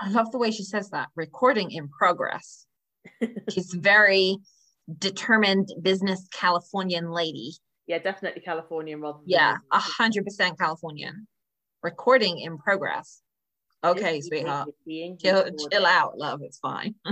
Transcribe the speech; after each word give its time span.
I 0.00 0.10
love 0.10 0.32
the 0.32 0.38
way 0.38 0.50
she 0.50 0.64
says 0.64 0.90
that. 0.90 1.08
Recording 1.14 1.70
in 1.70 1.88
progress. 1.88 2.66
She's 3.50 3.72
very 3.72 4.38
determined 4.98 5.72
business 5.80 6.26
Californian 6.32 7.10
lady. 7.10 7.52
Yeah, 7.86 7.98
definitely 7.98 8.42
Californian 8.42 9.00
rather 9.00 9.18
than 9.18 9.24
Yeah, 9.26 9.56
a 9.70 9.78
hundred 9.78 10.24
percent 10.24 10.58
Californian. 10.58 11.26
Recording 11.82 12.38
in 12.38 12.58
progress. 12.58 13.20
Okay, 13.84 14.20
sweetheart. 14.22 14.70
Chill, 15.20 15.50
chill 15.70 15.86
out, 15.86 16.18
love. 16.18 16.40
It's 16.42 16.58
fine. 16.58 16.94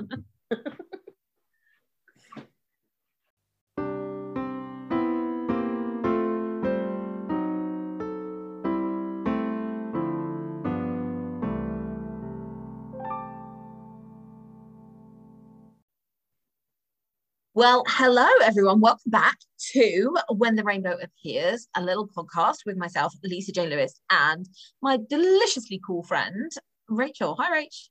Well, 17.62 17.84
hello 17.86 18.26
everyone. 18.42 18.80
Welcome 18.80 19.12
back 19.12 19.38
to 19.70 20.16
When 20.30 20.56
the 20.56 20.64
Rainbow 20.64 20.98
Appears, 21.00 21.68
a 21.76 21.80
little 21.80 22.08
podcast 22.08 22.66
with 22.66 22.76
myself, 22.76 23.14
Lisa 23.22 23.52
J. 23.52 23.68
Lewis, 23.68 24.00
and 24.10 24.48
my 24.82 24.98
deliciously 25.08 25.80
cool 25.86 26.02
friend, 26.02 26.50
Rachel. 26.88 27.36
Hi, 27.38 27.62
Rach. 27.62 27.88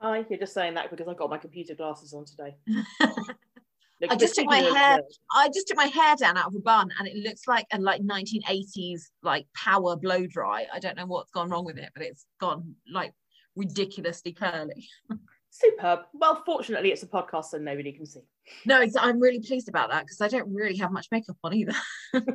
Hi, 0.00 0.26
you're 0.28 0.40
just 0.40 0.54
saying 0.54 0.74
that 0.74 0.90
because 0.90 1.06
I've 1.06 1.16
got 1.16 1.30
my 1.30 1.38
computer 1.38 1.76
glasses 1.76 2.12
on 2.12 2.24
today. 2.24 2.56
I 4.10 4.16
just 4.16 4.34
took 4.34 4.46
my 4.46 4.58
hair. 4.58 5.02
I 5.36 5.46
just 5.54 5.68
took 5.68 5.76
my 5.76 5.86
hair 5.86 6.16
down 6.16 6.36
out 6.36 6.48
of 6.48 6.56
a 6.56 6.58
bun, 6.58 6.90
and 6.98 7.06
it 7.06 7.16
looks 7.16 7.42
like 7.46 7.66
a 7.72 7.78
like 7.78 8.02
1980s 8.02 9.02
like 9.22 9.46
power 9.54 9.94
blow 9.94 10.26
dry. 10.26 10.66
I 10.74 10.80
don't 10.80 10.96
know 10.96 11.06
what's 11.06 11.30
gone 11.30 11.48
wrong 11.48 11.64
with 11.64 11.78
it, 11.78 11.90
but 11.94 12.04
it's 12.04 12.26
gone 12.40 12.74
like 12.92 13.12
ridiculously 13.54 14.32
curly. 14.32 14.88
Superb. 15.54 16.00
Well, 16.14 16.42
fortunately, 16.46 16.92
it's 16.92 17.02
a 17.02 17.06
podcast, 17.06 17.46
so 17.46 17.58
nobody 17.58 17.92
can 17.92 18.06
see. 18.06 18.22
No, 18.64 18.82
I'm 18.98 19.20
really 19.20 19.40
pleased 19.40 19.68
about 19.68 19.90
that 19.90 20.04
because 20.04 20.22
I 20.22 20.28
don't 20.28 20.50
really 20.52 20.78
have 20.78 20.90
much 20.90 21.08
makeup 21.12 21.36
on 21.44 21.52
either. 21.52 21.74
the 22.14 22.30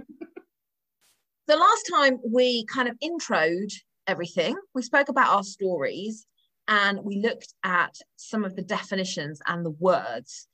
last 1.47 1.89
time 1.91 2.19
we 2.23 2.63
kind 2.65 2.87
of 2.87 2.95
introed 3.03 3.73
everything, 4.05 4.55
we 4.75 4.83
spoke 4.83 5.09
about 5.09 5.33
our 5.33 5.43
stories 5.43 6.27
and 6.67 6.99
we 7.03 7.17
looked 7.17 7.55
at 7.63 7.95
some 8.17 8.45
of 8.45 8.55
the 8.55 8.61
definitions 8.61 9.41
and 9.47 9.65
the 9.65 9.71
words. 9.79 10.47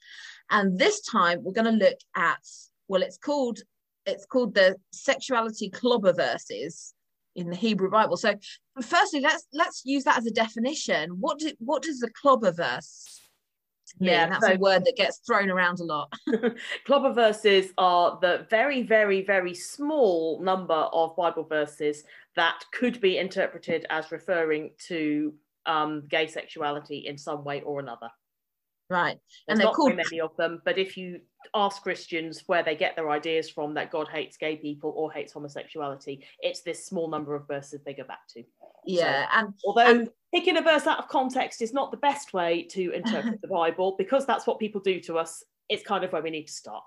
And 0.50 0.80
this 0.80 1.02
time 1.02 1.39
we're 1.44 1.52
going 1.52 1.80
to 1.80 1.86
look 1.86 2.00
at 2.16 2.39
well, 2.88 3.02
it's 3.02 3.17
called 3.17 3.59
it's 4.05 4.25
called 4.25 4.55
the 4.55 4.77
sexuality 4.94 5.70
clobber 5.70 6.14
verses 6.14 6.94
in 7.36 7.50
the 7.50 7.56
Hebrew 7.56 7.89
Bible. 7.89 8.17
So 8.17 8.36
firstly, 8.81 9.20
let's 9.22 9.48
let's 9.53 9.81
use 9.86 10.03
that 10.03 10.17
as 10.17 10.26
a 10.26 10.31
definition. 10.31 11.12
What 11.20 11.39
do, 11.39 11.52
what 11.59 11.81
does 11.84 12.00
the 12.00 12.09
clobber 12.09 12.52
verse 12.52 13.22
mean? 14.00 14.12
Yeah, 14.12 14.30
That's 14.30 14.45
so- 14.45 14.53
a 14.53 14.58
word 14.58 14.86
that 14.86 14.95
gets 14.95 15.20
thrown 15.26 15.50
around 15.50 15.80
a 15.80 15.84
lot. 15.84 16.14
Clobber 16.86 17.14
verses 17.14 17.72
are 17.78 18.17
the 18.22 18.45
very, 18.50 18.84
very, 18.84 19.23
very 19.23 19.54
small 19.54 20.42
number 20.42 20.73
of 20.73 21.16
Bible 21.16 21.44
verses 21.44 22.04
that 22.36 22.64
could 22.73 23.00
be 23.00 23.17
interpreted 23.17 23.86
as 23.89 24.11
referring 24.11 24.72
to 24.88 25.34
um, 25.66 26.04
gay 26.09 26.28
sexuality 26.28 27.06
in 27.08 27.17
some 27.17 27.44
way 27.44 27.61
or 27.61 27.80
another. 27.80 28.09
Right. 28.94 29.17
There's 29.47 29.47
And 29.47 29.59
they're 29.59 29.66
not 29.66 29.73
called 29.75 29.95
many 29.95 30.19
of 30.22 30.36
them, 30.38 30.61
but 30.63 30.77
if 30.77 30.95
you 30.97 31.19
ask 31.55 31.81
Christians 31.81 32.44
where 32.45 32.61
they 32.63 32.75
get 32.75 32.95
their 32.95 33.09
ideas 33.09 33.49
from 33.49 33.73
that 33.73 33.91
God 33.91 34.08
hates 34.08 34.38
gay 34.38 34.55
people 34.55 34.94
or 34.95 35.11
hates 35.11 35.33
homosexuality, 35.33 36.23
it's 36.39 36.61
this 36.61 36.86
small 36.86 37.09
number 37.09 37.33
of 37.36 37.47
verses 37.47 37.81
they 37.83 37.94
go 37.95 38.03
back 38.03 38.27
to. 38.36 38.44
yeah, 38.86 39.27
and 39.33 39.53
Although 39.66 39.81
And- 39.81 40.09
picking 40.33 40.58
a 40.58 40.61
verse 40.61 40.86
out 40.86 40.99
of 40.99 41.08
context 41.08 41.61
is 41.61 41.73
not 41.73 41.89
the 41.91 41.97
best 41.97 42.33
way 42.33 42.64
to 42.71 42.91
interpret 42.99 43.41
the 43.41 43.47
Bible, 43.47 43.95
because 43.97 44.25
that's 44.25 44.45
what 44.45 44.59
people 44.59 44.80
do 44.81 44.99
to 45.02 45.17
us, 45.17 45.43
it's 45.70 45.83
kind 45.83 46.04
of 46.04 46.11
where 46.14 46.21
we 46.21 46.30
need 46.30 46.45
to 46.45 46.54
start. 46.54 46.83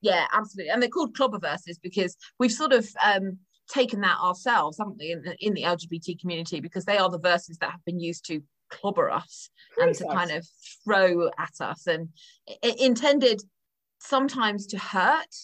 yeah, 0.00 0.26
absolutely. 0.32 0.70
And 0.70 0.80
they're 0.82 0.88
called 0.88 1.14
clobber 1.14 1.38
verses 1.38 1.78
because 1.78 2.16
we've 2.38 2.52
sort 2.52 2.72
of 2.72 2.88
um 3.04 3.38
taken 3.70 4.00
that 4.00 4.18
ourselves, 4.18 4.78
haven't 4.78 4.98
we, 4.98 5.12
in 5.12 5.22
the, 5.22 5.36
in 5.38 5.54
the 5.54 5.62
LGBT 5.62 6.18
community, 6.20 6.58
because 6.60 6.84
they 6.86 6.98
are 6.98 7.08
the 7.10 7.20
verses 7.20 7.56
that 7.58 7.70
have 7.70 7.84
been 7.84 8.00
used 8.00 8.24
to 8.26 8.42
clobber 8.70 9.10
us 9.10 9.50
and 9.78 9.94
to 9.94 10.04
kind 10.06 10.30
of 10.30 10.46
throw 10.84 11.28
at 11.38 11.54
us 11.60 11.86
and 11.86 12.08
i- 12.48 12.56
i- 12.64 12.76
intended 12.78 13.42
sometimes 14.00 14.66
to 14.68 14.78
hurt 14.78 15.34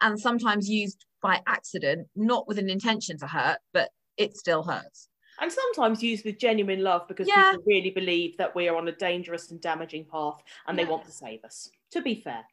and 0.00 0.18
sometimes 0.18 0.68
used 0.68 1.04
by 1.22 1.40
accident, 1.46 2.08
not 2.16 2.46
with 2.48 2.58
an 2.58 2.68
intention 2.68 3.16
to 3.18 3.26
hurt, 3.26 3.58
but 3.72 3.90
it 4.16 4.36
still 4.36 4.62
hurts. 4.62 5.08
and 5.40 5.50
sometimes 5.52 6.00
used 6.00 6.24
with 6.24 6.38
genuine 6.38 6.80
love 6.82 7.08
because 7.08 7.26
Yeah. 7.26 7.50
people 7.50 7.64
really 7.66 7.90
believe 7.90 8.36
that 8.36 8.54
we 8.54 8.68
are 8.68 8.76
on 8.76 8.86
a 8.86 8.92
dangerous 8.92 9.50
and 9.50 9.60
damaging 9.60 10.04
path 10.04 10.40
and 10.68 10.78
they 10.78 10.84
want 10.84 11.04
to 11.06 11.10
save 11.10 11.44
us. 11.44 11.68
To 11.90 12.00
be 12.00 12.14
fair. 12.20 12.44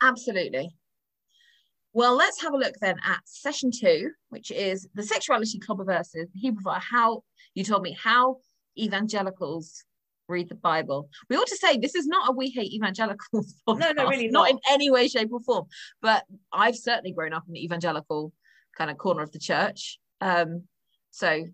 Absolutely. 0.00 0.70
Well, 1.92 2.14
let's 2.14 2.40
have 2.42 2.52
a 2.54 2.56
look 2.56 2.74
then 2.80 2.96
at 3.04 3.20
session 3.26 3.70
two, 3.72 4.12
which 4.30 4.50
is 4.52 4.88
the 4.94 5.02
sexuality 5.02 5.58
clobber 5.58 5.84
verses. 5.84 6.28
Hebrew 6.34 6.72
how 6.74 7.24
you 7.54 7.64
told 7.64 7.82
me 7.82 7.92
how 8.00 8.36
evangelicals 8.78 9.84
read 10.28 10.48
the 10.48 10.54
Bible. 10.54 11.08
We 11.28 11.36
ought 11.36 11.46
to 11.48 11.56
say 11.56 11.76
this 11.78 11.94
is 11.94 12.06
not 12.06 12.30
a 12.30 12.32
we 12.32 12.48
hate 12.50 12.72
evangelicals 12.72 13.54
podcast. 13.68 13.78
No, 13.80 13.92
no, 13.92 14.08
really 14.08 14.28
not 14.28 14.42
not. 14.42 14.50
in 14.50 14.58
any 14.70 14.90
way, 14.90 15.08
shape, 15.08 15.32
or 15.32 15.40
form. 15.40 15.66
But 16.00 16.24
I've 16.52 16.76
certainly 16.76 17.12
grown 17.12 17.32
up 17.32 17.44
in 17.48 17.54
the 17.54 17.64
evangelical 17.64 18.32
kind 18.76 18.90
of 18.90 18.98
corner 18.98 19.22
of 19.22 19.32
the 19.32 19.38
church. 19.38 19.98
Um, 20.20 20.62
so 21.10 21.44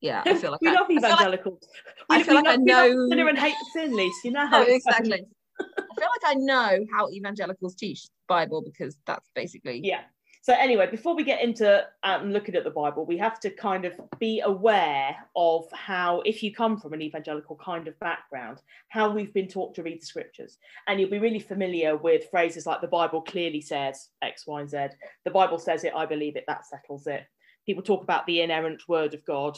yeah, 0.00 0.22
I 0.26 0.34
feel 0.40 0.50
like 0.52 0.60
we 0.60 0.68
I, 0.68 0.72
love 0.72 0.84
I 0.84 0.86
feel 0.88 1.00
like- 1.02 1.04
evangelicals. 1.12 1.68
I 2.10 2.22
feel 2.22 2.34
we 2.36 2.42
like 2.42 2.46
I 2.46 2.56
we 2.58 2.72
love 2.72 2.90
know- 2.90 3.08
sinner 3.08 3.28
and 3.28 3.38
hate 3.38 3.54
sin, 3.72 3.94
Lisa. 3.96 4.14
You 4.24 4.32
know 4.32 4.46
how 4.46 4.62
No, 4.62 4.68
exactly. 4.68 5.24
I 5.60 5.64
feel 5.98 6.08
like 6.24 6.24
I 6.26 6.34
know 6.34 6.86
how 6.94 7.10
evangelicals 7.10 7.74
teach 7.74 8.04
the 8.04 8.10
Bible 8.28 8.62
because 8.62 8.96
that's 9.06 9.28
basically 9.34 9.80
Yeah. 9.84 10.00
So 10.50 10.56
anyway, 10.56 10.90
before 10.90 11.14
we 11.14 11.22
get 11.22 11.44
into 11.44 11.86
um, 12.02 12.32
looking 12.32 12.56
at 12.56 12.64
the 12.64 12.72
Bible, 12.72 13.06
we 13.06 13.16
have 13.18 13.38
to 13.38 13.50
kind 13.50 13.84
of 13.84 13.92
be 14.18 14.40
aware 14.40 15.14
of 15.36 15.70
how, 15.70 16.22
if 16.22 16.42
you 16.42 16.52
come 16.52 16.76
from 16.76 16.92
an 16.92 17.00
evangelical 17.00 17.54
kind 17.54 17.86
of 17.86 17.96
background, 18.00 18.60
how 18.88 19.10
we've 19.10 19.32
been 19.32 19.46
taught 19.46 19.76
to 19.76 19.84
read 19.84 20.02
the 20.02 20.06
scriptures. 20.06 20.58
And 20.88 20.98
you'll 20.98 21.08
be 21.08 21.20
really 21.20 21.38
familiar 21.38 21.96
with 21.96 22.28
phrases 22.32 22.66
like 22.66 22.80
the 22.80 22.88
Bible 22.88 23.22
clearly 23.22 23.60
says 23.60 24.08
X, 24.22 24.44
Y, 24.44 24.60
and 24.60 24.68
Z. 24.68 24.86
The 25.24 25.30
Bible 25.30 25.60
says 25.60 25.84
it, 25.84 25.92
I 25.94 26.04
believe 26.04 26.34
it, 26.34 26.46
that 26.48 26.66
settles 26.66 27.06
it. 27.06 27.26
People 27.64 27.84
talk 27.84 28.02
about 28.02 28.26
the 28.26 28.40
inerrant 28.40 28.88
word 28.88 29.14
of 29.14 29.24
God 29.24 29.56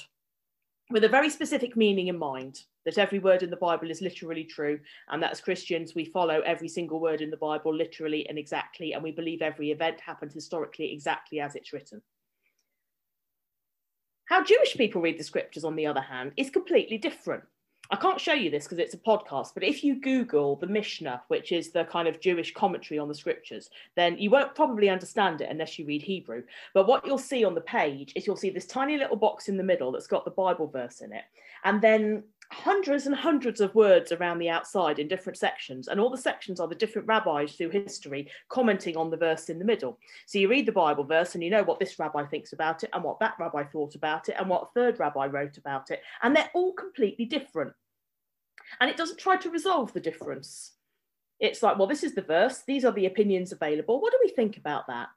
with 0.92 1.04
a 1.04 1.08
very 1.08 1.30
specific 1.30 1.76
meaning 1.76 2.08
in 2.08 2.18
mind 2.18 2.62
that 2.84 2.98
every 2.98 3.18
word 3.18 3.42
in 3.42 3.50
the 3.50 3.56
Bible 3.56 3.90
is 3.90 4.02
literally 4.02 4.44
true, 4.44 4.78
and 5.08 5.22
that 5.22 5.30
as 5.30 5.40
Christians, 5.40 5.94
we 5.94 6.04
follow 6.04 6.40
every 6.40 6.68
single 6.68 7.00
word 7.00 7.20
in 7.20 7.30
the 7.30 7.36
Bible 7.36 7.74
literally 7.74 8.28
and 8.28 8.38
exactly, 8.38 8.92
and 8.92 9.02
we 9.02 9.12
believe 9.12 9.40
every 9.40 9.70
event 9.70 10.00
happened 10.00 10.32
historically 10.32 10.92
exactly 10.92 11.40
as 11.40 11.54
it's 11.54 11.72
written. 11.72 12.02
How 14.26 14.42
Jewish 14.42 14.76
people 14.76 15.02
read 15.02 15.18
the 15.18 15.24
scriptures, 15.24 15.64
on 15.64 15.76
the 15.76 15.86
other 15.86 16.00
hand, 16.00 16.32
is 16.36 16.50
completely 16.50 16.98
different. 16.98 17.44
I 17.90 17.96
can't 17.96 18.20
show 18.20 18.32
you 18.32 18.48
this 18.48 18.64
because 18.64 18.78
it's 18.78 18.94
a 18.94 18.98
podcast, 18.98 19.52
but 19.52 19.64
if 19.64 19.84
you 19.84 20.00
Google 20.00 20.56
the 20.56 20.66
Mishnah, 20.66 21.22
which 21.28 21.52
is 21.52 21.72
the 21.72 21.84
kind 21.84 22.08
of 22.08 22.20
Jewish 22.20 22.54
commentary 22.54 22.98
on 22.98 23.08
the 23.08 23.14
scriptures, 23.14 23.68
then 23.96 24.16
you 24.18 24.30
won't 24.30 24.54
probably 24.54 24.88
understand 24.88 25.42
it 25.42 25.50
unless 25.50 25.78
you 25.78 25.84
read 25.84 26.00
Hebrew. 26.00 26.42
But 26.72 26.86
what 26.86 27.06
you'll 27.06 27.18
see 27.18 27.44
on 27.44 27.54
the 27.54 27.60
page 27.60 28.12
is 28.16 28.26
you'll 28.26 28.36
see 28.36 28.50
this 28.50 28.66
tiny 28.66 28.96
little 28.96 29.16
box 29.16 29.48
in 29.48 29.58
the 29.58 29.62
middle 29.62 29.92
that's 29.92 30.06
got 30.06 30.24
the 30.24 30.30
Bible 30.30 30.68
verse 30.68 31.00
in 31.00 31.12
it, 31.12 31.24
and 31.64 31.82
then 31.82 32.22
hundreds 32.52 33.06
and 33.06 33.14
hundreds 33.14 33.60
of 33.60 33.74
words 33.74 34.12
around 34.12 34.38
the 34.38 34.48
outside 34.48 34.98
in 34.98 35.08
different 35.08 35.38
sections. 35.38 35.88
And 35.88 35.98
all 35.98 36.10
the 36.10 36.18
sections 36.18 36.60
are 36.60 36.68
the 36.68 36.74
different 36.74 37.08
rabbis 37.08 37.54
through 37.54 37.70
history 37.70 38.30
commenting 38.48 38.96
on 38.96 39.10
the 39.10 39.16
verse 39.16 39.48
in 39.48 39.58
the 39.58 39.64
middle. 39.64 39.98
So 40.26 40.38
you 40.38 40.48
read 40.48 40.66
the 40.66 40.72
Bible 40.72 41.04
verse 41.04 41.34
and 41.34 41.42
you 41.42 41.50
know 41.50 41.62
what 41.62 41.80
this 41.80 41.98
rabbi 41.98 42.24
thinks 42.26 42.52
about 42.52 42.84
it, 42.84 42.90
and 42.92 43.02
what 43.02 43.18
that 43.20 43.34
rabbi 43.40 43.64
thought 43.64 43.94
about 43.94 44.28
it, 44.28 44.36
and 44.38 44.48
what 44.48 44.62
a 44.62 44.72
third 44.74 45.00
rabbi 45.00 45.26
wrote 45.26 45.56
about 45.56 45.90
it. 45.90 46.02
And 46.22 46.36
they're 46.36 46.50
all 46.54 46.72
completely 46.72 47.24
different. 47.24 47.72
And 48.80 48.90
it 48.90 48.96
doesn't 48.96 49.18
try 49.18 49.36
to 49.36 49.50
resolve 49.50 49.92
the 49.92 50.00
difference. 50.00 50.72
It's 51.40 51.62
like, 51.62 51.78
well, 51.78 51.88
this 51.88 52.04
is 52.04 52.14
the 52.14 52.22
verse, 52.22 52.62
these 52.66 52.84
are 52.84 52.92
the 52.92 53.06
opinions 53.06 53.52
available. 53.52 54.00
What 54.00 54.12
do 54.12 54.18
we 54.22 54.30
think 54.30 54.56
about 54.56 54.86
that? 54.86 55.08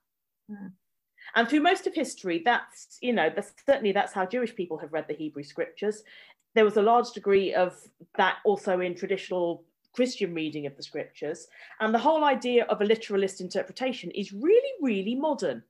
Hmm. 0.50 0.68
And 1.36 1.50
through 1.50 1.62
most 1.62 1.88
of 1.88 1.94
history, 1.94 2.42
that's, 2.46 2.98
you 3.02 3.12
know, 3.12 3.32
that's, 3.34 3.52
certainly 3.66 3.92
that's 3.92 4.14
how 4.14 4.26
Jewish 4.26 4.56
people 4.56 4.78
have 4.78 4.94
read 4.94 5.08
the 5.08 5.16
Hebrew 5.16 5.44
scriptures. 5.44 6.04
There 6.56 6.66
was 6.66 6.78
a 6.78 6.82
large 6.82 7.12
degree 7.12 7.54
of 7.54 7.78
that 8.18 8.38
also 8.46 8.80
in 8.80 8.96
traditional 8.96 9.64
Christian 9.96 10.34
reading 10.34 10.66
of 10.66 10.76
the 10.76 10.84
scriptures. 10.84 11.48
And 11.80 11.94
the 11.94 12.00
whole 12.00 12.24
idea 12.24 12.66
of 12.66 12.82
a 12.82 12.86
literalist 12.86 13.40
interpretation 13.40 14.12
is 14.12 14.34
really, 14.34 14.74
really 14.82 15.16
modern. 15.16 15.64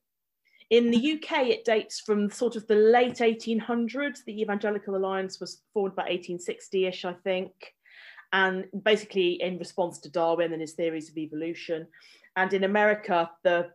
In 0.71 0.89
the 0.89 1.13
UK, 1.13 1.47
it 1.47 1.65
dates 1.65 1.99
from 1.99 2.29
sort 2.31 2.55
of 2.55 2.65
the 2.65 2.75
late 2.75 3.17
1800s. 3.17 4.23
The 4.25 4.41
Evangelical 4.41 4.95
Alliance 4.95 5.39
was 5.39 5.61
formed 5.73 5.95
by 5.95 6.03
1860 6.03 6.87
ish, 6.87 7.05
I 7.05 7.13
think, 7.13 7.75
and 8.33 8.65
basically 8.83 9.41
in 9.41 9.59
response 9.59 9.99
to 9.99 10.09
Darwin 10.09 10.53
and 10.53 10.61
his 10.61 10.73
theories 10.73 11.09
of 11.09 11.17
evolution. 11.17 11.87
And 12.35 12.51
in 12.51 12.63
America, 12.63 13.29
the 13.43 13.71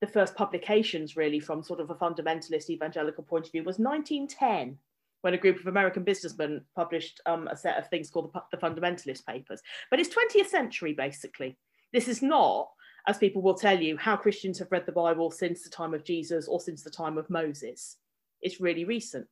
the 0.00 0.06
first 0.08 0.34
publications 0.34 1.16
really 1.16 1.38
from 1.38 1.62
sort 1.62 1.78
of 1.78 1.88
a 1.90 1.94
fundamentalist 1.94 2.68
evangelical 2.68 3.22
point 3.22 3.46
of 3.46 3.52
view 3.52 3.62
was 3.62 3.78
1910 3.78 4.76
when 5.22 5.34
a 5.34 5.38
group 5.38 5.58
of 5.58 5.66
American 5.66 6.04
businessmen 6.04 6.62
published 6.76 7.20
um, 7.26 7.48
a 7.48 7.56
set 7.56 7.78
of 7.78 7.88
things 7.88 8.10
called 8.10 8.32
the, 8.32 8.42
the 8.50 8.56
Fundamentalist 8.58 9.24
Papers. 9.24 9.62
But 9.90 10.00
it's 10.00 10.14
20th 10.14 10.48
century, 10.48 10.92
basically. 10.92 11.56
This 11.92 12.08
is 12.08 12.22
not, 12.22 12.68
as 13.08 13.18
people 13.18 13.42
will 13.42 13.54
tell 13.54 13.80
you, 13.80 13.96
how 13.96 14.16
Christians 14.16 14.58
have 14.58 14.70
read 14.70 14.86
the 14.86 14.92
Bible 14.92 15.30
since 15.30 15.62
the 15.62 15.70
time 15.70 15.94
of 15.94 16.04
Jesus 16.04 16.48
or 16.48 16.60
since 16.60 16.82
the 16.82 16.90
time 16.90 17.18
of 17.18 17.30
Moses. 17.30 17.96
It's 18.42 18.60
really 18.60 18.84
recent. 18.84 19.26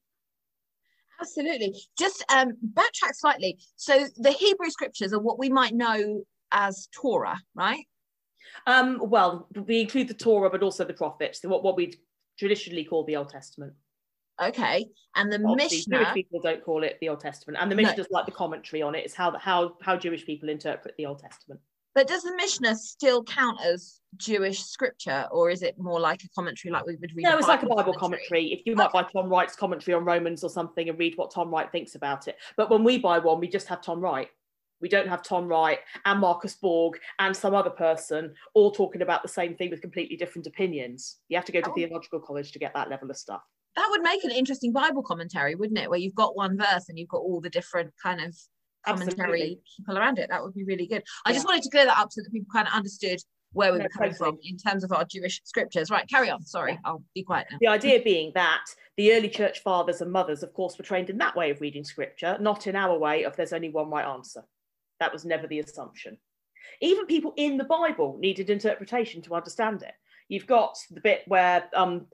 Absolutely. 1.21 1.75
Just 1.99 2.25
um, 2.33 2.53
backtrack 2.75 3.15
slightly. 3.15 3.59
So 3.77 4.07
the 4.17 4.33
Hebrew 4.33 4.71
scriptures 4.71 5.13
are 5.13 5.21
what 5.21 5.39
we 5.39 5.51
might 5.51 5.75
know 5.75 6.23
as 6.53 6.89
Torah, 6.95 7.39
right? 7.55 7.85
Um, 8.67 8.99
well, 9.03 9.49
we 9.55 9.81
include 9.81 10.09
the 10.09 10.15
Torah, 10.15 10.51
but 10.51 10.63
also 10.63 10.85
the 10.85 10.95
prophets, 10.95 11.41
what, 11.43 11.63
what 11.63 11.77
we 11.77 11.95
traditionally 12.39 12.85
call 12.85 13.05
the 13.05 13.17
Old 13.17 13.29
Testament. 13.29 13.75
Okay, 14.43 14.87
and 15.17 15.31
the 15.31 15.43
Obviously, 15.47 15.79
Mishnah. 15.79 15.99
Jewish 15.99 16.15
people 16.15 16.41
don't 16.41 16.65
call 16.65 16.83
it 16.83 16.97
the 17.01 17.09
Old 17.09 17.21
Testament, 17.21 17.59
and 17.61 17.71
the 17.71 17.77
Mishnah 17.77 17.97
no. 17.97 18.07
like 18.11 18.27
the 18.27 18.33
commentary 18.33 18.83
on 18.83 18.95
it. 18.95 19.05
It's 19.05 19.15
how 19.15 19.37
how 19.39 19.77
how 19.83 19.97
Jewish 19.97 20.25
people 20.25 20.49
interpret 20.49 20.95
the 20.97 21.07
Old 21.07 21.19
Testament. 21.19 21.61
But 21.95 22.07
does 22.07 22.23
the 22.23 22.35
Mishnah 22.37 22.77
still 22.77 23.25
count 23.25 23.59
as 23.65 24.01
Jewish 24.17 24.63
scripture, 24.63 25.27
or 25.33 25.51
is 25.51 25.63
it 25.63 25.75
more 25.77 25.99
like 25.99 26.23
a 26.23 26.29
commentary 26.29 26.71
like 26.73 26.87
we 26.87 26.97
would 26.97 27.11
read? 27.15 27.25
No, 27.25 27.37
it's 27.37 27.49
like 27.49 27.63
a 27.63 27.67
Bible 27.67 27.93
commentary. 27.93 27.99
commentary. 27.99 28.53
If 28.53 28.61
you 28.65 28.77
might 28.77 28.93
buy 28.93 29.03
Tom 29.03 29.29
Wright's 29.29 29.57
commentary 29.57 29.95
on 29.95 30.05
Romans 30.05 30.45
or 30.45 30.51
something 30.51 30.89
and 30.89 30.99
read 30.99 31.15
what 31.17 31.33
Tom 31.33 31.51
Wright 31.51 31.71
thinks 31.71 31.97
about 31.97 32.29
it. 32.29 32.37
But 32.57 32.71
when 32.71 32.85
we 32.85 32.99
buy 32.99 33.19
one, 33.19 33.41
we 33.41 33.49
just 33.49 33.67
have 33.69 33.83
Tom 33.83 34.01
Wright. 34.01 34.29
We 34.81 34.89
don't 34.89 35.09
have 35.09 35.23
Tom 35.23 35.47
Wright 35.47 35.81
and 36.05 36.21
Marcus 36.21 36.55
Borg 36.55 36.99
and 37.19 37.37
some 37.37 37.55
other 37.55 37.71
person 37.71 38.35
all 38.55 38.71
talking 38.71 39.03
about 39.03 39.23
the 39.23 39.29
same 39.29 39.55
thing 39.57 39.71
with 39.71 39.83
completely 39.83 40.17
different 40.17 40.47
opinions. 40.47 41.19
You 41.29 41.37
have 41.37 41.45
to 41.47 41.53
go 41.53 41.61
to 41.61 41.71
oh. 41.71 41.75
theological 41.75 42.21
college 42.21 42.53
to 42.53 42.59
get 42.59 42.73
that 42.75 42.89
level 42.89 43.11
of 43.11 43.17
stuff. 43.17 43.43
That 43.77 43.87
would 43.91 44.03
make 44.03 44.25
an 44.25 44.31
interesting 44.31 44.73
Bible 44.73 45.03
commentary, 45.03 45.55
wouldn't 45.55 45.79
it? 45.79 45.89
Where 45.89 45.99
you've 45.99 46.15
got 46.15 46.37
one 46.37 46.59
verse 46.59 46.89
and 46.89 46.99
you've 46.99 47.09
got 47.09 47.19
all 47.19 47.41
the 47.41 47.51
different 47.51 47.93
kind 48.03 48.21
of 48.21 48.37
commentary 48.85 49.13
Absolutely. 49.15 49.61
people 49.77 49.99
around 49.99 50.19
it. 50.19 50.29
That 50.31 50.43
would 50.43 50.55
be 50.55 50.65
really 50.65 50.87
good. 50.87 51.03
I 51.25 51.31
yeah. 51.31 51.35
just 51.35 51.47
wanted 51.47 51.63
to 51.63 51.71
clear 51.71 51.85
that 51.85 51.99
up 51.99 52.13
so 52.13 52.23
that 52.23 52.33
people 52.33 52.49
kind 52.53 52.67
of 52.67 52.75
understood 52.75 53.21
where 53.53 53.73
we 53.73 53.79
no, 53.79 53.85
were 53.85 53.89
coming 53.91 54.13
totally. 54.13 54.31
from 54.31 54.39
in 54.43 54.57
terms 54.57 54.85
of 54.85 54.93
our 54.93 55.05
Jewish 55.05 55.41
scriptures. 55.45 55.91
Right, 55.91 56.09
carry 56.09 56.31
on. 56.31 56.45
Sorry, 56.45 56.79
I'll 56.85 57.03
be 57.15 57.23
quiet 57.23 57.49
now. 57.51 57.59
The 57.61 57.67
idea 57.69 58.01
being 58.03 58.33
that 58.35 58.65
the 58.97 59.13
early 59.13 59.29
church 59.29 59.61
fathers 59.61 60.01
and 60.01 60.13
mothers, 60.13 60.43
of 60.43 60.53
course, 60.53 60.79
were 60.79 60.85
trained 60.85 61.11
in 61.11 61.19
that 61.19 61.37
way 61.37 61.51
of 61.51 61.61
reading 61.61 61.85
scripture, 61.85 62.37
not 62.41 62.67
in 62.67 62.77
our 62.77 62.99
way 62.99 63.25
of 63.25 63.37
there's 63.37 63.53
only 63.53 63.71
one 63.71 63.91
right 63.91 64.07
answer. 64.07 64.45
That 65.01 65.13
was 65.13 65.25
never 65.25 65.47
the 65.47 65.61
assumption. 65.61 66.19
Even 66.81 67.07
people 67.07 67.33
in 67.37 67.57
the 67.57 67.65
Bible 67.65 68.19
needed 68.21 68.51
interpretation 68.51 69.23
to 69.23 69.35
understand 69.35 69.83
it. 69.83 69.95
You've 70.29 70.47
got 70.47 70.77
the 70.91 71.01
bit 71.01 71.23
where 71.27 71.69
um, 71.75 72.07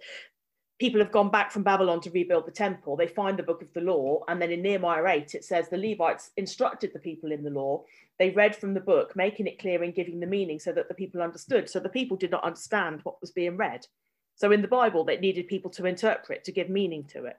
people 0.78 1.00
have 1.00 1.12
gone 1.12 1.30
back 1.30 1.50
from 1.50 1.62
Babylon 1.62 2.00
to 2.02 2.10
rebuild 2.10 2.46
the 2.46 2.52
temple. 2.52 2.96
They 2.96 3.06
find 3.06 3.38
the 3.38 3.42
book 3.42 3.62
of 3.62 3.72
the 3.72 3.80
law. 3.80 4.22
And 4.28 4.40
then 4.40 4.50
in 4.50 4.62
Nehemiah 4.62 5.06
8, 5.06 5.34
it 5.34 5.44
says 5.44 5.68
the 5.68 5.78
Levites 5.78 6.30
instructed 6.36 6.92
the 6.92 6.98
people 6.98 7.32
in 7.32 7.42
the 7.42 7.50
law. 7.50 7.84
They 8.18 8.30
read 8.30 8.54
from 8.54 8.74
the 8.74 8.80
book, 8.80 9.16
making 9.16 9.46
it 9.46 9.58
clear 9.58 9.82
and 9.82 9.94
giving 9.94 10.20
the 10.20 10.26
meaning 10.26 10.58
so 10.58 10.72
that 10.72 10.88
the 10.88 10.94
people 10.94 11.22
understood. 11.22 11.70
So 11.70 11.80
the 11.80 11.88
people 11.88 12.16
did 12.16 12.30
not 12.30 12.44
understand 12.44 13.00
what 13.02 13.20
was 13.20 13.30
being 13.30 13.56
read. 13.56 13.86
So 14.34 14.52
in 14.52 14.60
the 14.60 14.68
Bible, 14.68 15.04
they 15.04 15.16
needed 15.16 15.48
people 15.48 15.70
to 15.72 15.86
interpret, 15.86 16.44
to 16.44 16.52
give 16.52 16.68
meaning 16.68 17.04
to 17.12 17.24
it. 17.24 17.38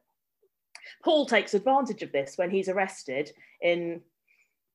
Paul 1.04 1.26
takes 1.26 1.54
advantage 1.54 2.02
of 2.02 2.12
this 2.12 2.38
when 2.38 2.50
he's 2.50 2.70
arrested 2.70 3.32
in 3.62 4.02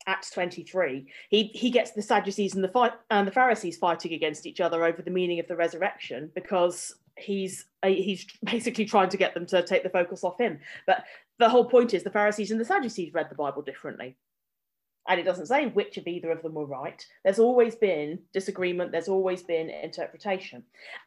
Acts 0.07 0.31
23, 0.31 1.07
he, 1.29 1.45
he 1.55 1.71
gets 1.71 1.93
the 1.93 2.03
Sadducees 2.03 2.55
and 2.55 2.65
the, 2.65 2.93
and 3.11 3.27
the 3.27 3.33
Pharisees 3.33 3.77
fighting 3.77 4.13
against 4.13 4.47
each 4.47 4.61
other 4.61 4.85
over 4.85 5.03
the 5.03 5.11
meaning 5.11 5.39
of 5.39 5.47
the 5.47 5.57
resurrection 5.57 6.31
because 6.35 6.97
he's 7.17 7.67
uh, 7.83 7.89
he's 7.89 8.27
basically 8.45 8.85
trying 8.85 9.09
to 9.11 9.17
get 9.17 9.35
them 9.35 9.47
to 9.47 9.63
take 9.63 9.83
the 9.83 9.91
focus 9.91 10.25
off 10.25 10.39
him. 10.39 10.61
But 10.87 11.05
the 11.39 11.49
whole 11.49 11.65
point 11.65 11.95
is 11.95 12.03
the 12.03 12.11
Pharisees 12.11 12.51
and 12.51 12.61
the 12.61 12.65
Sadducees 12.65 13.15
read 13.15 13.29
the 13.31 13.37
Bible 13.37 13.63
differently. 13.63 14.17
And 15.09 15.19
it 15.19 15.25
doesn't 15.25 15.47
say 15.47 15.67
which 15.67 15.97
of 15.97 16.07
either 16.07 16.31
of 16.31 16.43
them 16.43 16.55
were 16.55 16.65
right. 16.65 17.05
There's 17.25 17.41
always 17.41 17.75
been 17.75 18.21
disagreement, 18.33 18.93
there's 18.93 19.09
always 19.09 19.43
been 19.43 19.69
interpretation. 19.69 20.63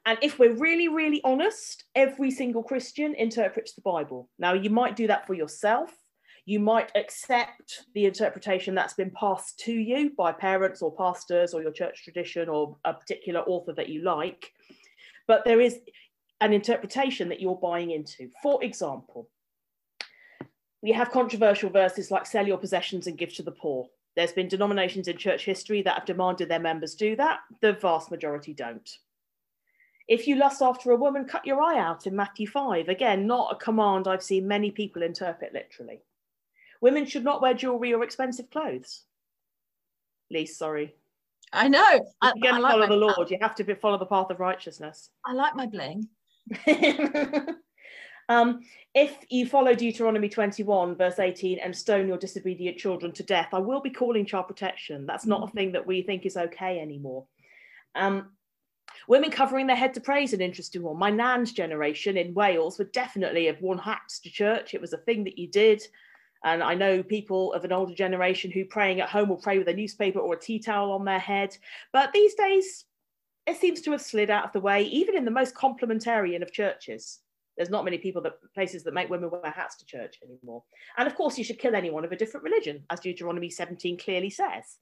And 0.06 0.18
if 0.22 0.38
we're 0.38 0.56
really, 0.56 0.90
really 0.90 1.22
honest, 1.24 1.86
every 1.96 2.30
single 2.30 2.62
Christian 2.62 3.16
interprets 3.16 3.72
the 3.72 3.82
Bible. 3.82 4.30
Now, 4.38 4.52
you 4.52 4.70
might 4.70 4.98
do 4.98 5.08
that 5.08 5.26
for 5.26 5.34
yourself 5.34 5.94
you 6.46 6.60
might 6.60 6.92
accept 6.96 7.86
the 7.96 8.06
interpretation 8.06 8.76
that's 8.76 8.94
been 8.94 9.10
passed 9.12 9.60
to 9.60 9.74
you 9.74 10.12
by 10.16 10.32
parents 10.32 10.82
or 10.82 10.96
pastors 10.96 11.54
or 11.54 11.62
your 11.62 11.72
church 11.72 12.04
tradition 12.04 12.48
or 12.48 12.78
a 12.86 12.94
particular 12.94 13.42
author 13.42 13.74
that 13.74 13.90
you 13.90 14.04
like. 14.04 14.52
But 15.28 15.44
there 15.46 15.62
is 15.62 15.80
an 16.42 16.54
interpretation 16.54 17.30
that 17.30 17.40
you're 17.40 17.56
buying 17.56 17.92
into. 17.92 18.30
For 18.44 18.64
example, 18.64 19.30
we 20.82 20.92
have 20.92 21.12
controversial 21.12 21.70
verses 21.70 22.12
like 22.12 22.26
sell 22.26 22.46
your 22.46 22.58
possessions 22.58 23.08
and 23.08 23.18
give 23.18 23.34
to 23.36 23.44
the 23.44 23.52
poor. 23.52 23.88
There's 24.16 24.32
been 24.32 24.48
denominations 24.48 25.08
in 25.08 25.18
church 25.18 25.44
history 25.44 25.82
that 25.82 25.96
have 25.96 26.06
demanded 26.06 26.48
their 26.48 26.60
members 26.60 26.96
do 26.96 27.16
that. 27.16 27.40
The 27.62 27.74
vast 27.74 28.12
majority 28.12 28.54
don't. 28.54 28.90
If 30.08 30.28
you 30.28 30.36
lust 30.36 30.62
after 30.62 30.92
a 30.92 30.96
woman, 30.96 31.26
cut 31.26 31.46
your 31.46 31.62
eye 31.62 31.80
out 31.80 32.06
in 32.06 32.16
Matthew 32.16 32.48
5. 32.48 32.90
Again, 32.90 33.26
not 33.26 33.54
a 33.54 33.64
command 33.64 34.08
I've 34.08 34.22
seen 34.22 34.48
many 34.48 34.70
people 34.70 35.02
interpret 35.02 35.54
literally. 35.54 36.02
Women 36.82 37.06
should 37.06 37.24
not 37.24 37.42
wear 37.42 37.56
jewelry 37.56 37.94
or 37.94 38.04
expensive 38.04 38.52
clothes. 38.52 39.06
Lisa, 40.30 40.56
sorry. 40.56 40.96
I 41.56 41.68
know. 41.68 42.06
I, 42.22 42.34
you 42.36 42.52
like 42.52 42.72
follow 42.72 42.88
the 42.88 42.96
Lord. 42.96 43.32
You 43.32 43.38
have 43.42 43.56
to 43.56 43.76
follow 43.76 43.98
the 43.98 44.06
path 44.06 44.30
of 44.30 44.40
righteousness. 44.40 45.10
I 45.26 45.34
like 45.34 45.56
my 45.56 45.66
bling. 45.66 46.08
um, 48.30 48.60
if 48.94 49.18
you 49.30 49.46
follow 49.48 49.74
Deuteronomy 49.74 50.30
21, 50.30 50.96
verse 50.96 51.20
18, 51.20 51.60
and 51.60 51.76
stone 51.76 52.08
your 52.08 52.18
disobedient 52.18 52.78
children 52.78 53.12
to 53.14 53.24
death, 53.24 53.50
I 53.54 53.60
will 53.60 53.82
be 53.82 53.90
calling 53.90 54.26
child 54.26 54.48
protection. 54.48 55.06
That's 55.06 55.26
not 55.26 55.48
a 55.48 55.52
thing 55.52 55.72
that 55.74 55.88
we 55.88 56.02
think 56.02 56.26
is 56.26 56.38
okay 56.38 56.80
anymore. 56.80 57.26
Um, 57.96 58.32
women 59.08 59.32
covering 59.32 59.68
their 59.68 59.76
head 59.76 59.94
to 59.96 60.02
pray 60.02 60.24
is 60.24 60.34
an 60.34 60.42
interesting 60.42 60.84
one. 60.84 60.98
My 60.98 61.10
nan's 61.10 61.52
generation 61.52 62.18
in 62.18 62.34
Wales 62.34 62.78
would 62.78 62.92
definitely 62.92 63.46
have 63.46 63.62
worn 63.62 63.78
hats 63.78 64.20
to 64.20 64.30
church. 64.30 64.74
It 64.74 64.82
was 64.82 64.94
a 64.94 64.98
thing 64.98 65.24
that 65.24 65.38
you 65.38 65.48
did. 65.48 65.82
And 66.46 66.62
I 66.62 66.76
know 66.76 67.02
people 67.02 67.54
of 67.54 67.66
an 67.66 67.72
older 67.72 67.96
generation 67.96 68.52
who 68.52 68.66
praying 68.66 69.02
at 69.02 69.10
home 69.10 69.30
will 69.30 69.36
pray 69.36 69.58
with 69.58 69.68
a 69.68 69.74
newspaper 69.74 70.20
or 70.20 70.36
a 70.36 70.40
tea 70.40 70.60
towel 70.60 70.92
on 70.92 71.04
their 71.04 71.20
head. 71.20 71.58
But 71.92 72.14
these 72.14 72.36
days, 72.36 72.86
it 73.48 73.58
seems 73.58 73.82
to 73.82 73.92
have 73.92 74.02
slid 74.02 74.30
out 74.30 74.46
of 74.46 74.54
the 74.54 74.60
way, 74.60 74.84
even 74.84 75.18
in 75.18 75.26
the 75.26 75.32
most 75.32 75.56
complementarian 75.56 76.44
of 76.44 76.52
churches. 76.52 77.20
There's 77.58 77.72
not 77.72 77.84
many 77.84 77.98
people 77.98 78.22
that 78.22 78.34
places 78.54 78.84
that 78.84 78.94
make 78.94 79.10
women 79.10 79.32
wear 79.32 79.50
hats 79.50 79.76
to 79.78 79.86
church 79.86 80.20
anymore. 80.24 80.64
And 80.98 81.08
of 81.08 81.16
course, 81.16 81.36
you 81.38 81.44
should 81.44 81.58
kill 81.58 81.76
anyone 81.76 82.06
of 82.06 82.12
a 82.12 82.16
different 82.16 82.44
religion, 82.44 82.84
as 82.92 83.00
Deuteronomy 83.00 83.50
17 83.50 83.98
clearly 83.98 84.30
says. 84.30 84.78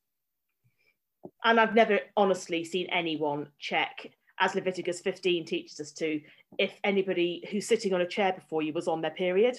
And 1.45 1.61
I've 1.61 1.75
never 1.75 1.99
honestly 2.17 2.65
seen 2.65 2.87
anyone 2.87 3.47
check, 3.57 4.11
as 4.37 4.53
Leviticus 4.53 4.99
15 4.99 5.45
teaches 5.45 5.79
us 5.79 5.91
to, 5.93 6.19
if 6.57 6.73
anybody 6.83 7.47
who's 7.49 7.67
sitting 7.67 7.93
on 7.93 8.01
a 8.01 8.07
chair 8.07 8.33
before 8.33 8.63
you 8.63 8.73
was 8.73 8.89
on 8.89 9.01
their 9.01 9.11
period. 9.11 9.57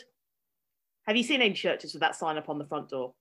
Have 1.06 1.16
you 1.16 1.22
seen 1.22 1.42
any 1.42 1.54
churches 1.54 1.92
with 1.92 2.00
that 2.00 2.16
sign 2.16 2.38
up 2.38 2.48
on 2.48 2.58
the 2.58 2.64
front 2.64 2.88
door? 2.88 3.14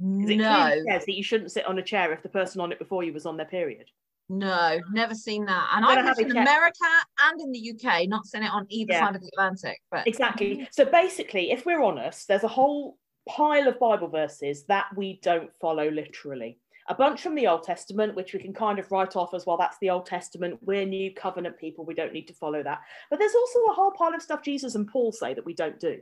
It 0.00 0.36
no. 0.36 0.74
says 0.88 1.06
that 1.06 1.14
you 1.14 1.22
shouldn't 1.22 1.50
sit 1.50 1.66
on 1.66 1.78
a 1.78 1.82
chair 1.82 2.12
if 2.12 2.22
the 2.22 2.28
person 2.28 2.60
on 2.60 2.70
it 2.70 2.78
before 2.78 3.02
you 3.02 3.12
was 3.12 3.26
on 3.26 3.36
their 3.36 3.46
period. 3.46 3.90
No, 4.30 4.78
never 4.92 5.14
seen 5.14 5.46
that. 5.46 5.70
And 5.74 5.84
I've 5.84 6.04
lived 6.04 6.30
in 6.30 6.36
America 6.36 6.84
and 7.20 7.40
in 7.40 7.50
the 7.50 7.72
UK, 7.72 8.08
not 8.08 8.26
seen 8.26 8.42
it 8.42 8.52
on 8.52 8.66
either 8.68 8.92
yeah. 8.92 9.06
side 9.06 9.16
of 9.16 9.22
the 9.22 9.30
Atlantic. 9.32 9.78
But 9.90 10.06
exactly. 10.06 10.68
So 10.70 10.84
basically, 10.84 11.50
if 11.50 11.64
we're 11.64 11.82
honest, 11.82 12.28
there's 12.28 12.44
a 12.44 12.48
whole 12.48 12.98
pile 13.26 13.66
of 13.68 13.78
Bible 13.78 14.08
verses 14.08 14.64
that 14.66 14.86
we 14.96 15.18
don't 15.22 15.50
follow 15.60 15.90
literally. 15.90 16.58
A 16.90 16.94
bunch 16.94 17.22
from 17.22 17.34
the 17.34 17.46
Old 17.46 17.64
Testament, 17.64 18.14
which 18.16 18.32
we 18.32 18.38
can 18.38 18.54
kind 18.54 18.78
of 18.78 18.90
write 18.90 19.16
off 19.16 19.34
as 19.34 19.44
well. 19.46 19.58
That's 19.58 19.76
the 19.80 19.90
Old 19.90 20.06
Testament. 20.06 20.58
We're 20.62 20.86
new 20.86 21.12
covenant 21.12 21.58
people. 21.58 21.84
We 21.84 21.94
don't 21.94 22.14
need 22.14 22.28
to 22.28 22.34
follow 22.34 22.62
that. 22.62 22.80
But 23.10 23.18
there's 23.18 23.34
also 23.34 23.58
a 23.70 23.74
whole 23.74 23.92
pile 23.92 24.14
of 24.14 24.22
stuff 24.22 24.42
Jesus 24.42 24.74
and 24.74 24.88
Paul 24.88 25.12
say 25.12 25.34
that 25.34 25.44
we 25.44 25.54
don't 25.54 25.80
do. 25.80 25.98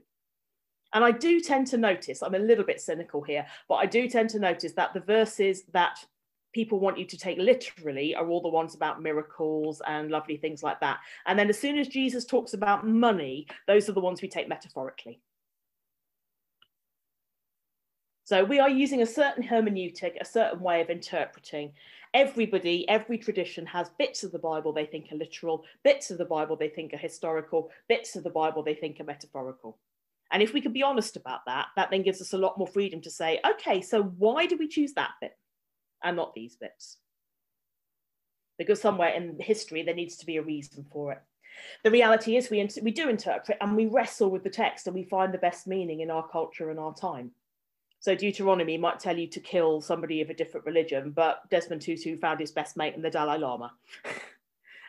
And 0.95 1.05
I 1.05 1.11
do 1.11 1.41
tend 1.41 1.67
to 1.69 1.77
notice, 1.77 2.23
I'm 2.23 2.35
a 2.35 2.39
little 2.39 2.65
bit 2.65 2.81
cynical 2.81 3.23
here, 3.23 3.47
but 3.69 3.77
I 3.77 3.87
do 3.87 4.09
tend 4.09 4.31
to 4.31 4.39
notice 4.39 4.73
that 4.73 4.95
the 4.95 5.01
verses 5.01 5.65
that 5.73 5.99
people 6.53 6.81
want 6.81 6.99
you 6.99 7.05
to 7.05 7.19
take 7.19 7.37
literally 7.39 8.15
are 8.15 8.27
all 8.27 8.41
the 8.41 8.49
ones 8.49 8.75
about 8.75 9.03
miracles 9.03 9.83
and 9.87 10.11
lovely 10.11 10.39
things 10.39 10.63
like 10.63 10.81
that. 10.81 11.01
And 11.27 11.39
then 11.39 11.51
as 11.51 11.59
soon 11.59 11.77
as 11.77 11.89
Jesus 11.89 12.25
talks 12.25 12.55
about 12.55 12.87
money, 12.87 13.47
those 13.67 13.89
are 13.91 13.93
the 13.93 14.01
ones 14.01 14.23
we 14.23 14.29
take 14.29 14.49
metaphorically. 14.49 15.21
So 18.25 18.43
we 18.43 18.59
are 18.59 18.71
using 18.71 19.03
a 19.03 19.07
certain 19.07 19.43
hermeneutic, 19.45 20.13
a 20.21 20.25
certain 20.25 20.61
way 20.61 20.81
of 20.81 20.91
interpreting. 20.91 21.73
Everybody, 22.15 22.89
every 22.89 23.19
tradition 23.19 23.67
has 23.67 23.91
bits 23.99 24.25
of 24.25 24.33
the 24.33 24.39
Bible 24.39 24.73
they 24.73 24.87
think 24.87 25.13
are 25.13 25.17
literal, 25.17 25.63
bits 25.85 26.11
of 26.11 26.19
the 26.19 26.25
Bible 26.25 26.57
they 26.57 26.71
think 26.71 26.95
are 26.95 26.97
historical, 26.97 27.71
bits 27.89 28.17
of 28.17 28.25
the 28.25 28.31
Bible 28.31 28.63
they 28.63 28.75
think 28.75 28.99
are 28.99 29.05
metaphorical. 29.05 29.79
And 30.33 30.43
if 30.43 30.53
we 30.53 30.61
can 30.61 30.73
be 30.73 30.83
honest 30.83 31.17
about 31.17 31.41
that, 31.47 31.67
that 31.77 31.91
then 31.91 32.03
gives 32.03 32.21
us 32.21 32.33
a 32.33 32.39
lot 32.39 32.59
more 32.59 32.67
freedom 32.67 33.01
to 33.03 33.11
say, 33.11 33.41
okay, 33.49 33.81
so 33.81 34.03
why 34.03 34.47
do 34.47 34.57
we 34.57 34.69
choose 34.69 34.93
that 34.95 35.13
bit 35.21 35.37
and 36.03 36.17
not 36.17 36.35
these 36.35 36.57
bits? 36.57 36.99
because 38.59 38.81
somewhere 38.81 39.11
in 39.11 39.37
history 39.41 39.83
there 39.83 39.95
needs 39.95 40.17
to 40.17 40.27
be 40.27 40.37
a 40.37 40.43
reason 40.43 40.85
for 40.91 41.13
it. 41.13 41.23
The 41.85 41.91
reality 41.91 42.37
is 42.37 42.51
we, 42.51 42.69
we 42.83 42.91
do 42.91 43.09
interpret 43.09 43.59
and 43.61 43.77
we 43.77 43.87
wrestle 43.87 44.31
with 44.31 44.45
the 44.45 44.51
text 44.51 44.87
and 44.87 44.95
we 44.95 45.05
find 45.05 45.33
the 45.33 45.39
best 45.39 45.67
meaning 45.67 46.01
in 46.01 46.11
our 46.11 46.27
culture 46.29 46.71
and 46.71 46.79
our 46.79 46.95
time. 46.95 47.31
So 47.99 48.15
Deuteronomy 48.15 48.77
might 48.77 49.01
tell 49.01 49.17
you 49.17 49.27
to 49.29 49.41
kill 49.41 49.81
somebody 49.81 50.21
of 50.21 50.29
a 50.29 50.35
different 50.35 50.67
religion, 50.67 51.13
but 51.13 51.49
Desmond 51.51 51.83
Tutu 51.83 52.19
found 52.19 52.41
his 52.41 52.53
best 52.53 52.77
mate 52.77 52.95
in 52.95 53.03
the 53.03 53.11
Dalai 53.11 53.39
Lama. 53.39 53.73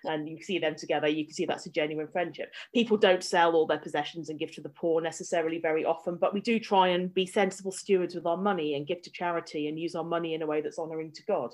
and 0.08 0.28
you 0.28 0.42
see 0.42 0.60
them 0.60 0.76
together, 0.76 1.08
you 1.08 1.26
can 1.26 1.34
see 1.34 1.46
that's 1.46 1.66
a 1.66 1.72
genuine 1.72 2.08
friendship. 2.08 2.54
People 2.74 2.98
don't 2.98 3.24
sell 3.24 3.54
all 3.54 3.68
their 3.68 3.78
possessions 3.78 4.30
and 4.30 4.40
give 4.40 4.52
to 4.54 4.62
the 4.62 4.70
poor 4.70 5.02
necessarily 5.02 5.60
very 5.60 5.86
often, 5.86 6.16
but 6.16 6.34
we 6.34 6.42
do 6.42 6.60
try 6.60 6.90
and 6.90 7.14
be 7.14 7.26
sensible 7.26 7.72
stewards 7.72 8.16
with 8.16 8.26
our 8.26 8.38
money 8.38 8.76
and 8.76 8.88
give 8.88 9.02
to 9.04 9.12
charity 9.12 9.68
and 9.68 9.80
use 9.80 9.96
our 9.96 10.04
money 10.04 10.34
in 10.34 10.42
a 10.42 10.48
way 10.48 10.62
that's 10.62 10.80
honouring 10.80 11.12
to 11.12 11.24
God. 11.26 11.54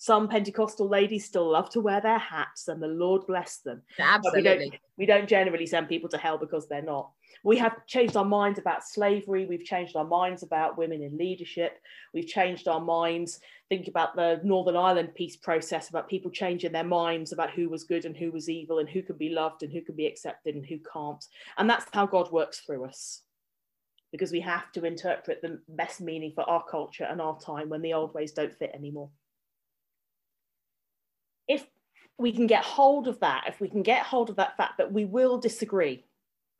Some 0.00 0.28
Pentecostal 0.28 0.88
ladies 0.88 1.24
still 1.24 1.50
love 1.50 1.70
to 1.70 1.80
wear 1.80 2.00
their 2.00 2.18
hats, 2.18 2.68
and 2.68 2.80
the 2.80 2.86
Lord 2.86 3.26
bless 3.26 3.58
them. 3.58 3.82
Absolutely. 3.98 4.40
We 4.40 4.58
don't, 4.58 4.74
we 4.98 5.06
don't 5.06 5.28
generally 5.28 5.66
send 5.66 5.88
people 5.88 6.08
to 6.10 6.18
hell 6.18 6.38
because 6.38 6.68
they're 6.68 6.82
not. 6.82 7.10
We 7.44 7.56
have 7.58 7.86
changed 7.86 8.16
our 8.16 8.24
minds 8.24 8.58
about 8.58 8.84
slavery. 8.84 9.46
We've 9.46 9.64
changed 9.64 9.96
our 9.96 10.04
minds 10.04 10.42
about 10.42 10.78
women 10.78 11.02
in 11.02 11.16
leadership. 11.16 11.80
We've 12.12 12.26
changed 12.26 12.68
our 12.68 12.80
minds. 12.80 13.40
Think 13.68 13.88
about 13.88 14.16
the 14.16 14.40
Northern 14.42 14.76
Ireland 14.76 15.14
peace 15.14 15.36
process, 15.36 15.88
about 15.88 16.08
people 16.08 16.30
changing 16.30 16.72
their 16.72 16.84
minds 16.84 17.32
about 17.32 17.50
who 17.50 17.68
was 17.68 17.84
good 17.84 18.04
and 18.04 18.16
who 18.16 18.30
was 18.30 18.48
evil, 18.48 18.78
and 18.78 18.88
who 18.88 19.02
can 19.02 19.16
be 19.16 19.30
loved 19.30 19.62
and 19.62 19.72
who 19.72 19.82
can 19.82 19.94
be 19.94 20.06
accepted 20.06 20.54
and 20.54 20.66
who 20.66 20.78
can't. 20.92 21.24
And 21.56 21.68
that's 21.68 21.86
how 21.92 22.06
God 22.06 22.30
works 22.32 22.60
through 22.60 22.84
us 22.84 23.22
because 24.10 24.32
we 24.32 24.40
have 24.40 24.72
to 24.72 24.84
interpret 24.84 25.42
the 25.42 25.60
best 25.68 26.00
meaning 26.00 26.32
for 26.34 26.48
our 26.48 26.64
culture 26.64 27.04
and 27.04 27.20
our 27.20 27.38
time 27.38 27.68
when 27.68 27.82
the 27.82 27.92
old 27.92 28.14
ways 28.14 28.32
don't 28.32 28.56
fit 28.56 28.70
anymore 28.74 29.10
if 31.48 31.66
we 32.18 32.30
can 32.32 32.46
get 32.46 32.64
hold 32.64 33.08
of 33.08 33.18
that, 33.20 33.44
if 33.48 33.60
we 33.60 33.68
can 33.68 33.82
get 33.82 34.02
hold 34.02 34.30
of 34.30 34.36
that 34.36 34.56
fact 34.56 34.78
that 34.78 34.92
we 34.92 35.04
will 35.04 35.38
disagree, 35.38 36.04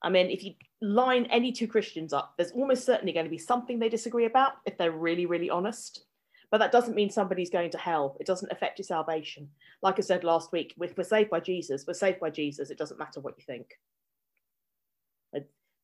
I 0.03 0.09
mean, 0.09 0.31
if 0.31 0.43
you 0.43 0.55
line 0.81 1.27
any 1.27 1.53
two 1.53 1.67
Christians 1.67 2.13
up, 2.13 2.35
there's 2.37 2.53
almost 2.53 2.85
certainly 2.85 3.13
going 3.13 3.27
to 3.27 3.31
be 3.31 3.39
something 3.39 3.79
they 3.79 3.89
disagree 3.89 4.27
about 4.27 4.53
if 4.67 4.79
they're 4.79 4.93
really, 4.93 5.27
really 5.27 5.51
honest. 5.51 6.05
But 6.51 6.59
that 6.59 6.73
doesn't 6.73 6.95
mean 6.95 7.11
somebody's 7.11 7.51
going 7.51 7.71
to 7.71 7.79
hell. 7.79 8.17
It 8.21 8.27
doesn't 8.27 8.53
affect 8.53 8.79
your 8.79 8.87
salvation. 8.87 9.51
Like 9.83 9.99
I 9.99 10.03
said 10.03 10.25
last 10.25 10.51
week, 10.51 10.75
if 10.81 10.97
we're 10.97 11.05
saved 11.05 11.31
by 11.31 11.41
Jesus, 11.41 11.85
we're 11.87 11.95
saved 11.95 12.21
by 12.21 12.31
Jesus. 12.31 12.71
It 12.71 12.79
doesn't 12.79 12.99
matter 12.99 13.21
what 13.21 13.35
you 13.37 13.45
think. 13.45 13.79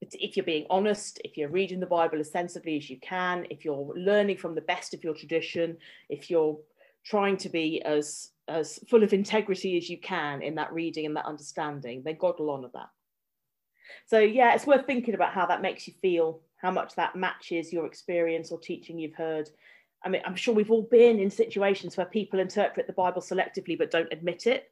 If 0.01 0.37
you're 0.37 0.45
being 0.45 0.67
honest, 0.69 1.21
if 1.25 1.37
you're 1.37 1.49
reading 1.49 1.81
the 1.81 1.87
Bible 1.87 2.21
as 2.21 2.31
sensibly 2.31 2.77
as 2.77 2.91
you 2.91 2.99
can, 3.01 3.47
if 3.49 3.65
you're 3.65 3.93
learning 3.97 4.37
from 4.37 4.55
the 4.55 4.61
best 4.61 4.93
of 4.93 5.03
your 5.03 5.15
tradition, 5.15 5.79
if 6.11 6.31
you're 6.31 6.59
trying 7.05 7.37
to 7.39 7.49
be 7.49 7.81
as 7.83 8.31
as 8.47 8.79
full 8.91 9.03
of 9.03 9.15
integrity 9.15 9.79
as 9.79 9.89
you 9.89 9.99
can 9.99 10.43
in 10.43 10.55
that 10.57 10.73
reading 10.73 11.07
and 11.07 11.17
that 11.17 11.25
understanding, 11.25 12.03
then 12.05 12.17
God 12.19 12.39
will 12.39 12.51
honour 12.51 12.69
that. 12.75 12.91
So 14.07 14.19
yeah, 14.19 14.55
it's 14.55 14.67
worth 14.67 14.87
thinking 14.87 15.15
about 15.15 15.33
how 15.33 15.47
that 15.47 15.63
makes 15.63 15.87
you 15.87 15.95
feel, 16.01 16.41
how 16.57 16.71
much 16.71 16.95
that 16.97 17.17
matches 17.17 17.73
your 17.73 17.87
experience 17.87 18.51
or 18.51 18.59
teaching 18.59 18.99
you've 18.99 19.15
heard. 19.15 19.49
I 20.05 20.09
mean, 20.09 20.23
I'm 20.25 20.37
sure 20.37 20.55
we've 20.55 20.71
all 20.71 20.89
been 20.91 21.19
in 21.19 21.31
situations 21.31 21.97
where 21.97 22.07
people 22.07 22.39
interpret 22.39 22.87
the 22.87 22.93
Bible 22.93 23.23
selectively 23.23 23.79
but 23.79 23.91
don't 23.91 24.13
admit 24.13 24.47
it. 24.47 24.71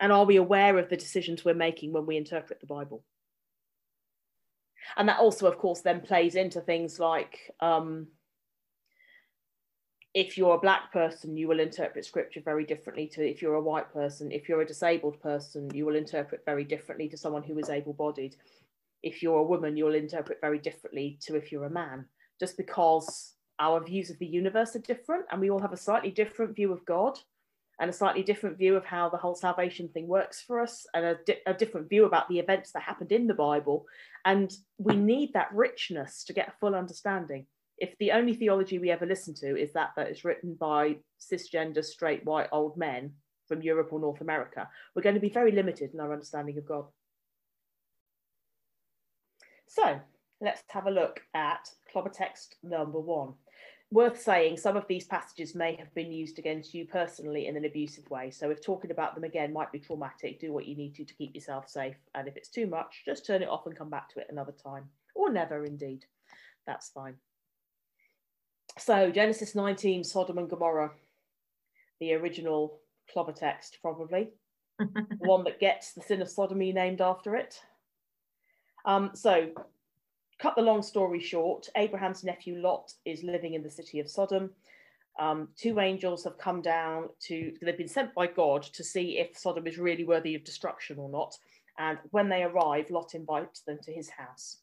And 0.00 0.12
are 0.12 0.24
we 0.24 0.36
aware 0.36 0.78
of 0.78 0.88
the 0.88 0.96
decisions 0.96 1.44
we're 1.44 1.54
making 1.54 1.92
when 1.92 2.06
we 2.06 2.16
interpret 2.16 2.60
the 2.60 2.66
Bible? 2.66 3.04
And 4.96 5.08
that 5.08 5.18
also, 5.18 5.46
of 5.46 5.58
course, 5.58 5.80
then 5.80 6.00
plays 6.00 6.34
into 6.34 6.60
things 6.60 6.98
like 6.98 7.52
um, 7.60 8.08
if 10.12 10.36
you're 10.36 10.56
a 10.56 10.60
black 10.60 10.92
person, 10.92 11.36
you 11.36 11.46
will 11.46 11.60
interpret 11.60 12.04
scripture 12.04 12.40
very 12.44 12.64
differently 12.64 13.06
to 13.06 13.28
if 13.28 13.40
you're 13.40 13.54
a 13.54 13.62
white 13.62 13.92
person. 13.92 14.32
If 14.32 14.48
you're 14.48 14.62
a 14.62 14.66
disabled 14.66 15.20
person, 15.20 15.70
you 15.72 15.86
will 15.86 15.94
interpret 15.94 16.42
very 16.44 16.64
differently 16.64 17.08
to 17.08 17.16
someone 17.16 17.44
who 17.44 17.58
is 17.58 17.70
able 17.70 17.92
bodied. 17.92 18.34
If 19.02 19.22
you're 19.22 19.38
a 19.38 19.44
woman, 19.44 19.76
you'll 19.76 19.94
interpret 19.94 20.40
very 20.40 20.58
differently 20.58 21.18
to 21.22 21.36
if 21.36 21.52
you're 21.52 21.64
a 21.64 21.70
man, 21.70 22.06
just 22.40 22.56
because 22.56 23.34
our 23.60 23.82
views 23.84 24.10
of 24.10 24.18
the 24.18 24.26
universe 24.26 24.74
are 24.74 24.80
different 24.80 25.26
and 25.30 25.40
we 25.40 25.50
all 25.50 25.60
have 25.60 25.72
a 25.72 25.76
slightly 25.76 26.10
different 26.10 26.56
view 26.56 26.72
of 26.72 26.84
God 26.86 27.18
and 27.78 27.88
a 27.88 27.94
slightly 27.94 28.22
different 28.22 28.58
view 28.58 28.76
of 28.76 28.84
how 28.84 29.08
the 29.08 29.16
whole 29.16 29.34
salvation 29.34 29.88
thing 29.88 30.08
works 30.08 30.42
for 30.42 30.60
us 30.60 30.86
and 30.92 31.04
a, 31.04 31.18
di- 31.24 31.40
a 31.46 31.54
different 31.54 31.88
view 31.88 32.04
about 32.04 32.28
the 32.28 32.38
events 32.38 32.72
that 32.72 32.82
happened 32.82 33.12
in 33.12 33.26
the 33.26 33.34
Bible. 33.34 33.86
And 34.24 34.52
we 34.78 34.96
need 34.96 35.32
that 35.34 35.54
richness 35.54 36.24
to 36.24 36.32
get 36.32 36.48
a 36.48 36.58
full 36.58 36.74
understanding 36.74 37.46
if 37.80 37.96
the 37.98 38.12
only 38.12 38.34
theology 38.34 38.78
we 38.78 38.90
ever 38.90 39.06
listen 39.06 39.34
to 39.34 39.56
is 39.56 39.72
that 39.72 39.92
that 39.96 40.10
is 40.10 40.24
written 40.24 40.54
by 40.54 40.96
cisgender, 41.18 41.84
straight, 41.84 42.24
white, 42.24 42.48
old 42.52 42.76
men 42.76 43.12
from 43.48 43.62
Europe 43.62 43.88
or 43.90 43.98
North 43.98 44.20
America, 44.20 44.68
we're 44.94 45.02
going 45.02 45.14
to 45.14 45.20
be 45.20 45.30
very 45.30 45.50
limited 45.50 45.92
in 45.94 46.00
our 46.00 46.12
understanding 46.12 46.58
of 46.58 46.66
God. 46.66 46.84
So 49.66 49.98
let's 50.40 50.62
have 50.68 50.86
a 50.86 50.90
look 50.90 51.22
at 51.34 51.70
clobber 51.90 52.10
text 52.10 52.56
number 52.62 53.00
one. 53.00 53.32
Worth 53.92 54.20
saying, 54.20 54.58
some 54.58 54.76
of 54.76 54.86
these 54.86 55.06
passages 55.06 55.54
may 55.54 55.74
have 55.74 55.92
been 55.94 56.12
used 56.12 56.38
against 56.38 56.74
you 56.74 56.86
personally 56.86 57.46
in 57.46 57.56
an 57.56 57.64
abusive 57.64 58.08
way. 58.08 58.30
So 58.30 58.50
if 58.50 58.62
talking 58.62 58.92
about 58.92 59.14
them 59.14 59.24
again 59.24 59.52
might 59.52 59.72
be 59.72 59.80
traumatic, 59.80 60.38
do 60.38 60.52
what 60.52 60.66
you 60.66 60.76
need 60.76 60.94
to 60.96 61.04
to 61.04 61.14
keep 61.14 61.34
yourself 61.34 61.68
safe. 61.68 61.96
And 62.14 62.28
if 62.28 62.36
it's 62.36 62.50
too 62.50 62.66
much, 62.66 63.02
just 63.04 63.26
turn 63.26 63.42
it 63.42 63.48
off 63.48 63.66
and 63.66 63.76
come 63.76 63.90
back 63.90 64.08
to 64.10 64.20
it 64.20 64.28
another 64.30 64.52
time, 64.52 64.84
or 65.14 65.32
never 65.32 65.64
indeed. 65.64 66.04
That's 66.66 66.90
fine. 66.90 67.16
So 68.78 69.10
Genesis 69.10 69.54
19, 69.54 70.04
Sodom 70.04 70.38
and 70.38 70.48
Gomorrah, 70.48 70.92
the 72.00 72.14
original 72.14 72.80
clobber 73.12 73.32
text, 73.32 73.78
probably. 73.82 74.30
the 74.78 75.16
one 75.18 75.44
that 75.44 75.60
gets 75.60 75.92
the 75.92 76.00
sin 76.00 76.22
of 76.22 76.30
sodomy 76.30 76.72
named 76.72 77.00
after 77.00 77.36
it. 77.36 77.60
Um, 78.86 79.10
so, 79.12 79.50
cut 80.38 80.56
the 80.56 80.62
long 80.62 80.82
story 80.82 81.20
short, 81.20 81.68
Abraham's 81.76 82.24
nephew 82.24 82.56
Lot 82.56 82.92
is 83.04 83.22
living 83.22 83.54
in 83.54 83.62
the 83.62 83.70
city 83.70 84.00
of 84.00 84.08
Sodom. 84.08 84.50
Um, 85.18 85.48
two 85.56 85.80
angels 85.80 86.24
have 86.24 86.38
come 86.38 86.62
down 86.62 87.10
to, 87.26 87.52
they've 87.60 87.76
been 87.76 87.88
sent 87.88 88.14
by 88.14 88.26
God 88.26 88.62
to 88.62 88.82
see 88.82 89.18
if 89.18 89.36
Sodom 89.36 89.66
is 89.66 89.76
really 89.76 90.04
worthy 90.04 90.34
of 90.34 90.44
destruction 90.44 90.98
or 90.98 91.10
not. 91.10 91.36
And 91.78 91.98
when 92.10 92.30
they 92.30 92.42
arrive, 92.42 92.90
Lot 92.90 93.14
invites 93.14 93.60
them 93.60 93.78
to 93.82 93.92
his 93.92 94.08
house. 94.08 94.58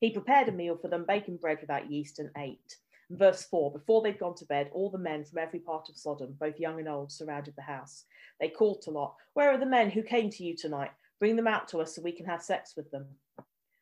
He 0.00 0.10
prepared 0.10 0.48
a 0.48 0.52
meal 0.52 0.78
for 0.80 0.88
them, 0.88 1.04
baking 1.06 1.36
bread 1.36 1.58
without 1.60 1.90
yeast, 1.90 2.18
and 2.18 2.30
ate. 2.38 2.78
Verse 3.12 3.44
4 3.44 3.72
Before 3.72 4.02
they'd 4.02 4.18
gone 4.18 4.34
to 4.36 4.46
bed, 4.46 4.70
all 4.72 4.90
the 4.90 4.98
men 4.98 5.24
from 5.24 5.38
every 5.38 5.60
part 5.60 5.88
of 5.88 5.96
Sodom, 5.96 6.34
both 6.40 6.58
young 6.58 6.78
and 6.78 6.88
old, 6.88 7.12
surrounded 7.12 7.54
the 7.56 7.62
house. 7.62 8.04
They 8.40 8.48
called 8.48 8.82
to 8.82 8.90
Lot, 8.90 9.14
Where 9.34 9.50
are 9.50 9.58
the 9.58 9.66
men 9.66 9.90
who 9.90 10.02
came 10.02 10.30
to 10.30 10.44
you 10.44 10.56
tonight? 10.56 10.90
Bring 11.20 11.36
them 11.36 11.46
out 11.46 11.68
to 11.68 11.78
us 11.78 11.94
so 11.94 12.02
we 12.02 12.12
can 12.12 12.26
have 12.26 12.42
sex 12.42 12.74
with 12.76 12.90
them. 12.90 13.06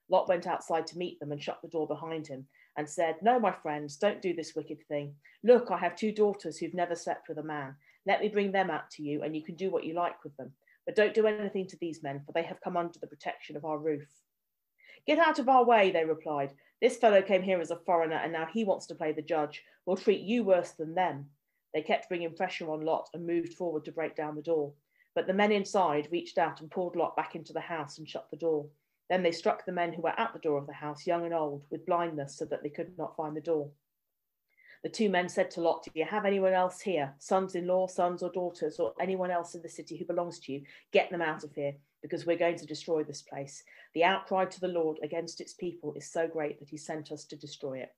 Lot 0.08 0.28
went 0.28 0.46
outside 0.46 0.86
to 0.88 0.98
meet 0.98 1.20
them 1.20 1.30
and 1.30 1.40
shut 1.40 1.60
the 1.62 1.68
door 1.68 1.86
behind 1.86 2.26
him 2.26 2.46
and 2.76 2.88
said, 2.88 3.16
No, 3.22 3.38
my 3.38 3.52
friends, 3.52 3.96
don't 3.96 4.20
do 4.20 4.34
this 4.34 4.54
wicked 4.56 4.78
thing. 4.88 5.14
Look, 5.44 5.70
I 5.70 5.78
have 5.78 5.94
two 5.94 6.12
daughters 6.12 6.58
who've 6.58 6.74
never 6.74 6.96
slept 6.96 7.28
with 7.28 7.38
a 7.38 7.42
man. 7.42 7.76
Let 8.06 8.20
me 8.20 8.28
bring 8.28 8.50
them 8.50 8.70
out 8.70 8.90
to 8.92 9.02
you, 9.02 9.22
and 9.22 9.36
you 9.36 9.44
can 9.44 9.54
do 9.54 9.70
what 9.70 9.84
you 9.84 9.94
like 9.94 10.24
with 10.24 10.36
them. 10.36 10.52
But 10.86 10.96
don't 10.96 11.14
do 11.14 11.26
anything 11.26 11.68
to 11.68 11.76
these 11.80 12.02
men, 12.02 12.20
for 12.26 12.32
they 12.32 12.42
have 12.42 12.60
come 12.60 12.76
under 12.76 12.98
the 12.98 13.06
protection 13.06 13.56
of 13.56 13.64
our 13.64 13.78
roof. 13.78 14.08
Get 15.06 15.18
out 15.18 15.38
of 15.38 15.48
our 15.48 15.64
way, 15.64 15.90
they 15.90 16.04
replied. 16.04 16.52
This 16.80 16.96
fellow 16.96 17.20
came 17.20 17.42
here 17.42 17.60
as 17.60 17.70
a 17.70 17.76
foreigner 17.76 18.16
and 18.16 18.32
now 18.32 18.46
he 18.46 18.64
wants 18.64 18.86
to 18.86 18.94
play 18.94 19.12
the 19.12 19.22
judge. 19.22 19.62
We'll 19.84 19.96
treat 19.96 20.20
you 20.20 20.44
worse 20.44 20.70
than 20.72 20.94
them. 20.94 21.30
They 21.74 21.82
kept 21.82 22.08
bringing 22.08 22.34
pressure 22.34 22.70
on 22.70 22.80
Lot 22.80 23.08
and 23.12 23.26
moved 23.26 23.54
forward 23.54 23.84
to 23.84 23.92
break 23.92 24.16
down 24.16 24.34
the 24.34 24.42
door. 24.42 24.72
But 25.14 25.26
the 25.26 25.34
men 25.34 25.52
inside 25.52 26.08
reached 26.10 26.38
out 26.38 26.60
and 26.60 26.70
pulled 26.70 26.96
Lot 26.96 27.16
back 27.16 27.34
into 27.34 27.52
the 27.52 27.60
house 27.60 27.98
and 27.98 28.08
shut 28.08 28.28
the 28.30 28.36
door. 28.36 28.66
Then 29.10 29.22
they 29.22 29.32
struck 29.32 29.66
the 29.66 29.72
men 29.72 29.92
who 29.92 30.02
were 30.02 30.18
at 30.18 30.32
the 30.32 30.38
door 30.38 30.56
of 30.56 30.66
the 30.66 30.72
house, 30.72 31.06
young 31.06 31.24
and 31.24 31.34
old, 31.34 31.64
with 31.70 31.84
blindness 31.84 32.36
so 32.36 32.44
that 32.46 32.62
they 32.62 32.68
could 32.70 32.96
not 32.96 33.16
find 33.16 33.36
the 33.36 33.40
door. 33.40 33.70
The 34.82 34.88
two 34.88 35.10
men 35.10 35.28
said 35.28 35.50
to 35.52 35.60
Lot, 35.60 35.84
Do 35.84 35.90
you 35.94 36.06
have 36.06 36.24
anyone 36.24 36.54
else 36.54 36.80
here, 36.80 37.14
sons 37.18 37.54
in 37.54 37.66
law, 37.66 37.86
sons 37.86 38.22
or 38.22 38.30
daughters, 38.30 38.78
or 38.78 38.94
anyone 39.00 39.30
else 39.30 39.54
in 39.54 39.62
the 39.62 39.68
city 39.68 39.98
who 39.98 40.06
belongs 40.06 40.38
to 40.40 40.52
you? 40.52 40.62
Get 40.92 41.10
them 41.10 41.20
out 41.20 41.44
of 41.44 41.52
here, 41.54 41.74
because 42.02 42.26
we're 42.26 42.36
going 42.36 42.56
to 42.56 42.66
destroy 42.66 43.02
this 43.04 43.22
place. 43.22 43.62
The 43.94 44.04
outcry 44.04 44.46
to 44.46 44.60
the 44.60 44.68
Lord 44.68 44.98
against 45.02 45.40
its 45.40 45.54
people 45.54 45.94
is 45.94 46.10
so 46.10 46.26
great 46.26 46.58
that 46.60 46.68
he 46.68 46.76
sent 46.76 47.12
us 47.12 47.24
to 47.26 47.36
destroy 47.36 47.78
it. 47.78 47.90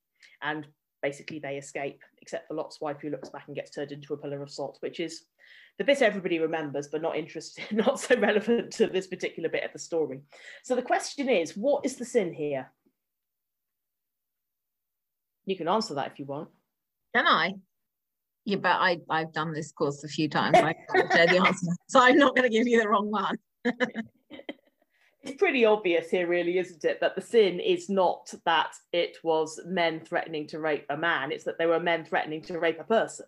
And 0.43 0.67
basically, 1.03 1.39
they 1.39 1.57
escape, 1.57 2.01
except 2.21 2.49
for 2.49 2.55
Lot's 2.55 2.81
wife, 2.81 2.99
who 3.01 3.11
looks 3.11 3.31
back 3.31 3.45
and 3.47 3.57
gets 3.57 3.71
turned 3.71 3.93
into 3.93 4.15
a 4.15 4.17
pillar 4.17 4.43
of 4.43 4.51
salt, 4.51 4.79
which 4.81 5.01
is 5.01 5.25
the 5.79 5.85
bit 5.85 6.03
everybody 6.03 6.39
remembers, 6.39 6.89
but 6.89 7.03
not 7.03 7.17
interested, 7.17 7.65
not 7.73 8.01
so 8.01 8.17
relevant 8.19 8.73
to 8.75 8.87
this 8.87 9.07
particular 9.07 9.49
bit 9.49 9.65
of 9.65 9.73
the 9.73 9.79
story. 9.79 10.23
So 10.63 10.75
the 10.75 10.83
question 10.83 11.29
is, 11.29 11.57
what 11.57 11.85
is 11.85 11.97
the 11.97 12.05
sin 12.05 12.33
here? 12.33 12.71
You 15.45 15.57
can 15.57 15.69
answer 15.69 15.95
that 15.95 16.13
if 16.13 16.19
you 16.19 16.25
want. 16.25 16.49
Can 17.15 17.27
I? 17.27 17.55
Yeah, 18.45 18.57
but 18.57 18.77
I, 18.81 18.99
I've 19.09 19.33
done 19.33 19.53
this 19.53 19.73
course 19.73 20.03
a 20.05 20.09
few 20.09 20.29
times. 20.29 20.59
The 20.59 21.43
answer. 21.45 21.67
So 21.89 22.01
I'm 22.01 22.17
not 22.17 22.35
going 22.35 22.49
to 22.49 22.57
give 22.57 22.67
you 22.67 22.81
the 22.81 22.89
wrong 22.89 23.11
one. 23.11 23.37
it's 25.23 25.39
pretty 25.39 25.65
obvious 25.65 26.11
here, 26.11 26.27
really, 26.27 26.59
isn't 26.59 26.85
it? 26.85 27.01
That 27.01 27.15
the 27.15 27.21
sin 27.21 27.61
is 27.61 27.89
not 27.89 28.33
that 28.45 28.75
it 28.93 29.19
was 29.23 29.61
men 29.67 30.01
threatening 30.01 30.47
to 30.49 30.61
rape 30.61 30.87
a 30.91 30.97
man, 30.97 31.33
it's 31.33 31.45
that 31.45 31.59
there 31.59 31.69
were 31.69 31.81
men 31.81 32.05
threatening 32.05 32.43
to 32.43 32.59
rape 32.59 32.81
a 32.81 32.85
person. 32.85 33.27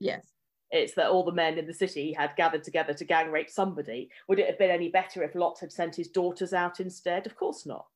Yes. 0.00 0.26
It's 0.70 0.94
that 0.94 1.10
all 1.10 1.24
the 1.24 1.32
men 1.32 1.58
in 1.58 1.66
the 1.66 1.74
city 1.74 2.12
had 2.12 2.34
gathered 2.36 2.64
together 2.64 2.94
to 2.94 3.04
gang 3.04 3.30
rape 3.30 3.48
somebody. 3.50 4.10
Would 4.28 4.40
it 4.40 4.48
have 4.48 4.58
been 4.58 4.70
any 4.70 4.88
better 4.88 5.22
if 5.22 5.34
Lot 5.34 5.60
had 5.60 5.70
sent 5.70 5.94
his 5.94 6.08
daughters 6.08 6.52
out 6.52 6.80
instead? 6.80 7.26
Of 7.26 7.36
course 7.36 7.64
not. 7.64 7.86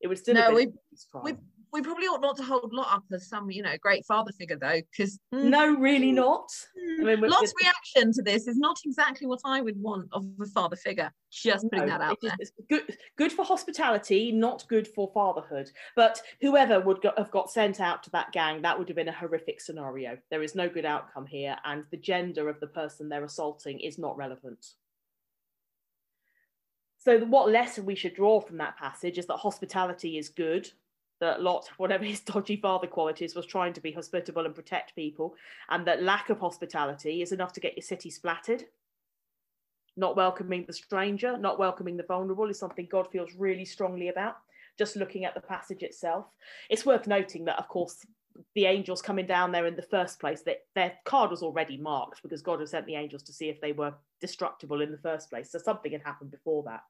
It 0.00 0.08
would 0.08 0.18
still 0.18 0.34
No, 0.34 0.42
have 0.42 0.56
been 0.56 0.74
a 1.14 1.18
we. 1.20 1.34
We 1.72 1.82
probably 1.82 2.06
ought 2.06 2.20
not 2.20 2.36
to 2.36 2.42
hold 2.42 2.72
Lot 2.72 2.92
up 2.92 3.04
as 3.12 3.28
some, 3.28 3.50
you 3.50 3.62
know, 3.62 3.76
great 3.80 4.04
father 4.06 4.32
figure 4.32 4.56
though, 4.56 4.80
because 4.90 5.18
mm. 5.34 5.44
No, 5.44 5.74
really 5.74 6.12
mm. 6.12 6.14
not. 6.14 6.48
Mm. 6.78 7.00
I 7.00 7.16
mean, 7.16 7.30
Lot's 7.30 7.52
with- 7.54 7.54
reaction 7.62 8.12
to 8.12 8.22
this 8.22 8.46
is 8.46 8.56
not 8.56 8.78
exactly 8.84 9.26
what 9.26 9.40
I 9.44 9.60
would 9.60 9.80
want 9.80 10.08
of 10.12 10.24
a 10.40 10.46
father 10.46 10.76
figure. 10.76 11.12
Just 11.30 11.64
putting 11.70 11.86
No, 11.86 11.98
that 11.98 12.00
out 12.00 12.18
it 12.22 12.26
is- 12.26 12.30
there. 12.30 12.36
it's 12.40 12.52
good, 12.68 12.98
good 13.16 13.32
for 13.32 13.44
hospitality, 13.44 14.32
not 14.32 14.66
good 14.68 14.88
for 14.88 15.10
fatherhood. 15.12 15.70
But 15.94 16.20
whoever 16.40 16.80
would 16.80 17.02
go, 17.02 17.12
have 17.16 17.30
got 17.30 17.50
sent 17.50 17.80
out 17.80 18.02
to 18.04 18.10
that 18.10 18.32
gang, 18.32 18.62
that 18.62 18.78
would 18.78 18.88
have 18.88 18.96
been 18.96 19.08
a 19.08 19.12
horrific 19.12 19.60
scenario. 19.60 20.18
There 20.30 20.42
is 20.42 20.54
no 20.54 20.68
good 20.68 20.84
outcome 20.86 21.26
here, 21.26 21.56
and 21.64 21.84
the 21.90 21.96
gender 21.96 22.48
of 22.48 22.60
the 22.60 22.68
person 22.68 23.08
they're 23.08 23.24
assaulting 23.24 23.80
is 23.80 23.98
not 23.98 24.16
relevant. 24.16 24.64
So, 26.98 27.20
what 27.20 27.50
lesson 27.50 27.86
we 27.86 27.94
should 27.94 28.14
draw 28.14 28.40
from 28.40 28.56
that 28.58 28.76
passage 28.76 29.16
is 29.16 29.26
that 29.26 29.36
hospitality 29.36 30.18
is 30.18 30.28
good. 30.28 30.68
That 31.20 31.42
Lot, 31.42 31.68
whatever 31.76 32.04
his 32.04 32.20
dodgy 32.20 32.56
father 32.56 32.86
qualities, 32.86 33.34
was 33.34 33.46
trying 33.46 33.72
to 33.74 33.80
be 33.80 33.92
hospitable 33.92 34.44
and 34.44 34.54
protect 34.54 34.94
people, 34.94 35.34
and 35.70 35.86
that 35.86 36.02
lack 36.02 36.30
of 36.30 36.40
hospitality 36.40 37.22
is 37.22 37.32
enough 37.32 37.52
to 37.54 37.60
get 37.60 37.76
your 37.76 37.82
city 37.82 38.10
splattered 38.10 38.64
not 39.96 40.16
welcoming 40.16 40.64
the 40.66 40.72
stranger, 40.72 41.36
not 41.38 41.58
welcoming 41.58 41.96
the 41.96 42.02
vulnerable 42.02 42.50
is 42.50 42.58
something 42.58 42.86
God 42.90 43.10
feels 43.10 43.34
really 43.34 43.64
strongly 43.64 44.08
about. 44.08 44.36
Just 44.78 44.96
looking 44.96 45.24
at 45.24 45.34
the 45.34 45.40
passage 45.40 45.82
itself, 45.82 46.26
it's 46.68 46.84
worth 46.84 47.06
noting 47.06 47.46
that, 47.46 47.58
of 47.58 47.66
course, 47.68 48.04
the 48.54 48.66
angels 48.66 49.00
coming 49.00 49.26
down 49.26 49.50
there 49.50 49.64
in 49.64 49.76
the 49.76 49.82
first 49.82 50.20
place, 50.20 50.42
that 50.42 50.64
their 50.74 50.92
card 51.06 51.30
was 51.30 51.42
already 51.42 51.78
marked 51.78 52.22
because 52.22 52.42
God 52.42 52.60
had 52.60 52.68
sent 52.68 52.86
the 52.86 52.94
angels 52.94 53.22
to 53.24 53.32
see 53.32 53.48
if 53.48 53.58
they 53.62 53.72
were 53.72 53.94
destructible 54.20 54.82
in 54.82 54.92
the 54.92 54.98
first 54.98 55.30
place. 55.30 55.50
So 55.50 55.58
something 55.58 55.92
had 55.92 56.02
happened 56.02 56.30
before 56.30 56.62
that. 56.64 56.82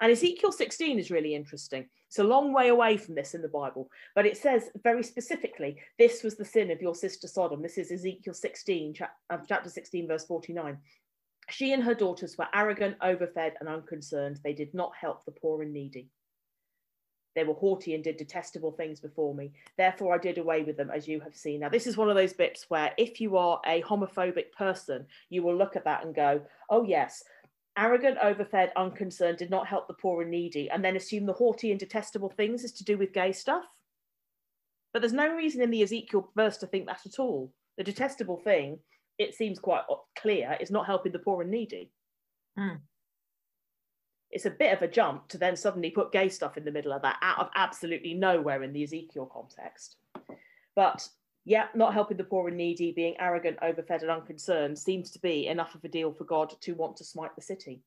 And 0.00 0.12
Ezekiel 0.12 0.52
16 0.52 0.98
is 0.98 1.10
really 1.10 1.34
interesting. 1.34 1.88
It's 2.06 2.18
a 2.18 2.24
long 2.24 2.52
way 2.52 2.68
away 2.68 2.96
from 2.96 3.14
this 3.14 3.34
in 3.34 3.42
the 3.42 3.48
Bible, 3.48 3.90
but 4.14 4.26
it 4.26 4.36
says 4.36 4.70
very 4.82 5.02
specifically, 5.02 5.76
this 5.98 6.22
was 6.22 6.36
the 6.36 6.44
sin 6.44 6.70
of 6.70 6.80
your 6.80 6.94
sister 6.94 7.26
Sodom. 7.26 7.62
This 7.62 7.78
is 7.78 7.90
Ezekiel 7.90 8.34
16, 8.34 8.94
uh, 9.30 9.36
chapter 9.46 9.68
16, 9.68 10.06
verse 10.06 10.24
49. 10.24 10.78
She 11.50 11.72
and 11.72 11.82
her 11.82 11.94
daughters 11.94 12.36
were 12.38 12.48
arrogant, 12.54 12.96
overfed, 13.02 13.56
and 13.60 13.68
unconcerned. 13.68 14.38
They 14.44 14.52
did 14.52 14.72
not 14.74 14.92
help 14.98 15.24
the 15.24 15.32
poor 15.32 15.62
and 15.62 15.72
needy. 15.72 16.08
They 17.34 17.44
were 17.44 17.54
haughty 17.54 17.94
and 17.94 18.02
did 18.02 18.16
detestable 18.16 18.72
things 18.72 19.00
before 19.00 19.34
me. 19.34 19.52
Therefore, 19.76 20.14
I 20.14 20.18
did 20.18 20.38
away 20.38 20.62
with 20.62 20.76
them, 20.76 20.90
as 20.90 21.06
you 21.06 21.20
have 21.20 21.36
seen. 21.36 21.60
Now, 21.60 21.68
this 21.68 21.86
is 21.86 21.96
one 21.96 22.10
of 22.10 22.16
those 22.16 22.32
bits 22.32 22.66
where 22.68 22.92
if 22.98 23.20
you 23.20 23.36
are 23.36 23.60
a 23.64 23.80
homophobic 23.82 24.50
person, 24.52 25.06
you 25.30 25.42
will 25.42 25.56
look 25.56 25.76
at 25.76 25.84
that 25.84 26.04
and 26.04 26.14
go, 26.14 26.40
oh, 26.68 26.82
yes, 26.82 27.22
arrogant, 27.78 28.18
overfed, 28.22 28.72
unconcerned, 28.76 29.38
did 29.38 29.50
not 29.50 29.66
help 29.66 29.86
the 29.86 29.94
poor 29.94 30.22
and 30.22 30.30
needy, 30.30 30.68
and 30.68 30.84
then 30.84 30.96
assume 30.96 31.24
the 31.24 31.32
haughty 31.32 31.70
and 31.70 31.80
detestable 31.80 32.28
things 32.28 32.64
is 32.64 32.72
to 32.72 32.84
do 32.84 32.98
with 32.98 33.12
gay 33.12 33.32
stuff. 33.32 33.64
But 34.92 35.00
there's 35.00 35.12
no 35.12 35.34
reason 35.34 35.62
in 35.62 35.70
the 35.70 35.82
Ezekiel 35.82 36.30
verse 36.34 36.58
to 36.58 36.66
think 36.66 36.86
that 36.86 37.06
at 37.06 37.18
all. 37.18 37.52
The 37.76 37.84
detestable 37.84 38.38
thing 38.38 38.80
it 39.18 39.34
seems 39.34 39.58
quite 39.58 39.82
clear 40.16 40.56
is 40.60 40.70
not 40.70 40.86
helping 40.86 41.12
the 41.12 41.18
poor 41.18 41.42
and 41.42 41.50
needy. 41.50 41.90
Mm. 42.58 42.80
It's 44.30 44.46
a 44.46 44.50
bit 44.50 44.72
of 44.72 44.82
a 44.82 44.88
jump 44.88 45.28
to 45.28 45.38
then 45.38 45.56
suddenly 45.56 45.90
put 45.90 46.12
gay 46.12 46.28
stuff 46.28 46.56
in 46.56 46.64
the 46.64 46.70
middle 46.70 46.92
of 46.92 47.02
that 47.02 47.18
out 47.22 47.38
of 47.38 47.48
absolutely 47.56 48.14
nowhere 48.14 48.62
in 48.62 48.72
the 48.72 48.84
Ezekiel 48.84 49.26
context. 49.26 49.96
But 50.76 51.08
yeah, 51.48 51.68
not 51.74 51.94
helping 51.94 52.18
the 52.18 52.24
poor 52.24 52.48
and 52.48 52.58
needy, 52.58 52.92
being 52.92 53.14
arrogant, 53.18 53.56
overfed, 53.62 54.02
and 54.02 54.10
unconcerned 54.10 54.78
seems 54.78 55.10
to 55.12 55.18
be 55.18 55.46
enough 55.46 55.74
of 55.74 55.82
a 55.82 55.88
deal 55.88 56.12
for 56.12 56.24
God 56.24 56.52
to 56.60 56.74
want 56.74 56.98
to 56.98 57.04
smite 57.04 57.34
the 57.36 57.40
city. 57.40 57.80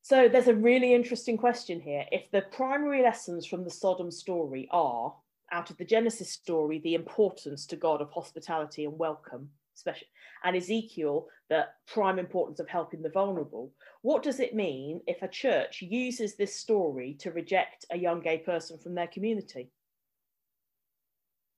So 0.00 0.26
there's 0.26 0.48
a 0.48 0.54
really 0.54 0.94
interesting 0.94 1.36
question 1.36 1.78
here. 1.78 2.06
If 2.10 2.30
the 2.30 2.46
primary 2.50 3.02
lessons 3.02 3.44
from 3.44 3.62
the 3.62 3.70
Sodom 3.70 4.10
story 4.10 4.68
are 4.70 5.14
out 5.52 5.68
of 5.68 5.76
the 5.76 5.84
Genesis 5.84 6.32
story, 6.32 6.78
the 6.78 6.94
importance 6.94 7.66
to 7.66 7.76
God 7.76 8.00
of 8.00 8.10
hospitality 8.10 8.86
and 8.86 8.98
welcome, 8.98 9.50
especially, 9.74 10.08
and 10.44 10.56
Ezekiel, 10.56 11.26
the 11.50 11.66
prime 11.86 12.18
importance 12.18 12.58
of 12.58 12.70
helping 12.70 13.02
the 13.02 13.10
vulnerable. 13.10 13.70
What 14.00 14.22
does 14.22 14.40
it 14.40 14.54
mean 14.54 15.02
if 15.06 15.20
a 15.20 15.28
church 15.28 15.82
uses 15.82 16.36
this 16.36 16.56
story 16.56 17.18
to 17.20 17.32
reject 17.32 17.84
a 17.90 17.98
young 17.98 18.22
gay 18.22 18.38
person 18.38 18.78
from 18.78 18.94
their 18.94 19.08
community? 19.08 19.68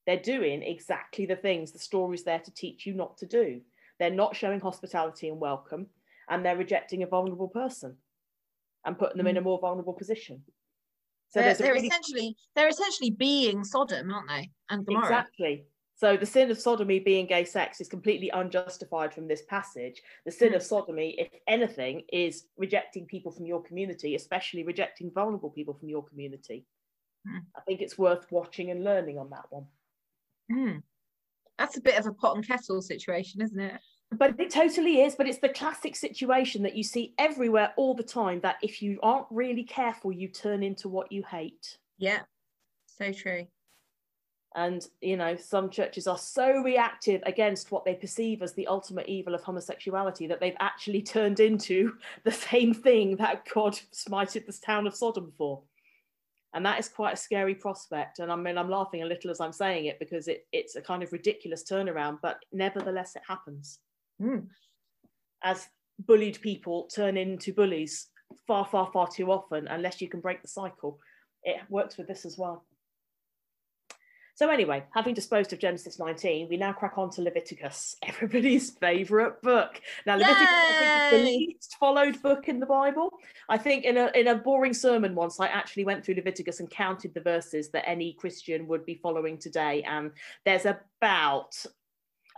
They're 0.08 0.16
doing 0.16 0.62
exactly 0.62 1.26
the 1.26 1.36
things 1.36 1.70
the 1.70 1.78
story's 1.78 2.24
there 2.24 2.38
to 2.38 2.50
teach 2.50 2.86
you 2.86 2.94
not 2.94 3.18
to 3.18 3.26
do. 3.26 3.60
They're 3.98 4.08
not 4.08 4.34
showing 4.34 4.58
hospitality 4.58 5.28
and 5.28 5.38
welcome, 5.38 5.88
and 6.30 6.42
they're 6.42 6.56
rejecting 6.56 7.02
a 7.02 7.06
vulnerable 7.06 7.48
person 7.48 7.94
and 8.86 8.98
putting 8.98 9.18
them 9.18 9.26
in 9.26 9.36
a 9.36 9.42
more 9.42 9.58
vulnerable 9.58 9.92
position. 9.92 10.42
So 11.28 11.40
they're, 11.40 11.52
they're 11.52 11.74
really 11.74 11.88
essentially 11.88 12.34
they're 12.56 12.68
essentially 12.68 13.10
being 13.10 13.64
Sodom, 13.64 14.10
aren't 14.10 14.30
they? 14.30 14.50
And 14.70 14.86
Gomorrah. 14.86 15.04
Exactly. 15.04 15.66
So 15.94 16.16
the 16.16 16.24
sin 16.24 16.50
of 16.50 16.58
sodomy 16.58 17.00
being 17.00 17.26
gay 17.26 17.44
sex 17.44 17.78
is 17.78 17.88
completely 17.88 18.30
unjustified 18.30 19.12
from 19.12 19.28
this 19.28 19.42
passage. 19.42 20.00
The 20.24 20.32
sin 20.32 20.52
Mm. 20.52 20.56
of 20.56 20.62
sodomy, 20.62 21.16
if 21.18 21.28
anything, 21.46 22.04
is 22.10 22.46
rejecting 22.56 23.04
people 23.04 23.30
from 23.30 23.44
your 23.44 23.60
community, 23.62 24.14
especially 24.14 24.62
rejecting 24.62 25.10
vulnerable 25.10 25.50
people 25.50 25.74
from 25.74 25.90
your 25.90 26.02
community. 26.02 26.64
Mm. 27.26 27.44
I 27.54 27.60
think 27.60 27.82
it's 27.82 27.98
worth 27.98 28.32
watching 28.32 28.70
and 28.70 28.84
learning 28.84 29.18
on 29.18 29.28
that 29.30 29.44
one. 29.50 29.66
Hmm. 30.50 30.78
That's 31.58 31.76
a 31.76 31.80
bit 31.80 31.98
of 31.98 32.06
a 32.06 32.12
pot 32.12 32.36
and 32.36 32.46
kettle 32.46 32.80
situation, 32.80 33.40
isn't 33.40 33.58
it? 33.58 33.80
But 34.12 34.38
it 34.40 34.50
totally 34.50 35.02
is. 35.02 35.14
But 35.14 35.28
it's 35.28 35.38
the 35.38 35.48
classic 35.48 35.96
situation 35.96 36.62
that 36.62 36.76
you 36.76 36.82
see 36.82 37.14
everywhere 37.18 37.72
all 37.76 37.94
the 37.94 38.02
time 38.02 38.40
that 38.40 38.56
if 38.62 38.80
you 38.80 38.98
aren't 39.02 39.26
really 39.30 39.64
careful, 39.64 40.12
you 40.12 40.28
turn 40.28 40.62
into 40.62 40.88
what 40.88 41.12
you 41.12 41.22
hate. 41.24 41.78
Yeah. 41.98 42.20
So 42.86 43.12
true. 43.12 43.46
And, 44.54 44.84
you 45.02 45.16
know, 45.16 45.36
some 45.36 45.68
churches 45.68 46.06
are 46.06 46.16
so 46.16 46.62
reactive 46.62 47.22
against 47.26 47.70
what 47.70 47.84
they 47.84 47.94
perceive 47.94 48.40
as 48.42 48.54
the 48.54 48.66
ultimate 48.66 49.06
evil 49.06 49.34
of 49.34 49.42
homosexuality 49.42 50.26
that 50.26 50.40
they've 50.40 50.56
actually 50.58 51.02
turned 51.14 51.38
into 51.38 51.94
the 52.24 52.32
same 52.32 52.72
thing 52.72 53.16
that 53.16 53.46
God 53.52 53.78
smited 53.92 54.46
the 54.46 54.52
town 54.52 54.86
of 54.86 54.94
Sodom 54.94 55.32
for. 55.36 55.62
And 56.54 56.64
that 56.64 56.78
is 56.78 56.88
quite 56.88 57.14
a 57.14 57.16
scary 57.16 57.54
prospect. 57.54 58.20
And 58.20 58.32
I 58.32 58.36
mean, 58.36 58.56
I'm 58.56 58.70
laughing 58.70 59.02
a 59.02 59.06
little 59.06 59.30
as 59.30 59.40
I'm 59.40 59.52
saying 59.52 59.86
it 59.86 59.98
because 59.98 60.28
it, 60.28 60.46
it's 60.52 60.76
a 60.76 60.82
kind 60.82 61.02
of 61.02 61.12
ridiculous 61.12 61.64
turnaround, 61.70 62.18
but 62.22 62.38
nevertheless, 62.52 63.16
it 63.16 63.22
happens. 63.28 63.80
Mm. 64.20 64.46
As 65.42 65.66
bullied 66.06 66.40
people 66.40 66.88
turn 66.94 67.16
into 67.16 67.52
bullies 67.52 68.08
far, 68.46 68.66
far, 68.66 68.90
far 68.92 69.08
too 69.08 69.30
often, 69.30 69.68
unless 69.68 70.00
you 70.00 70.08
can 70.08 70.20
break 70.20 70.42
the 70.42 70.48
cycle. 70.48 70.98
It 71.44 71.60
works 71.68 71.96
with 71.96 72.08
this 72.08 72.24
as 72.24 72.38
well. 72.38 72.64
So 74.38 74.50
anyway, 74.50 74.84
having 74.94 75.14
disposed 75.14 75.52
of 75.52 75.58
Genesis 75.58 75.98
19, 75.98 76.48
we 76.48 76.56
now 76.56 76.72
crack 76.72 76.96
on 76.96 77.10
to 77.10 77.22
Leviticus, 77.22 77.96
everybody's 78.04 78.70
favourite 78.70 79.42
book. 79.42 79.80
Now, 80.06 80.14
Leviticus 80.14 80.48
think, 80.78 80.80
is 80.80 81.10
the 81.10 81.24
least 81.24 81.76
followed 81.80 82.22
book 82.22 82.46
in 82.46 82.60
the 82.60 82.66
Bible. 82.66 83.10
I 83.48 83.58
think 83.58 83.84
in 83.84 83.96
a 83.96 84.12
in 84.14 84.28
a 84.28 84.36
boring 84.36 84.74
sermon 84.74 85.16
once, 85.16 85.40
I 85.40 85.48
actually 85.48 85.84
went 85.84 86.04
through 86.04 86.14
Leviticus 86.14 86.60
and 86.60 86.70
counted 86.70 87.14
the 87.14 87.20
verses 87.20 87.70
that 87.70 87.88
any 87.88 88.12
Christian 88.12 88.68
would 88.68 88.86
be 88.86 88.94
following 89.02 89.38
today, 89.38 89.82
and 89.82 90.12
there's 90.44 90.66
about 90.66 91.56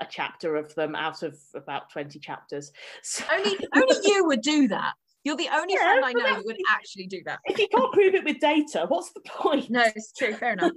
a 0.01 0.07
chapter 0.09 0.57
of 0.57 0.75
them 0.77 0.95
out 0.95 1.23
of 1.23 1.39
about 1.55 1.91
20 1.91 2.19
chapters. 2.19 2.73
So 3.03 3.25
Only 3.31 3.59
only 3.77 3.97
you 4.05 4.25
would 4.25 4.41
do 4.41 4.69
that. 4.69 4.95
You're 5.25 5.37
the 5.37 5.49
only 5.53 5.75
Yeah, 5.75 5.83
friend 5.83 6.05
I 6.05 6.13
know 6.13 6.23
that 6.23 6.45
would 6.45 6.57
actually 6.71 7.07
do 7.07 7.21
that. 7.27 7.41
if 7.45 7.59
you 7.59 7.69
can't 7.69 7.93
prove 7.93 8.15
it 8.15 8.25
with 8.25 8.41
data, 8.41 8.87
what's 8.89 9.13
the 9.13 9.21
point? 9.21 9.69
No, 9.69 9.83
it's 9.83 10.13
true. 10.13 10.33
Fair 10.35 10.55
enough. 10.55 10.73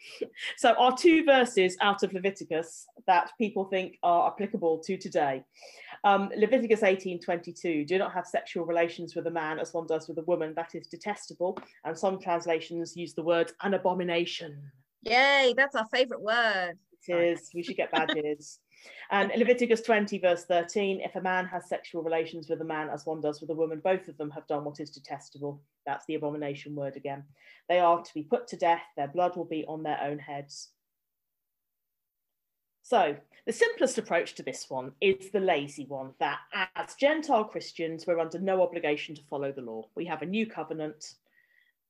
so 0.56 0.72
our 0.74 0.96
two 0.96 1.24
verses 1.24 1.76
out 1.80 2.02
of 2.02 2.12
Leviticus 2.14 2.86
that 3.06 3.30
people 3.36 3.66
think 3.66 3.98
are 4.02 4.28
applicable 4.32 4.78
to 4.84 4.96
today. 4.96 5.44
Um, 6.04 6.30
Leviticus 6.36 6.80
18:22, 6.80 7.86
do 7.86 7.98
not 7.98 8.12
have 8.12 8.26
sexual 8.26 8.64
relations 8.64 9.14
with 9.14 9.26
a 9.26 9.30
man 9.30 9.58
as 9.58 9.72
one 9.74 9.86
does 9.86 10.08
with 10.08 10.18
a 10.18 10.22
woman, 10.22 10.54
that 10.56 10.74
is 10.74 10.86
detestable. 10.88 11.58
And 11.84 11.96
some 11.96 12.18
translations 12.18 12.96
use 12.96 13.12
the 13.14 13.22
word 13.22 13.52
an 13.62 13.74
abomination. 13.74 14.58
Yay, 15.02 15.54
that's 15.56 15.76
our 15.76 15.86
favourite 15.86 16.22
word. 16.22 16.78
It 17.08 17.16
is, 17.16 17.50
we 17.54 17.62
should 17.62 17.76
get 17.76 17.90
badges. 17.92 18.60
And 19.10 19.30
Leviticus 19.36 19.82
20, 19.82 20.18
verse 20.18 20.44
13, 20.44 21.00
if 21.00 21.16
a 21.16 21.20
man 21.20 21.46
has 21.46 21.68
sexual 21.68 22.02
relations 22.02 22.48
with 22.48 22.60
a 22.60 22.64
man 22.64 22.88
as 22.88 23.06
one 23.06 23.20
does 23.20 23.40
with 23.40 23.50
a 23.50 23.54
woman, 23.54 23.80
both 23.82 24.08
of 24.08 24.16
them 24.16 24.30
have 24.30 24.46
done 24.46 24.64
what 24.64 24.80
is 24.80 24.90
detestable. 24.90 25.60
That's 25.86 26.06
the 26.06 26.14
abomination 26.14 26.74
word 26.74 26.96
again. 26.96 27.24
They 27.68 27.78
are 27.78 28.02
to 28.02 28.14
be 28.14 28.22
put 28.22 28.48
to 28.48 28.56
death, 28.56 28.82
their 28.96 29.08
blood 29.08 29.36
will 29.36 29.44
be 29.44 29.64
on 29.66 29.82
their 29.82 30.00
own 30.02 30.18
heads. 30.18 30.70
So, 32.82 33.16
the 33.46 33.52
simplest 33.52 33.98
approach 33.98 34.34
to 34.34 34.42
this 34.42 34.66
one 34.68 34.92
is 35.00 35.30
the 35.30 35.40
lazy 35.40 35.86
one 35.86 36.14
that 36.18 36.38
as 36.76 36.94
Gentile 36.94 37.44
Christians, 37.44 38.06
we're 38.06 38.18
under 38.18 38.38
no 38.38 38.62
obligation 38.62 39.14
to 39.14 39.22
follow 39.30 39.52
the 39.52 39.62
law. 39.62 39.88
We 39.94 40.04
have 40.06 40.22
a 40.22 40.26
new 40.26 40.46
covenant 40.46 41.14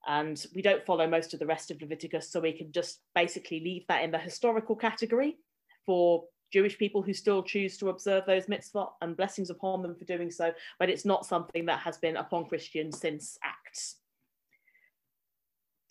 and 0.06 0.44
we 0.54 0.62
don't 0.62 0.84
follow 0.84 1.06
most 1.06 1.32
of 1.32 1.40
the 1.40 1.46
rest 1.46 1.70
of 1.70 1.80
Leviticus, 1.80 2.30
so 2.30 2.40
we 2.40 2.52
can 2.52 2.72
just 2.72 3.00
basically 3.14 3.60
leave 3.60 3.86
that 3.88 4.02
in 4.02 4.10
the 4.10 4.18
historical 4.18 4.74
category 4.74 5.36
for 5.86 6.24
Jewish 6.52 6.78
people 6.78 7.02
who 7.02 7.14
still 7.14 7.42
choose 7.42 7.76
to 7.78 7.88
observe 7.88 8.24
those 8.26 8.48
mitzvah 8.48 8.86
and 9.00 9.16
blessings 9.16 9.50
upon 9.50 9.82
them 9.82 9.94
for 9.94 10.04
doing 10.04 10.30
so, 10.30 10.52
but 10.78 10.90
it's 10.90 11.04
not 11.04 11.26
something 11.26 11.66
that 11.66 11.80
has 11.80 11.96
been 11.96 12.16
upon 12.16 12.44
Christians 12.44 13.00
since 13.00 13.38
Acts. 13.42 13.96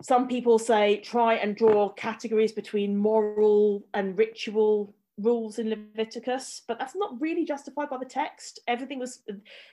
Some 0.03 0.27
people 0.27 0.57
say 0.57 0.97
try 0.97 1.35
and 1.35 1.55
draw 1.55 1.89
categories 1.89 2.51
between 2.51 2.97
moral 2.97 3.85
and 3.93 4.17
ritual 4.17 4.95
rules 5.19 5.59
in 5.59 5.69
Leviticus, 5.69 6.63
but 6.67 6.79
that's 6.79 6.95
not 6.95 7.21
really 7.21 7.45
justified 7.45 7.89
by 7.89 7.97
the 7.97 8.05
text. 8.05 8.59
Everything 8.67 8.97
was 8.97 9.21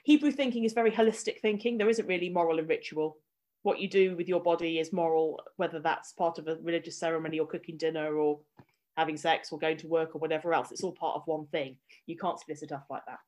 Hebrew 0.03 0.31
thinking 0.31 0.65
is 0.65 0.73
very 0.73 0.91
holistic 0.91 1.39
thinking. 1.39 1.77
There 1.77 1.89
isn't 1.89 2.07
really 2.07 2.29
moral 2.29 2.59
and 2.59 2.69
ritual. 2.69 3.17
What 3.63 3.79
you 3.79 3.89
do 3.89 4.15
with 4.15 4.27
your 4.27 4.39
body 4.39 4.79
is 4.79 4.93
moral, 4.93 5.39
whether 5.57 5.79
that's 5.79 6.13
part 6.13 6.37
of 6.37 6.47
a 6.47 6.57
religious 6.61 6.97
ceremony 6.97 7.39
or 7.39 7.47
cooking 7.47 7.77
dinner 7.77 8.15
or 8.15 8.39
having 8.99 9.17
sex 9.17 9.51
or 9.51 9.57
going 9.57 9.77
to 9.77 9.87
work 9.87 10.15
or 10.15 10.19
whatever 10.19 10.53
else. 10.53 10.71
It's 10.71 10.83
all 10.83 10.91
part 10.91 11.15
of 11.15 11.23
one 11.25 11.47
thing. 11.47 11.77
You 12.05 12.17
can't 12.17 12.39
split 12.39 12.61
it 12.61 12.71
up 12.71 12.85
like 12.89 13.05
that. 13.07 13.19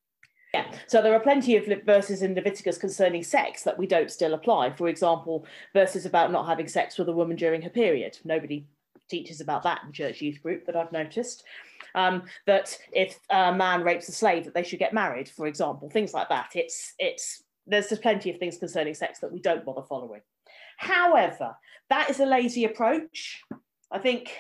Yeah, 0.54 0.70
so 0.88 1.02
there 1.02 1.16
are 1.16 1.20
plenty 1.20 1.56
of 1.56 1.66
verses 1.86 2.24
in 2.24 2.36
Leviticus 2.36 2.78
concerning 2.78 3.24
sex 3.24 3.64
that 3.64 3.78
we 3.78 3.88
don't 3.88 4.12
still 4.12 4.34
apply. 4.34 4.72
For 4.72 4.90
example, 4.90 5.46
verses 5.74 6.06
about 6.06 6.32
not 6.32 6.46
having 6.46 6.68
sex 6.68 6.98
with 6.98 7.08
a 7.08 7.14
woman 7.14 7.38
during 7.38 7.62
her 7.62 7.70
period. 7.70 8.18
Nobody 8.26 8.66
teaches 9.10 9.40
about 9.40 9.64
that 9.64 9.82
in 9.86 9.94
church 9.94 10.22
youth 10.22 10.42
group 10.44 10.66
that 10.66 10.76
I've 10.76 10.92
noticed 10.92 11.44
um, 11.96 12.24
that 12.48 12.78
if 12.92 13.20
a 13.30 13.54
man 13.54 13.84
rapes 13.84 14.10
a 14.10 14.12
slave, 14.12 14.46
that 14.46 14.54
they 14.54 14.64
should 14.64 14.80
get 14.80 14.94
married, 14.94 15.30
for 15.30 15.48
example, 15.48 15.90
things 15.90 16.14
like 16.14 16.30
that. 16.30 16.50
It's 16.56 16.94
it's 17.00 17.44
there's 17.68 17.90
just 17.90 18.02
plenty 18.02 18.30
of 18.32 18.38
things 18.38 18.58
concerning 18.58 18.94
sex 18.94 19.20
that 19.20 19.32
we 19.32 19.40
don't 19.40 19.66
bother 19.66 19.84
following. 19.84 20.22
However, 20.78 21.56
that 21.90 22.10
is 22.10 22.20
a 22.20 22.26
lazy 22.26 22.66
approach. 22.66 23.42
I 23.92 24.00
think 24.00 24.32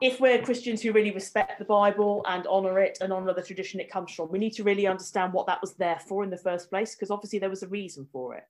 if 0.00 0.20
we're 0.20 0.42
Christians 0.42 0.82
who 0.82 0.92
really 0.92 1.10
respect 1.10 1.58
the 1.58 1.64
Bible 1.64 2.22
and 2.28 2.46
honour 2.46 2.80
it 2.80 2.98
and 3.00 3.12
honour 3.12 3.32
the 3.32 3.42
tradition 3.42 3.80
it 3.80 3.90
comes 3.90 4.12
from, 4.12 4.30
we 4.30 4.38
need 4.38 4.52
to 4.54 4.64
really 4.64 4.86
understand 4.86 5.32
what 5.32 5.46
that 5.46 5.60
was 5.60 5.74
there 5.74 6.00
for 6.06 6.22
in 6.22 6.30
the 6.30 6.36
first 6.36 6.68
place, 6.68 6.94
because 6.94 7.10
obviously 7.10 7.38
there 7.38 7.50
was 7.50 7.62
a 7.62 7.68
reason 7.68 8.06
for 8.12 8.34
it. 8.34 8.44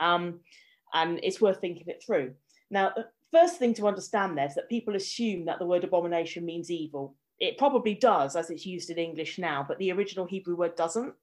Um, 0.00 0.40
and 0.94 1.20
it's 1.22 1.40
worth 1.40 1.60
thinking 1.60 1.88
it 1.88 2.02
through. 2.04 2.34
Now, 2.70 2.92
the 2.96 3.06
first 3.30 3.58
thing 3.58 3.74
to 3.74 3.86
understand 3.86 4.38
there 4.38 4.46
is 4.46 4.54
that 4.54 4.70
people 4.70 4.96
assume 4.96 5.44
that 5.46 5.58
the 5.58 5.66
word 5.66 5.84
abomination 5.84 6.44
means 6.44 6.70
evil 6.70 7.14
it 7.40 7.58
probably 7.58 7.94
does 7.94 8.36
as 8.36 8.50
it's 8.50 8.66
used 8.66 8.90
in 8.90 8.98
English 8.98 9.38
now, 9.38 9.64
but 9.66 9.78
the 9.78 9.92
original 9.92 10.26
Hebrew 10.26 10.56
word 10.56 10.76
doesn't. 10.76 11.14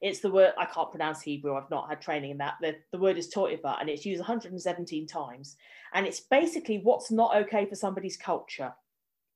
It's 0.00 0.20
the 0.20 0.30
word, 0.30 0.52
I 0.58 0.66
can't 0.66 0.90
pronounce 0.90 1.22
Hebrew, 1.22 1.56
I've 1.56 1.70
not 1.70 1.88
had 1.88 2.00
training 2.00 2.32
in 2.32 2.38
that. 2.38 2.54
The, 2.60 2.76
the 2.92 2.98
word 2.98 3.16
is 3.16 3.32
toiva 3.32 3.80
and 3.80 3.88
it's 3.88 4.04
used 4.04 4.20
117 4.20 5.06
times. 5.06 5.56
And 5.94 6.06
it's 6.06 6.20
basically 6.20 6.78
what's 6.78 7.10
not 7.10 7.36
okay 7.36 7.66
for 7.66 7.74
somebody's 7.74 8.16
culture. 8.16 8.72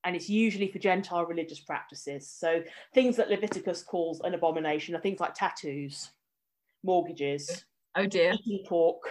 And 0.04 0.16
it's 0.16 0.28
usually 0.30 0.68
for 0.68 0.78
Gentile 0.78 1.26
religious 1.26 1.60
practices. 1.60 2.28
So 2.28 2.62
things 2.94 3.16
that 3.16 3.30
Leviticus 3.30 3.82
calls 3.82 4.20
an 4.20 4.34
abomination 4.34 4.94
are 4.94 5.00
things 5.00 5.20
like 5.20 5.34
tattoos, 5.34 6.10
mortgages, 6.82 7.64
oh 7.96 8.06
dear, 8.06 8.32
eating 8.32 8.64
pork, 8.66 9.02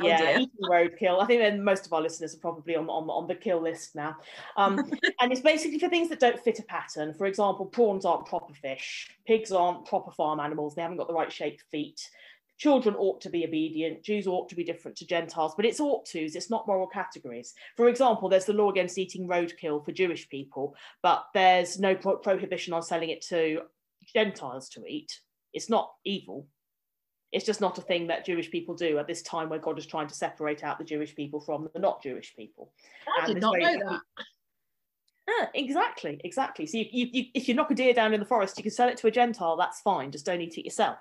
Oh, 0.00 0.06
yeah, 0.06 0.38
eating 0.38 0.48
roadkill. 0.62 1.22
I 1.22 1.26
think 1.26 1.60
most 1.62 1.86
of 1.86 1.92
our 1.92 2.00
listeners 2.00 2.34
are 2.34 2.38
probably 2.38 2.76
on, 2.76 2.88
on, 2.88 3.08
on 3.10 3.26
the 3.26 3.34
kill 3.34 3.62
list 3.62 3.94
now. 3.94 4.16
Um, 4.56 4.78
and 5.20 5.32
it's 5.32 5.40
basically 5.40 5.78
for 5.78 5.88
things 5.88 6.08
that 6.08 6.20
don't 6.20 6.40
fit 6.40 6.58
a 6.58 6.62
pattern. 6.62 7.14
For 7.14 7.26
example, 7.26 7.66
prawns 7.66 8.04
aren't 8.04 8.26
proper 8.26 8.54
fish, 8.54 9.10
pigs 9.26 9.52
aren't 9.52 9.86
proper 9.86 10.10
farm 10.10 10.40
animals, 10.40 10.74
they 10.74 10.82
haven't 10.82 10.96
got 10.96 11.08
the 11.08 11.14
right 11.14 11.32
shaped 11.32 11.64
feet. 11.70 12.08
Children 12.58 12.94
ought 12.96 13.20
to 13.22 13.30
be 13.30 13.44
obedient, 13.44 14.04
Jews 14.04 14.26
ought 14.26 14.48
to 14.48 14.54
be 14.54 14.64
different 14.64 14.96
to 14.98 15.06
Gentiles, 15.06 15.54
but 15.56 15.64
it's 15.64 15.80
ought 15.80 16.06
tos, 16.06 16.36
it's 16.36 16.50
not 16.50 16.66
moral 16.66 16.86
categories. 16.86 17.54
For 17.76 17.88
example, 17.88 18.28
there's 18.28 18.44
the 18.44 18.52
law 18.52 18.70
against 18.70 18.98
eating 18.98 19.26
roadkill 19.26 19.84
for 19.84 19.92
Jewish 19.92 20.28
people, 20.28 20.76
but 21.02 21.24
there's 21.34 21.80
no 21.80 21.94
pro- 21.94 22.18
prohibition 22.18 22.72
on 22.72 22.82
selling 22.82 23.10
it 23.10 23.22
to 23.28 23.62
Gentiles 24.14 24.68
to 24.70 24.84
eat. 24.86 25.20
It's 25.52 25.68
not 25.68 25.92
evil, 26.04 26.46
it's 27.32 27.46
just 27.46 27.60
not 27.60 27.78
a 27.78 27.82
thing 27.82 28.06
that 28.08 28.26
Jewish 28.26 28.50
people 28.50 28.74
do 28.74 28.98
at 28.98 29.06
this 29.06 29.22
time 29.22 29.48
where 29.48 29.58
God 29.58 29.78
is 29.78 29.86
trying 29.86 30.06
to 30.06 30.14
separate 30.14 30.62
out 30.62 30.78
the 30.78 30.84
Jewish 30.84 31.14
people 31.14 31.40
from 31.40 31.68
the 31.72 31.80
not 31.80 32.02
Jewish 32.02 32.36
people. 32.36 32.72
I 33.20 33.26
did 33.26 33.40
not 33.40 33.58
know 33.58 33.78
that. 33.78 34.00
Ah, 35.28 35.48
exactly, 35.54 36.20
exactly. 36.24 36.66
So 36.66 36.78
you, 36.78 36.86
you, 36.90 37.08
you, 37.12 37.24
if 37.34 37.48
you 37.48 37.54
knock 37.54 37.70
a 37.70 37.74
deer 37.74 37.94
down 37.94 38.12
in 38.12 38.20
the 38.20 38.26
forest, 38.26 38.56
you 38.58 38.62
can 38.62 38.72
sell 38.72 38.88
it 38.88 38.96
to 38.98 39.06
a 39.06 39.10
Gentile. 39.10 39.56
That's 39.56 39.80
fine. 39.80 40.10
Just 40.10 40.26
don't 40.26 40.40
eat 40.40 40.58
it 40.58 40.64
yourself. 40.64 40.98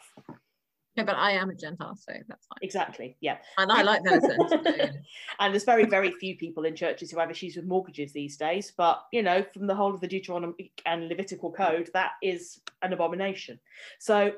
Yeah, 0.95 1.03
but 1.03 1.15
I 1.15 1.31
am 1.31 1.49
a 1.49 1.55
Gentile, 1.55 1.95
so 1.95 2.13
that's 2.27 2.45
fine. 2.45 2.59
Exactly. 2.61 3.17
Yeah. 3.21 3.37
And 3.57 3.71
I 3.71 3.81
like 3.81 4.03
venison. 4.03 4.37
and 5.39 5.53
there's 5.53 5.63
very, 5.63 5.85
very 5.85 6.11
few 6.11 6.37
people 6.37 6.65
in 6.65 6.75
churches 6.75 7.09
who 7.09 7.19
have 7.19 7.31
issues 7.31 7.55
with 7.55 7.65
mortgages 7.65 8.11
these 8.11 8.37
days. 8.37 8.73
But 8.75 9.03
you 9.11 9.23
know, 9.23 9.43
from 9.53 9.67
the 9.67 9.75
whole 9.75 9.93
of 9.93 10.01
the 10.01 10.07
Deuteronomy 10.07 10.71
and 10.85 11.07
Levitical 11.07 11.51
code, 11.51 11.89
that 11.93 12.11
is 12.21 12.59
an 12.81 12.93
abomination. 12.93 13.59
So 13.99 14.33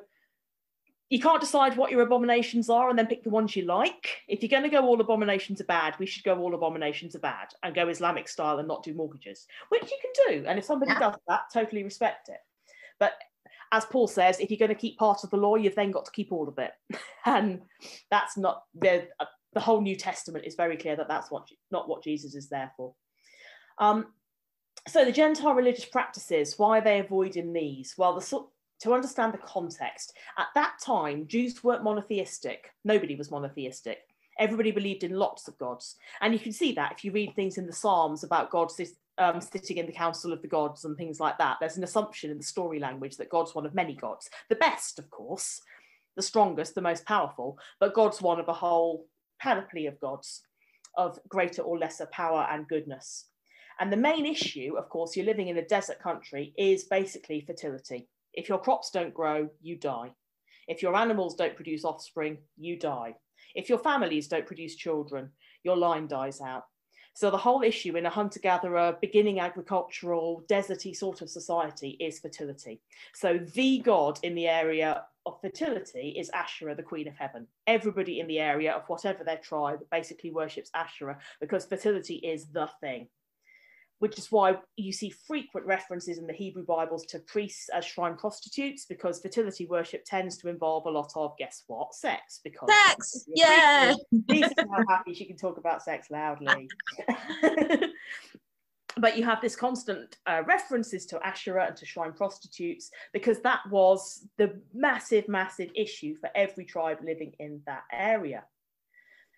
you 1.09 1.19
can't 1.19 1.41
decide 1.41 1.77
what 1.77 1.91
your 1.91 2.01
abominations 2.01 2.69
are 2.69 2.89
and 2.89 2.97
then 2.97 3.07
pick 3.07 3.23
the 3.23 3.29
ones 3.29 3.55
you 3.55 3.65
like. 3.65 4.21
If 4.27 4.41
you're 4.41 4.49
going 4.49 4.63
to 4.63 4.69
go 4.69 4.85
all 4.85 4.99
abominations 4.99 5.61
are 5.61 5.65
bad, 5.65 5.95
we 5.99 6.05
should 6.05 6.23
go 6.23 6.39
all 6.39 6.55
abominations 6.55 7.15
are 7.15 7.19
bad 7.19 7.49
and 7.61 7.75
go 7.75 7.89
Islamic 7.89 8.27
style 8.27 8.59
and 8.59 8.67
not 8.67 8.83
do 8.83 8.93
mortgages, 8.93 9.45
which 9.69 9.83
you 9.83 9.97
can 10.01 10.39
do. 10.41 10.47
And 10.47 10.57
if 10.57 10.65
somebody 10.65 10.91
yeah. 10.91 10.99
does 10.99 11.15
that, 11.27 11.41
totally 11.53 11.83
respect 11.83 12.29
it. 12.29 12.39
But 12.99 13.13
as 13.71 13.85
Paul 13.85 14.07
says, 14.07 14.39
if 14.39 14.49
you're 14.49 14.57
going 14.57 14.69
to 14.69 14.75
keep 14.75 14.97
part 14.97 15.23
of 15.23 15.29
the 15.29 15.37
law, 15.37 15.55
you've 15.55 15.75
then 15.75 15.91
got 15.91 16.05
to 16.05 16.11
keep 16.11 16.31
all 16.31 16.47
of 16.47 16.57
it. 16.57 16.71
and 17.25 17.61
that's 18.09 18.37
not 18.37 18.63
the, 18.73 19.07
the 19.53 19.59
whole 19.59 19.81
New 19.81 19.95
Testament 19.95 20.45
is 20.45 20.55
very 20.55 20.77
clear 20.77 20.95
that 20.95 21.07
that's 21.07 21.29
what 21.29 21.47
not 21.71 21.89
what 21.89 22.03
Jesus 22.03 22.35
is 22.35 22.49
there 22.49 22.71
for. 22.77 22.93
Um, 23.77 24.07
so 24.87 25.05
the 25.05 25.11
Gentile 25.11 25.55
religious 25.55 25.85
practices, 25.85 26.55
why 26.57 26.79
are 26.79 26.83
they 26.83 26.99
avoiding 26.99 27.53
these? 27.53 27.95
Well, 27.97 28.15
the 28.15 28.21
to 28.83 28.93
understand 28.93 29.33
the 29.33 29.37
context. 29.39 30.13
At 30.37 30.47
that 30.55 30.75
time, 30.83 31.25
Jews 31.25 31.63
weren't 31.63 31.83
monotheistic. 31.83 32.71
Nobody 32.83 33.15
was 33.15 33.31
monotheistic. 33.31 33.99
Everybody 34.39 34.71
believed 34.71 35.03
in 35.03 35.13
lots 35.13 35.47
of 35.47 35.57
gods. 35.57 35.95
And 36.21 36.33
you 36.33 36.39
can 36.39 36.51
see 36.51 36.73
that 36.73 36.91
if 36.91 37.05
you 37.05 37.11
read 37.11 37.33
things 37.35 37.57
in 37.57 37.65
the 37.65 37.73
Psalms 37.73 38.23
about 38.23 38.51
God 38.51 38.71
um, 39.17 39.39
sitting 39.39 39.77
in 39.77 39.85
the 39.85 39.93
council 39.93 40.33
of 40.33 40.41
the 40.41 40.47
gods 40.47 40.85
and 40.85 40.97
things 40.97 41.19
like 41.19 41.37
that. 41.37 41.57
There's 41.59 41.77
an 41.77 41.83
assumption 41.83 42.29
in 42.29 42.37
the 42.37 42.43
story 42.43 42.79
language 42.79 43.17
that 43.17 43.29
God's 43.29 43.55
one 43.55 43.65
of 43.65 43.73
many 43.73 43.95
gods. 43.95 44.29
The 44.49 44.55
best, 44.55 44.99
of 44.99 45.09
course, 45.09 45.61
the 46.15 46.21
strongest, 46.21 46.75
the 46.75 46.81
most 46.81 47.05
powerful, 47.05 47.57
but 47.79 47.93
God's 47.93 48.21
one 48.21 48.39
of 48.39 48.47
a 48.49 48.53
whole 48.53 49.05
panoply 49.39 49.85
of 49.85 49.99
gods 49.99 50.41
of 50.97 51.19
greater 51.29 51.61
or 51.61 51.77
lesser 51.77 52.07
power 52.07 52.47
and 52.51 52.67
goodness. 52.67 53.25
And 53.79 53.91
the 53.91 53.97
main 53.97 54.25
issue, 54.25 54.75
of 54.77 54.89
course, 54.89 55.15
you're 55.15 55.25
living 55.25 55.47
in 55.47 55.57
a 55.57 55.65
desert 55.65 55.99
country, 55.99 56.53
is 56.57 56.83
basically 56.83 57.41
fertility. 57.41 58.07
If 58.33 58.49
your 58.49 58.59
crops 58.59 58.89
don't 58.91 59.13
grow, 59.13 59.49
you 59.61 59.75
die. 59.75 60.11
If 60.67 60.81
your 60.81 60.95
animals 60.95 61.35
don't 61.35 61.55
produce 61.55 61.85
offspring, 61.85 62.37
you 62.57 62.77
die. 62.77 63.15
If 63.55 63.69
your 63.69 63.79
families 63.79 64.27
don't 64.27 64.45
produce 64.45 64.75
children, 64.75 65.29
your 65.63 65.77
line 65.77 66.07
dies 66.07 66.41
out. 66.41 66.63
So 67.15 67.29
the 67.29 67.37
whole 67.37 67.61
issue 67.61 67.95
in 67.95 68.07
a 68.07 68.09
hunter-gatherer, 68.09 68.97
beginning 68.99 69.39
agricultural, 69.39 70.43
deserty 70.49 70.95
sort 70.95 71.21
of 71.21 71.29
society 71.29 71.91
is 71.99 72.19
fertility. 72.19 72.81
So 73.13 73.37
the 73.37 73.79
god 73.79 74.19
in 74.23 74.33
the 74.33 74.47
area 74.47 75.03
of 75.27 75.39
fertility 75.39 76.15
is 76.17 76.31
Asherah, 76.31 76.75
the 76.75 76.81
queen 76.81 77.07
of 77.07 77.15
heaven. 77.15 77.45
Everybody 77.67 78.19
in 78.19 78.27
the 78.27 78.39
area 78.39 78.73
of 78.73 78.89
whatever 78.89 79.23
their 79.23 79.37
tribe 79.37 79.79
basically 79.91 80.31
worships 80.31 80.71
Asherah 80.73 81.19
because 81.39 81.65
fertility 81.65 82.15
is 82.15 82.47
the 82.47 82.67
thing 82.81 83.07
which 84.03 84.19
is 84.19 84.29
why 84.33 84.57
you 84.75 84.91
see 84.91 85.09
frequent 85.09 85.65
references 85.65 86.17
in 86.17 86.27
the 86.27 86.33
Hebrew 86.33 86.65
Bibles 86.65 87.05
to 87.05 87.19
priests 87.19 87.69
as 87.69 87.85
shrine 87.85 88.17
prostitutes, 88.17 88.83
because 88.83 89.21
fertility 89.21 89.65
worship 89.65 90.03
tends 90.03 90.37
to 90.39 90.49
involve 90.49 90.85
a 90.87 90.89
lot 90.89 91.13
of, 91.15 91.37
guess 91.37 91.63
what, 91.67 91.95
sex. 91.95 92.41
Because 92.43 92.69
sex, 92.89 93.23
yeah. 93.33 93.93
Lisa's 94.27 94.51
how 94.69 94.83
happy 94.89 95.13
she 95.13 95.23
can 95.23 95.37
talk 95.37 95.57
about 95.57 95.83
sex 95.83 96.11
loudly. 96.11 96.67
but 98.97 99.17
you 99.17 99.23
have 99.23 99.39
this 99.39 99.55
constant 99.55 100.17
uh, 100.25 100.41
references 100.45 101.05
to 101.05 101.25
Asherah 101.25 101.67
and 101.67 101.77
to 101.77 101.85
shrine 101.85 102.11
prostitutes 102.11 102.91
because 103.13 103.39
that 103.39 103.61
was 103.71 104.27
the 104.37 104.59
massive, 104.73 105.29
massive 105.29 105.69
issue 105.75 106.17
for 106.17 106.29
every 106.35 106.65
tribe 106.65 106.97
living 107.01 107.31
in 107.39 107.61
that 107.67 107.83
area. 107.89 108.43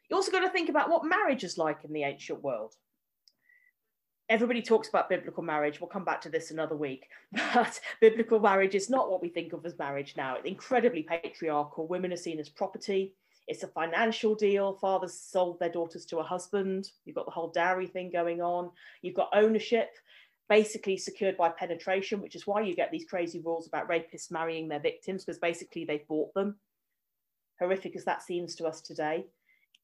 You 0.10 0.16
also 0.16 0.32
got 0.32 0.40
to 0.40 0.50
think 0.50 0.70
about 0.70 0.90
what 0.90 1.06
marriage 1.06 1.44
is 1.44 1.60
like 1.60 1.84
in 1.84 1.94
the 1.94 2.02
ancient 2.02 2.42
world 2.42 2.74
everybody 4.30 4.62
talks 4.62 4.90
about 4.90 5.10
biblical 5.10 5.44
marriage. 5.44 5.80
We'll 5.80 5.90
come 5.90 6.06
back 6.06 6.22
to 6.22 6.30
this 6.30 6.52
another 6.52 6.76
week. 6.76 7.08
But 7.54 7.80
biblical 8.02 8.40
marriage 8.40 8.76
is 8.76 8.90
not 8.90 9.10
what 9.10 9.22
we 9.22 9.30
think 9.30 9.54
of 9.54 9.66
as 9.66 9.78
marriage 9.78 10.16
now. 10.18 10.36
It's 10.36 10.48
incredibly 10.48 11.04
patriarchal. 11.04 11.88
Women 11.88 12.12
are 12.14 12.18
seen 12.18 12.40
as 12.40 12.50
property. 12.50 13.14
It's 13.48 13.64
a 13.64 13.68
financial 13.68 14.34
deal. 14.34 14.74
Fathers 14.74 15.14
sold 15.14 15.60
their 15.60 15.70
daughters 15.70 16.06
to 16.08 16.18
a 16.18 16.24
husband. 16.24 16.90
You've 17.06 17.16
got 17.16 17.26
the 17.26 17.32
whole 17.32 17.52
dowry 17.52 17.88
thing 17.88 18.10
going 18.10 18.42
on. 18.42 18.72
You've 19.02 19.16
got 19.16 19.30
ownership 19.34 19.92
basically 20.50 20.98
secured 20.98 21.38
by 21.38 21.50
penetration, 21.50 22.22
which 22.22 22.36
is 22.36 22.46
why 22.46 22.62
you 22.62 22.76
get 22.76 22.92
these 22.92 23.06
crazy 23.06 23.40
rules 23.40 23.68
about 23.68 23.90
rapists 23.90 24.32
marrying 24.32 24.68
their 24.68 24.80
victims, 24.80 25.24
because 25.24 25.40
basically 25.40 25.86
they've 25.86 26.08
bought 26.08 26.34
them. 26.34 26.56
Horrific 27.60 27.96
as 27.96 28.06
that 28.06 28.22
seems 28.22 28.56
to 28.56 28.66
us 28.66 28.82
today. 28.82 29.26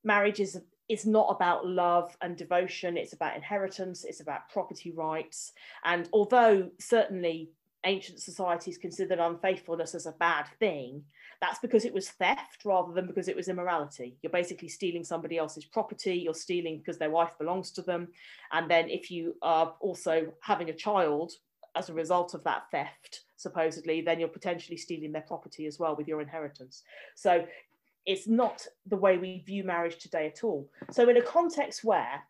Marriage 0.04 0.40
is 0.40 0.60
it's 0.92 1.06
not 1.06 1.28
about 1.30 1.66
love 1.66 2.16
and 2.22 2.36
devotion, 2.36 2.98
it's 2.98 3.14
about 3.14 3.36
inheritance, 3.36 4.04
it's 4.04 4.20
about 4.20 4.50
property 4.50 4.92
rights. 4.92 5.54
And 5.86 6.10
although 6.12 6.70
certainly 6.80 7.52
ancient 7.86 8.20
societies 8.20 8.78
considered 8.78 9.18
unfaithfulness 9.20 9.96
as 9.96 10.06
a 10.06 10.12
bad 10.12 10.48
thing, 10.60 11.04
that's 11.40 11.60
because 11.60 11.86
it 11.86 11.94
was 11.94 12.10
theft 12.10 12.66
rather 12.66 12.94
than 12.94 13.08
because 13.08 13.30
it 13.30 13.36
was 13.38 13.48
immorality. 13.48 14.18
You're 14.22 14.34
basically 14.34 14.68
stealing 14.68 15.06
somebody 15.06 15.38
else's 15.38 15.64
property, 15.64 16.16
you're 16.16 16.34
stealing 16.34 16.80
because 16.80 16.98
their 16.98 17.10
wife 17.10 17.38
belongs 17.40 17.72
to 17.72 17.82
them. 17.82 18.10
And 18.52 18.70
then 18.70 18.90
if 18.90 19.10
you 19.10 19.36
are 19.42 19.74
also 19.80 20.34
having 20.42 20.70
a 20.70 20.76
child 20.76 21.32
as 21.76 21.90
a 21.90 21.94
result 21.94 22.34
of 22.34 22.44
that 22.44 22.64
theft, 22.70 23.22
supposedly, 23.38 24.02
then 24.02 24.20
you're 24.20 24.28
potentially 24.28 24.78
stealing 24.78 25.14
their 25.14 25.22
property 25.22 25.66
as 25.66 25.80
well 25.80 25.96
with 25.96 26.08
your 26.08 26.22
inheritance. 26.22 26.84
So 27.16 27.46
it's 28.06 28.28
not 28.28 28.66
the 28.88 28.98
way 28.98 29.18
we 29.18 29.44
view 29.46 29.64
marriage 29.64 29.98
today 29.98 30.28
at 30.28 30.44
all. 30.44 30.70
So 30.92 31.08
in 31.10 31.18
a 31.18 31.22
context 31.22 31.84
where 31.84 32.22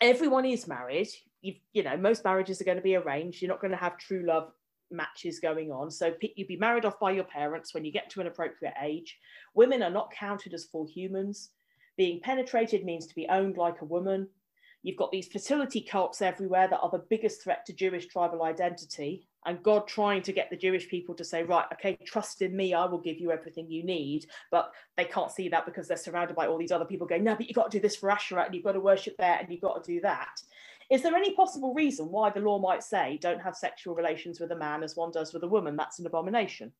everyone 0.00 0.44
is 0.44 0.66
married, 0.66 1.08
you 1.42 1.54
you 1.72 1.82
know, 1.82 1.96
most 1.96 2.24
marriages 2.24 2.60
are 2.60 2.64
going 2.64 2.78
to 2.78 2.82
be 2.82 2.96
arranged. 2.96 3.42
You're 3.42 3.50
not 3.50 3.60
going 3.60 3.70
to 3.70 3.76
have 3.76 3.98
true 3.98 4.24
love 4.26 4.52
matches 4.90 5.40
going 5.40 5.70
on. 5.70 5.90
So 5.90 6.14
you'd 6.36 6.48
be 6.48 6.56
married 6.56 6.84
off 6.84 6.98
by 6.98 7.12
your 7.12 7.24
parents 7.24 7.74
when 7.74 7.84
you 7.84 7.92
get 7.92 8.10
to 8.10 8.20
an 8.20 8.26
appropriate 8.26 8.74
age. 8.82 9.18
Women 9.54 9.82
are 9.82 9.90
not 9.90 10.12
counted 10.12 10.54
as 10.54 10.64
full 10.64 10.86
humans. 10.86 11.50
Being 11.96 12.20
penetrated 12.20 12.84
means 12.84 13.06
to 13.06 13.14
be 13.14 13.28
owned 13.28 13.56
like 13.56 13.80
a 13.80 13.86
woman. 13.86 14.28
You've 14.84 14.98
got 14.98 15.10
these 15.10 15.28
fertility 15.28 15.80
cults 15.80 16.20
everywhere 16.20 16.68
that 16.68 16.78
are 16.78 16.90
the 16.90 17.06
biggest 17.08 17.42
threat 17.42 17.64
to 17.66 17.72
Jewish 17.72 18.06
tribal 18.06 18.42
identity. 18.42 19.26
And 19.46 19.62
God 19.62 19.88
trying 19.88 20.20
to 20.22 20.32
get 20.32 20.50
the 20.50 20.58
Jewish 20.58 20.88
people 20.90 21.14
to 21.14 21.24
say, 21.24 21.42
right, 21.42 21.64
okay, 21.72 21.96
trust 22.04 22.42
in 22.42 22.54
me, 22.54 22.74
I 22.74 22.84
will 22.84 23.00
give 23.00 23.18
you 23.18 23.32
everything 23.32 23.70
you 23.70 23.82
need. 23.82 24.26
But 24.50 24.72
they 24.98 25.06
can't 25.06 25.30
see 25.30 25.48
that 25.48 25.64
because 25.64 25.88
they're 25.88 25.96
surrounded 25.96 26.36
by 26.36 26.48
all 26.48 26.58
these 26.58 26.70
other 26.70 26.84
people 26.84 27.06
going, 27.06 27.24
no, 27.24 27.34
but 27.34 27.48
you've 27.48 27.56
got 27.56 27.70
to 27.70 27.78
do 27.78 27.80
this 27.80 27.96
for 27.96 28.10
Asherah 28.10 28.44
and 28.44 28.54
you've 28.54 28.62
got 28.62 28.72
to 28.72 28.80
worship 28.80 29.16
there 29.16 29.38
and 29.40 29.50
you've 29.50 29.62
got 29.62 29.82
to 29.82 29.90
do 29.90 30.02
that. 30.02 30.38
Is 30.90 31.02
there 31.02 31.14
any 31.14 31.34
possible 31.34 31.72
reason 31.72 32.10
why 32.10 32.28
the 32.28 32.40
law 32.40 32.58
might 32.58 32.82
say 32.82 33.18
don't 33.22 33.40
have 33.40 33.56
sexual 33.56 33.94
relations 33.94 34.38
with 34.38 34.52
a 34.52 34.56
man 34.56 34.82
as 34.82 34.96
one 34.96 35.12
does 35.12 35.32
with 35.32 35.44
a 35.44 35.48
woman? 35.48 35.76
That's 35.76 35.98
an 35.98 36.06
abomination. 36.06 36.72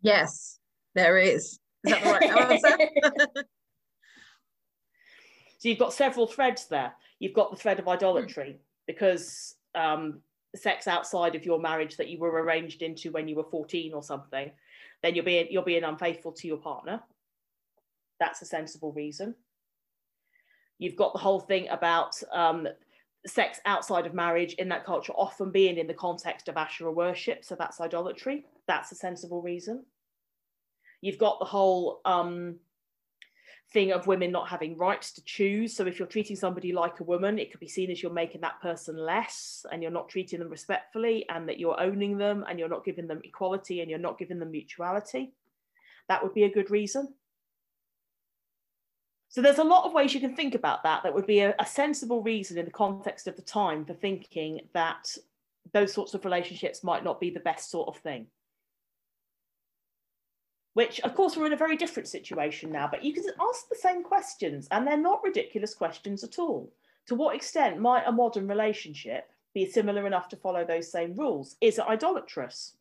Yes, 0.00 0.58
there 0.94 1.18
is. 1.18 1.58
Is 1.84 1.92
that 1.92 2.02
the 2.02 2.10
right 2.10 2.62
answer? 3.32 3.44
so 5.64 5.70
you've 5.70 5.78
got 5.78 5.94
several 5.94 6.26
threads 6.26 6.66
there. 6.66 6.92
You've 7.20 7.32
got 7.32 7.50
the 7.50 7.56
thread 7.56 7.78
of 7.78 7.88
idolatry 7.88 8.58
because 8.86 9.54
um, 9.74 10.20
sex 10.54 10.86
outside 10.86 11.34
of 11.34 11.46
your 11.46 11.58
marriage 11.58 11.96
that 11.96 12.10
you 12.10 12.18
were 12.18 12.42
arranged 12.42 12.82
into 12.82 13.10
when 13.10 13.28
you 13.28 13.36
were 13.36 13.44
14 13.44 13.94
or 13.94 14.02
something, 14.02 14.50
then 15.02 15.14
you're 15.14 15.24
being 15.24 15.46
you're 15.48 15.62
being 15.62 15.84
unfaithful 15.84 16.32
to 16.32 16.46
your 16.46 16.58
partner. 16.58 17.00
That's 18.20 18.42
a 18.42 18.44
sensible 18.44 18.92
reason. 18.92 19.34
You've 20.78 20.96
got 20.96 21.14
the 21.14 21.18
whole 21.18 21.40
thing 21.40 21.66
about 21.70 22.14
um, 22.30 22.68
sex 23.26 23.58
outside 23.64 24.04
of 24.04 24.12
marriage 24.12 24.52
in 24.58 24.68
that 24.68 24.84
culture 24.84 25.14
often 25.14 25.50
being 25.50 25.78
in 25.78 25.86
the 25.86 25.94
context 25.94 26.48
of 26.48 26.58
Asherah 26.58 26.92
worship. 26.92 27.42
So 27.42 27.56
that's 27.58 27.80
idolatry. 27.80 28.44
That's 28.68 28.92
a 28.92 28.96
sensible 28.96 29.40
reason. 29.40 29.86
You've 31.00 31.16
got 31.16 31.38
the 31.38 31.46
whole 31.46 32.02
um, 32.04 32.56
thing 33.74 33.90
of 33.90 34.06
women 34.06 34.30
not 34.30 34.48
having 34.48 34.78
rights 34.78 35.12
to 35.12 35.24
choose. 35.24 35.76
So 35.76 35.86
if 35.86 35.98
you're 35.98 36.08
treating 36.08 36.36
somebody 36.36 36.72
like 36.72 37.00
a 37.00 37.04
woman, 37.04 37.40
it 37.40 37.50
could 37.50 37.60
be 37.60 37.68
seen 37.68 37.90
as 37.90 38.00
you're 38.00 38.12
making 38.12 38.40
that 38.42 38.62
person 38.62 38.96
less 38.96 39.66
and 39.70 39.82
you're 39.82 39.90
not 39.90 40.08
treating 40.08 40.38
them 40.38 40.48
respectfully 40.48 41.26
and 41.28 41.48
that 41.48 41.58
you're 41.58 41.78
owning 41.78 42.16
them 42.16 42.44
and 42.48 42.58
you're 42.58 42.68
not 42.68 42.84
giving 42.84 43.08
them 43.08 43.20
equality 43.24 43.80
and 43.80 43.90
you're 43.90 43.98
not 43.98 44.16
giving 44.16 44.38
them 44.38 44.52
mutuality. 44.52 45.34
That 46.08 46.22
would 46.22 46.34
be 46.34 46.44
a 46.44 46.52
good 46.52 46.70
reason. 46.70 47.12
So 49.28 49.42
there's 49.42 49.58
a 49.58 49.64
lot 49.64 49.84
of 49.84 49.92
ways 49.92 50.14
you 50.14 50.20
can 50.20 50.36
think 50.36 50.54
about 50.54 50.84
that. 50.84 51.02
That 51.02 51.12
would 51.12 51.26
be 51.26 51.40
a, 51.40 51.56
a, 51.58 51.66
sensible 51.66 52.22
reason 52.22 52.56
in 52.56 52.66
the 52.66 52.70
context 52.70 53.26
of 53.26 53.34
the 53.34 53.42
time 53.42 53.84
for 53.84 53.94
thinking 53.94 54.60
that 54.74 55.16
those 55.72 55.92
sorts 55.92 56.14
of 56.14 56.24
relationships 56.24 56.84
might 56.84 57.02
not 57.02 57.18
be 57.18 57.30
the 57.30 57.40
best 57.40 57.72
sort 57.72 57.88
of 57.88 57.96
thing. 58.00 58.28
Which, 60.74 61.00
of 61.00 61.14
course, 61.14 61.36
we're 61.36 61.46
in 61.46 61.52
a 61.52 61.56
very 61.56 61.76
different 61.76 62.08
situation 62.08 62.70
now, 62.70 62.88
but 62.90 63.04
you 63.04 63.14
can 63.14 63.24
ask 63.24 63.68
the 63.68 63.76
same 63.76 64.02
questions 64.02 64.68
and 64.70 64.86
they're 64.86 64.96
not 64.96 65.22
ridiculous 65.22 65.74
questions 65.74 66.24
at 66.24 66.38
all. 66.38 66.72
To 67.06 67.14
what 67.14 67.36
extent 67.36 67.78
might 67.78 68.06
a 68.06 68.12
modern 68.12 68.48
relationship 68.48 69.30
be 69.54 69.66
similar 69.66 70.06
enough 70.06 70.28
to 70.30 70.36
follow 70.36 70.64
those 70.64 70.90
same 70.90 71.14
rules? 71.14 71.56
Is 71.60 71.78
it 71.78 71.86
idolatrous? 71.88 72.74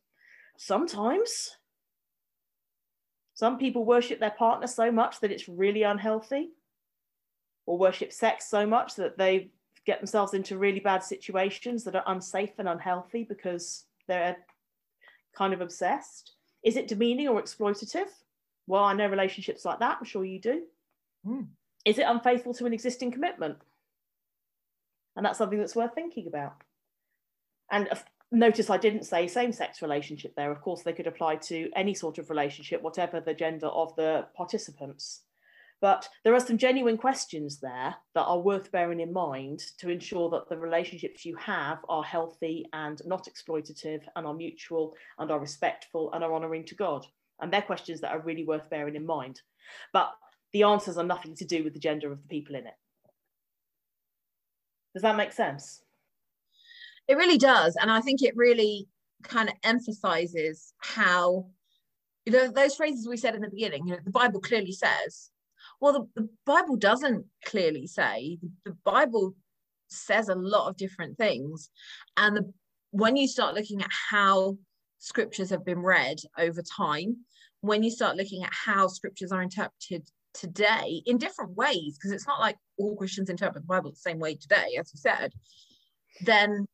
Sometimes. 0.57 1.57
Some 3.35 3.57
people 3.57 3.85
worship 3.85 4.19
their 4.19 4.31
partner 4.31 4.67
so 4.67 4.91
much 4.91 5.19
that 5.19 5.31
it's 5.31 5.49
really 5.49 5.83
unhealthy, 5.83 6.51
or 7.65 7.77
worship 7.77 8.11
sex 8.11 8.47
so 8.47 8.65
much 8.65 8.95
that 8.95 9.17
they 9.17 9.49
get 9.85 9.99
themselves 9.99 10.33
into 10.33 10.57
really 10.57 10.79
bad 10.79 11.03
situations 11.03 11.83
that 11.83 11.95
are 11.95 12.03
unsafe 12.07 12.57
and 12.57 12.69
unhealthy 12.69 13.23
because 13.23 13.85
they're 14.07 14.37
kind 15.35 15.53
of 15.53 15.61
obsessed. 15.61 16.33
Is 16.63 16.77
it 16.77 16.87
demeaning 16.87 17.27
or 17.27 17.41
exploitative? 17.41 18.07
Well, 18.67 18.83
I 18.83 18.93
know 18.93 19.07
relationships 19.07 19.65
like 19.65 19.79
that. 19.79 19.97
I'm 19.99 20.05
sure 20.05 20.23
you 20.23 20.39
do. 20.39 20.63
Mm. 21.27 21.47
Is 21.85 21.99
it 21.99 22.05
unfaithful 22.07 22.53
to 22.55 22.65
an 22.65 22.73
existing 22.73 23.11
commitment? 23.11 23.57
And 25.15 25.25
that's 25.25 25.37
something 25.37 25.59
that's 25.59 25.75
worth 25.75 25.93
thinking 25.93 26.27
about. 26.27 26.55
And 27.69 27.89
notice 28.31 28.69
I 28.69 28.77
didn't 28.77 29.05
say 29.05 29.27
same 29.27 29.51
sex 29.51 29.81
relationship 29.81 30.35
there. 30.35 30.51
Of 30.51 30.61
course, 30.61 30.81
they 30.81 30.93
could 30.93 31.07
apply 31.07 31.35
to 31.37 31.69
any 31.75 31.93
sort 31.93 32.17
of 32.17 32.29
relationship, 32.29 32.81
whatever 32.81 33.19
the 33.19 33.33
gender 33.33 33.67
of 33.67 33.95
the 33.95 34.25
participants. 34.35 35.21
But 35.83 36.07
there 36.23 36.33
are 36.33 36.39
some 36.39 36.57
genuine 36.57 36.95
questions 36.95 37.59
there 37.59 37.93
that 38.15 38.23
are 38.23 38.39
worth 38.39 38.71
bearing 38.71 39.01
in 39.01 39.11
mind 39.11 39.59
to 39.79 39.89
ensure 39.89 40.29
that 40.29 40.47
the 40.47 40.57
relationships 40.57 41.25
you 41.25 41.35
have 41.35 41.79
are 41.89 42.05
healthy 42.05 42.65
and 42.71 43.01
not 43.05 43.27
exploitative 43.27 43.99
and 44.15 44.25
are 44.25 44.33
mutual 44.33 44.95
and 45.19 45.29
are 45.29 45.41
respectful 45.41 46.09
and 46.13 46.23
are 46.23 46.33
honouring 46.33 46.63
to 46.67 46.75
God. 46.75 47.05
And 47.41 47.51
they're 47.51 47.61
questions 47.61 47.99
that 47.99 48.13
are 48.13 48.21
really 48.21 48.45
worth 48.45 48.69
bearing 48.69 48.95
in 48.95 49.05
mind. 49.05 49.41
But 49.91 50.09
the 50.53 50.63
answers 50.63 50.97
are 50.97 51.03
nothing 51.03 51.35
to 51.35 51.45
do 51.45 51.65
with 51.65 51.73
the 51.73 51.81
gender 51.81 52.13
of 52.13 52.21
the 52.21 52.29
people 52.29 52.55
in 52.55 52.65
it. 52.65 52.75
Does 54.93 55.03
that 55.03 55.17
make 55.17 55.33
sense? 55.33 55.81
It 57.09 57.17
really 57.17 57.37
does. 57.37 57.75
And 57.75 57.91
I 57.91 57.99
think 57.99 58.21
it 58.21 58.37
really 58.37 58.87
kind 59.23 59.49
of 59.49 59.55
emphasizes 59.65 60.73
how 60.77 61.47
you 62.25 62.31
know 62.31 62.49
those 62.49 62.75
phrases 62.75 63.05
we 63.05 63.17
said 63.17 63.35
in 63.35 63.41
the 63.41 63.49
beginning, 63.49 63.85
you 63.85 63.95
know, 63.95 63.99
the 64.01 64.11
Bible 64.11 64.39
clearly 64.39 64.71
says. 64.71 65.31
Well, 65.81 65.93
the, 66.15 66.21
the 66.21 66.29
Bible 66.45 66.77
doesn't 66.77 67.25
clearly 67.45 67.87
say. 67.87 68.39
The, 68.65 68.75
Bible 68.83 69.35
says 69.87 70.29
a 70.29 70.35
lot 70.35 70.69
of 70.69 70.77
different 70.77 71.17
things. 71.17 71.69
And 72.17 72.37
the, 72.37 72.53
when 72.91 73.15
you 73.15 73.27
start 73.27 73.55
looking 73.55 73.81
at 73.81 73.91
how 74.09 74.57
scriptures 74.99 75.49
have 75.49 75.65
been 75.65 75.79
read 75.79 76.19
over 76.37 76.61
time, 76.61 77.17
when 77.61 77.83
you 77.83 77.91
start 77.91 78.17
looking 78.17 78.43
at 78.43 78.51
how 78.53 78.87
scriptures 78.87 79.31
are 79.31 79.41
interpreted 79.41 80.07
today 80.33 81.01
in 81.05 81.17
different 81.17 81.55
ways, 81.55 81.97
because 81.97 82.11
it's 82.11 82.27
not 82.27 82.39
like 82.39 82.57
all 82.77 82.95
Christians 82.95 83.29
interpret 83.29 83.63
the 83.63 83.67
Bible 83.67 83.91
the 83.91 83.95
same 83.95 84.19
way 84.19 84.35
today, 84.35 84.75
as 84.79 84.91
you 84.93 84.99
said, 84.99 85.31
then 86.21 86.67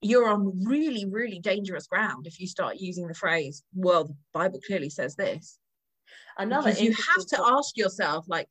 you're 0.00 0.28
on 0.28 0.64
really, 0.64 1.06
really 1.06 1.38
dangerous 1.38 1.86
ground 1.86 2.26
if 2.26 2.38
you 2.38 2.46
start 2.46 2.76
using 2.76 3.06
the 3.06 3.14
phrase, 3.14 3.62
well, 3.74 4.04
the 4.04 4.16
Bible 4.34 4.60
clearly 4.66 4.90
says 4.90 5.16
this. 5.16 5.58
Another 6.38 6.70
because 6.70 6.82
you 6.82 6.92
have 6.92 7.26
to 7.26 7.42
ask 7.42 7.76
yourself, 7.76 8.26
like, 8.28 8.48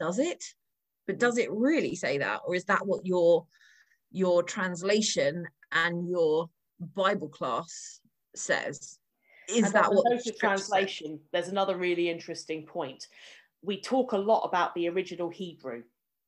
does 0.00 0.18
it? 0.18 0.44
But 1.06 1.18
does 1.18 1.38
it 1.38 1.50
really 1.50 1.94
say 1.96 2.18
that? 2.18 2.40
Or 2.46 2.54
is 2.54 2.64
that 2.64 2.86
what 2.86 3.04
your 3.04 3.46
your 4.10 4.42
translation 4.42 5.46
and 5.72 6.08
your 6.08 6.48
Bible 6.94 7.28
class 7.28 8.00
says? 8.34 8.98
Is 9.48 9.64
and 9.64 9.74
that 9.74 9.92
what 9.92 10.24
the 10.24 10.32
translation? 10.32 11.18
Says? 11.18 11.28
There's 11.32 11.48
another 11.48 11.76
really 11.76 12.08
interesting 12.08 12.64
point. 12.64 13.06
We 13.62 13.80
talk 13.80 14.12
a 14.12 14.18
lot 14.18 14.42
about 14.42 14.74
the 14.74 14.88
original 14.88 15.28
Hebrew. 15.28 15.82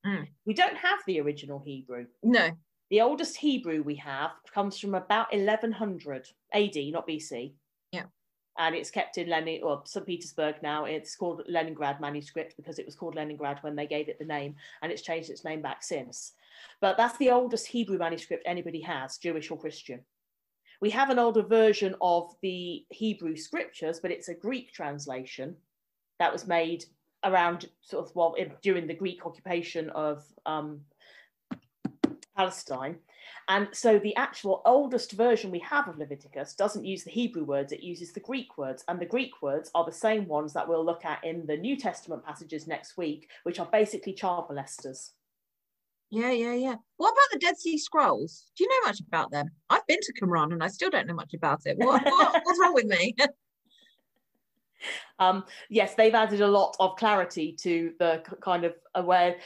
Mm. 0.07 0.29
We 0.45 0.55
don't 0.55 0.77
have 0.77 0.99
the 1.07 1.21
original 1.21 1.59
Hebrew. 1.65 2.07
No. 2.23 2.51
The 2.91 3.01
oldest 3.01 3.37
Hebrew 3.37 3.83
we 3.83 3.97
have 3.97 4.31
comes 4.53 4.79
from 4.79 4.95
about 4.95 5.33
1100 5.33 6.29
AD, 6.53 6.77
not 6.93 7.09
BC. 7.09 7.55
Yeah. 7.93 8.05
And 8.59 8.75
it's 8.75 8.91
kept 8.91 9.19
in 9.19 9.29
Lenin 9.29 9.61
or 9.63 9.83
St. 9.85 10.07
Petersburg 10.07 10.57
now. 10.63 10.85
It's 10.85 11.15
called 11.15 11.43
Leningrad 11.47 12.01
manuscript 12.01 12.57
because 12.57 12.79
it 12.79 12.87
was 12.87 12.95
called 12.95 13.15
Leningrad 13.15 13.59
when 13.63 13.77
they 13.77 13.87
gave 13.87 14.09
it 14.09 14.19
the 14.19 14.25
name, 14.25 14.57
and 14.83 14.91
it's 14.91 15.03
changed 15.03 15.31
its 15.31 15.45
name 15.45 15.63
back 15.63 15.83
since. 15.83 16.33
But 16.81 16.97
that's 16.97 17.19
the 17.19 17.31
oldest 17.31 17.67
Hebrew 17.67 17.99
manuscript 17.99 18.45
anybody 18.47 18.81
has, 18.81 19.19
Jewish 19.19 19.51
or 19.51 19.59
Christian. 19.59 20.01
We 20.81 20.91
have 20.91 21.11
an 21.11 21.19
older 21.19 21.43
version 21.43 21.95
of 22.01 22.35
the 22.43 22.85
Hebrew 22.91 23.37
scriptures, 23.37 24.01
but 24.01 24.11
it's 24.11 24.29
a 24.29 24.35
Greek 24.35 24.73
translation 24.73 25.57
that 26.19 26.33
was 26.33 26.47
made 26.47 26.85
around 27.25 27.69
sort 27.81 28.07
of 28.07 28.15
well 28.15 28.37
during 28.63 28.87
the 28.87 28.95
Greek 28.95 29.25
occupation 29.25 29.91
of 29.91 30.25
um, 30.45 30.81
Palestine. 32.37 32.97
And 33.49 33.69
so 33.73 33.99
the 33.99 34.17
actual 34.17 34.63
oldest 34.65 35.13
version 35.13 35.51
we 35.51 35.61
have 35.61 35.89
of 35.89 35.99
Leviticus 35.99 36.55
doesn't 36.55 36.85
use 36.85 37.05
the 37.05 37.11
Hebrew 37.11 37.45
words, 37.45 37.73
it 37.73 37.83
uses 37.83 38.13
the 38.13 38.21
Greek 38.21 38.59
words. 38.59 38.85
And 38.89 38.99
the 38.99 39.07
Greek 39.07 39.41
words 39.41 39.71
are 39.75 39.85
the 39.85 39.93
same 39.93 40.27
ones 40.27 40.53
that 40.55 40.69
we'll 40.69 40.85
look 40.85 41.05
at 41.05 41.23
in 41.25 41.47
the 41.47 41.57
New 41.57 41.77
Testament 41.77 42.25
passages 42.25 42.67
next 42.67 42.97
week, 42.97 43.31
which 43.45 43.61
are 43.61 43.69
basically 43.71 44.15
child 44.15 44.49
molesters. 44.49 45.11
Yeah, 46.11 46.31
yeah, 46.31 46.55
yeah. 46.55 46.75
What 46.97 47.13
about 47.13 47.33
the 47.33 47.39
Dead 47.39 47.59
Sea 47.59 47.79
Scrolls? 47.79 48.51
Do 48.57 48.65
you 48.65 48.71
know 48.71 48.89
much 48.89 49.01
about 49.01 49.31
them? 49.31 49.51
I've 49.71 49.87
been 49.87 49.99
to 50.01 50.13
Qumran 50.15 50.53
and 50.53 50.63
I 50.63 50.69
still 50.69 50.91
don't 50.91 51.07
know 51.07 51.15
much 51.15 51.35
about 51.35 51.63
it. 51.65 51.77
What, 51.79 52.05
what, 52.05 52.41
what's 52.45 52.61
wrong 52.61 52.75
with 52.75 52.87
me? 52.87 53.15
um, 55.19 55.45
yes, 55.71 55.95
they've 55.95 56.15
added 56.15 56.41
a 56.41 56.49
lot 56.49 56.77
of 56.81 56.97
clarity 56.97 57.53
to 57.61 57.93
the 57.99 58.23
kind 58.41 58.65
of 58.65 58.75
where 59.05 59.37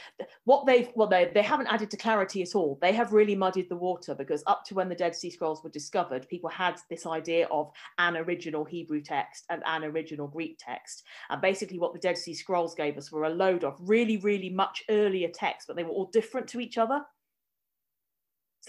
what 0.45 0.65
they've 0.65 0.89
well 0.95 1.07
they 1.07 1.31
they 1.33 1.41
haven't 1.41 1.67
added 1.67 1.91
to 1.91 1.97
clarity 1.97 2.41
at 2.41 2.55
all. 2.55 2.77
They 2.81 2.93
have 2.93 3.13
really 3.13 3.35
muddied 3.35 3.69
the 3.69 3.75
water 3.75 4.15
because 4.15 4.43
up 4.47 4.65
to 4.65 4.75
when 4.75 4.89
the 4.89 4.95
Dead 4.95 5.15
Sea 5.15 5.29
Scrolls 5.29 5.63
were 5.63 5.69
discovered, 5.69 6.27
people 6.29 6.49
had 6.49 6.79
this 6.89 7.05
idea 7.05 7.47
of 7.51 7.71
an 7.97 8.17
original 8.17 8.65
Hebrew 8.65 9.01
text 9.01 9.45
and 9.49 9.61
an 9.65 9.83
original 9.83 10.27
Greek 10.27 10.57
text. 10.59 11.03
And 11.29 11.41
basically, 11.41 11.79
what 11.79 11.93
the 11.93 11.99
Dead 11.99 12.17
Sea 12.17 12.33
Scrolls 12.33 12.75
gave 12.75 12.97
us 12.97 13.11
were 13.11 13.25
a 13.25 13.29
load 13.29 13.63
of 13.63 13.77
really, 13.81 14.17
really 14.17 14.49
much 14.49 14.83
earlier 14.89 15.29
texts, 15.29 15.65
but 15.67 15.75
they 15.75 15.83
were 15.83 15.91
all 15.91 16.09
different 16.11 16.47
to 16.49 16.59
each 16.59 16.77
other. 16.77 17.01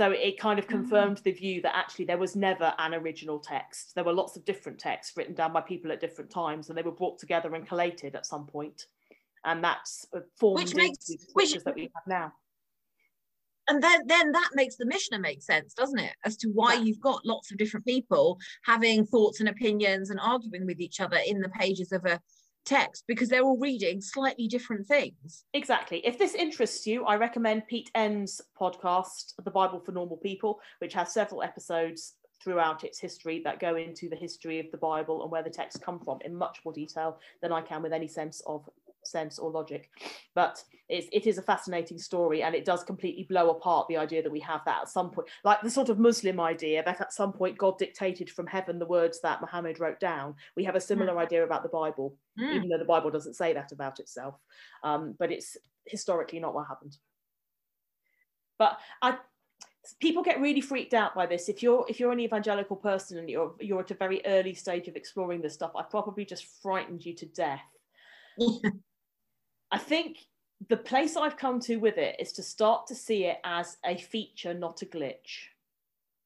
So 0.03 0.11
it 0.11 0.37
kind 0.37 0.59
of 0.59 0.67
mm. 0.67 0.71
confirmed 0.71 1.19
the 1.19 1.31
view 1.31 1.63
that 1.63 1.77
actually 1.77 2.07
there 2.07 2.19
was 2.19 2.35
never 2.35 2.75
an 2.79 2.93
original 2.93 3.39
text. 3.39 3.95
There 3.95 4.03
were 4.03 4.13
lots 4.13 4.37
of 4.37 4.45
different 4.45 4.81
texts 4.81 5.17
written 5.17 5.33
down 5.33 5.53
by 5.53 5.61
people 5.61 5.93
at 5.93 6.01
different 6.01 6.29
times, 6.29 6.69
and 6.69 6.77
they 6.77 6.83
were 6.83 6.91
brought 6.91 7.21
together 7.21 7.55
and 7.55 7.65
collated 7.65 8.17
at 8.17 8.27
some 8.27 8.45
point. 8.45 8.87
And 9.45 9.63
that's 9.63 10.05
formed 10.41 10.59
which 10.59 10.75
makes 10.75 11.09
which 11.35 11.53
that 11.53 11.77
we 11.77 11.83
have 11.83 12.03
now. 12.09 12.33
And 13.69 13.81
then, 13.81 14.01
then 14.09 14.33
that 14.33 14.51
makes 14.55 14.75
the 14.75 14.87
Mishnah 14.87 15.21
make 15.21 15.41
sense, 15.41 15.73
doesn't 15.73 16.01
it? 16.01 16.15
As 16.25 16.37
to 16.39 16.49
why 16.49 16.75
yeah. 16.75 16.81
you've 16.81 17.01
got 17.01 17.25
lots 17.25 17.53
of 17.53 17.59
different 17.59 17.87
people 17.87 18.41
having 18.65 19.07
thoughts 19.07 19.39
and 19.39 19.49
opinions 19.49 20.11
and 20.11 20.19
arguing 20.19 20.67
with 20.67 20.81
each 20.81 20.99
other 20.99 21.21
in 21.25 21.41
the 21.41 21.49
pages 21.51 21.93
of 21.93 22.05
a 22.07 22.21
text 22.65 23.05
because 23.07 23.29
they're 23.29 23.43
all 23.43 23.59
reading 23.59 24.01
slightly 24.01 24.49
different 24.49 24.87
things. 24.87 25.45
Exactly. 25.55 26.05
If 26.07 26.19
this 26.19 26.35
interests 26.35 26.87
you, 26.87 27.05
I 27.05 27.17
recommend 27.17 27.67
Pete 27.67 27.91
Enns' 27.95 28.41
podcast, 28.59 29.35
The 29.45 29.51
Bible 29.51 29.81
for 29.81 29.93
Normal 29.93 30.17
People, 30.17 30.61
which 30.79 30.95
has 30.95 31.13
several 31.13 31.43
episodes 31.43 32.15
throughout 32.43 32.85
its 32.85 32.99
history 32.99 33.41
that 33.45 33.61
go 33.61 33.77
into 33.77 34.09
the 34.09 34.17
history 34.17 34.59
of 34.59 34.71
the 34.73 34.79
Bible 34.79 35.23
and 35.23 35.31
where 35.31 35.43
the 35.43 35.51
texts 35.51 35.81
come 35.83 36.01
from 36.01 36.19
in 36.25 36.35
much 36.35 36.59
more 36.65 36.75
detail 36.75 37.19
than 37.41 37.53
I 37.53 37.61
can 37.61 37.83
with 37.83 37.93
any 37.93 38.09
sense 38.09 38.43
of 38.47 38.69
sense 39.05 39.39
or 39.39 39.51
logic. 39.51 39.91
But 40.35 40.63
it's, 40.89 41.09
it 41.13 41.27
is 41.27 41.39
a 41.39 41.43
fascinating 41.43 41.99
story 41.99 42.43
and 42.43 42.55
it 42.55 42.65
does 42.65 42.85
completely 42.85 43.25
blow 43.25 43.51
apart 43.51 43.89
the 43.89 43.97
idea 43.97 44.23
that 44.23 44.33
we 44.33 44.41
have 44.41 44.63
that 44.67 44.83
at 44.83 44.89
some 44.89 45.11
point, 45.11 45.29
like 45.45 45.63
the 45.63 45.71
sort 45.71 45.89
of 45.89 45.99
Muslim 45.99 46.41
idea 46.41 46.83
that 46.85 47.01
at 47.01 47.13
some 47.13 47.33
point 47.33 47.59
God 47.59 47.79
dictated 47.79 48.31
from 48.31 48.47
heaven 48.47 48.79
the 48.79 48.87
words 48.87 49.21
that 49.23 49.41
Muhammad 49.41 49.81
wrote 49.81 50.01
down. 50.01 50.35
We 50.57 50.65
have 50.65 50.77
a 50.77 50.81
similar 50.81 51.15
mm. 51.15 51.19
idea 51.19 51.45
about 51.45 51.63
the 51.63 51.69
Bible, 51.69 52.17
mm. 52.39 52.55
even 52.55 52.69
though 52.69 52.79
the 52.79 52.85
Bible 52.85 53.11
doesn't 53.11 53.35
say 53.35 53.53
that 53.55 53.73
about 53.73 54.01
itself. 54.01 54.35
Um, 54.85 55.15
but 55.19 55.33
it's 55.33 55.57
historically 55.87 56.41
not 56.41 56.55
what 56.55 56.69
happened. 56.69 56.97
But 58.59 58.79
I, 59.01 59.17
people 60.01 60.23
get 60.23 60.41
really 60.41 60.61
freaked 60.61 60.95
out 60.95 61.15
by 61.15 61.27
this 61.27 61.49
if 61.49 61.63
you're 61.63 61.85
if 61.89 61.99
you're 61.99 62.13
an 62.13 62.21
evangelical 62.21 62.77
person 62.77 63.19
and 63.19 63.29
you're 63.29 63.55
you're 63.61 63.81
at 63.81 63.91
a 63.91 63.95
very 63.95 64.23
early 64.27 64.55
stage 64.55 64.89
of 64.89 64.95
exploring 64.95 65.43
this 65.43 65.55
stuff 65.55 65.73
i've 65.77 65.91
probably 65.91 66.25
just 66.25 66.47
frightened 66.63 67.05
you 67.05 67.15
to 67.15 67.27
death 67.27 67.61
I 69.73 69.79
think 69.79 70.19
the 70.69 70.77
place 70.77 71.17
I've 71.17 71.37
come 71.37 71.59
to 71.61 71.77
with 71.77 71.97
it 71.99 72.17
is 72.21 72.33
to 72.35 72.43
start 72.43 72.87
to 72.89 72.95
see 72.95 73.25
it 73.25 73.39
as 73.43 73.79
a 73.85 73.97
feature, 73.97 74.55
not 74.55 74.83
a 74.83 74.87
glitch. 74.87 75.49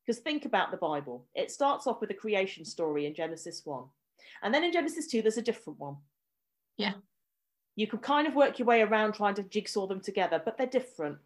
Because 0.04 0.20
think 0.20 0.44
about 0.44 0.70
the 0.70 0.76
Bible. 0.76 1.24
It 1.34 1.50
starts 1.50 1.86
off 1.86 2.00
with 2.00 2.10
a 2.10 2.14
creation 2.14 2.64
story 2.64 3.06
in 3.06 3.14
Genesis 3.14 3.62
1. 3.64 3.84
And 4.42 4.52
then 4.52 4.64
in 4.64 4.72
Genesis 4.72 5.06
2, 5.06 5.22
there's 5.22 5.38
a 5.38 5.42
different 5.42 5.78
one. 5.78 5.96
Yeah. 6.76 6.94
You 7.76 7.86
can 7.86 8.00
kind 8.00 8.26
of 8.26 8.34
work 8.34 8.58
your 8.58 8.66
way 8.66 8.82
around 8.82 9.14
trying 9.14 9.34
to 9.36 9.42
jigsaw 9.42 9.86
them 9.86 10.00
together, 10.00 10.40
but 10.44 10.58
they're 10.58 10.66
different 10.66 11.18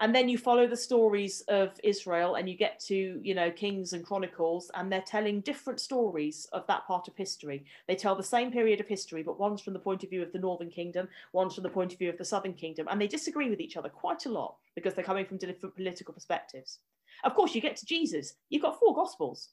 and 0.00 0.14
then 0.14 0.28
you 0.28 0.38
follow 0.38 0.66
the 0.66 0.76
stories 0.76 1.42
of 1.42 1.78
Israel 1.84 2.36
and 2.36 2.48
you 2.48 2.56
get 2.56 2.80
to 2.80 3.20
you 3.22 3.34
know 3.34 3.50
Kings 3.50 3.92
and 3.92 4.04
Chronicles 4.04 4.70
and 4.74 4.90
they're 4.90 5.02
telling 5.02 5.40
different 5.42 5.78
stories 5.78 6.48
of 6.52 6.66
that 6.66 6.86
part 6.86 7.06
of 7.06 7.14
history 7.16 7.64
they 7.86 7.94
tell 7.94 8.16
the 8.16 8.22
same 8.22 8.50
period 8.50 8.80
of 8.80 8.88
history 8.88 9.22
but 9.22 9.38
one's 9.38 9.60
from 9.60 9.74
the 9.74 9.78
point 9.78 10.02
of 10.02 10.10
view 10.10 10.22
of 10.22 10.32
the 10.32 10.38
northern 10.38 10.70
kingdom 10.70 11.08
one's 11.32 11.54
from 11.54 11.62
the 11.62 11.68
point 11.68 11.92
of 11.92 11.98
view 11.98 12.08
of 12.08 12.18
the 12.18 12.24
southern 12.24 12.54
kingdom 12.54 12.86
and 12.90 13.00
they 13.00 13.06
disagree 13.06 13.50
with 13.50 13.60
each 13.60 13.76
other 13.76 13.88
quite 13.88 14.26
a 14.26 14.30
lot 14.30 14.56
because 14.74 14.94
they're 14.94 15.04
coming 15.04 15.26
from 15.26 15.36
different 15.36 15.76
political 15.76 16.14
perspectives 16.14 16.78
of 17.24 17.34
course 17.34 17.54
you 17.54 17.60
get 17.60 17.76
to 17.76 17.86
Jesus 17.86 18.34
you've 18.48 18.62
got 18.62 18.78
four 18.78 18.94
gospels 18.94 19.50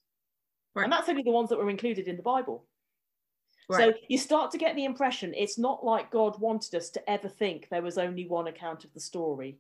right. 0.76 0.84
and 0.86 0.92
that's 0.92 1.10
only 1.10 1.24
the 1.24 1.32
ones 1.32 1.50
that 1.50 1.58
were 1.58 1.70
included 1.70 2.08
in 2.08 2.18
the 2.18 2.24
Bible 2.24 2.66
Right. 3.70 3.94
So 3.94 4.00
you 4.08 4.18
start 4.18 4.52
to 4.52 4.58
get 4.58 4.78
the 4.78 4.86
impression 4.86 5.34
it's 5.36 5.58
not 5.58 5.84
like 5.84 6.10
God 6.10 6.40
wanted 6.40 6.74
us 6.76 6.90
to 6.92 7.10
ever 7.10 7.28
think 7.28 7.68
there 7.68 7.82
was 7.82 7.98
only 7.98 8.26
one 8.26 8.48
account 8.48 8.86
of 8.86 8.94
the 8.94 9.00
story. 9.02 9.58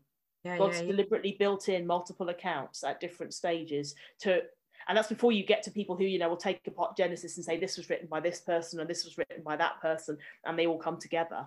Yeah, 0.48 0.58
God's 0.58 0.80
yeah, 0.80 0.88
deliberately 0.88 1.36
built 1.38 1.68
in 1.68 1.86
multiple 1.86 2.30
accounts 2.30 2.84
at 2.84 3.02
different 3.02 3.34
stages 3.34 3.96
to 4.20 4.42
and 4.88 4.98
that's 4.98 5.10
before 5.10 5.34
you 5.34 5.44
get 5.44 5.62
to 5.64 5.72
people 5.72 5.98
who 5.98 6.06
you 6.06 6.18
know 6.18 6.30
will 6.30 6.38
take 6.38 6.66
apart 6.66 6.96
genesis 6.96 7.36
and 7.36 7.46
say 7.46 7.60
this 7.60 7.76
was 7.76 7.90
written 7.90 8.08
by 8.08 8.22
this 8.22 8.40
person 8.40 8.80
and 8.80 8.90
this 8.90 9.04
was 9.04 9.18
written 9.18 9.44
by 9.44 9.58
that 9.58 9.82
person 9.82 10.18
and 10.46 10.58
they 10.58 10.66
all 10.66 10.78
come 10.78 10.98
together. 10.98 11.46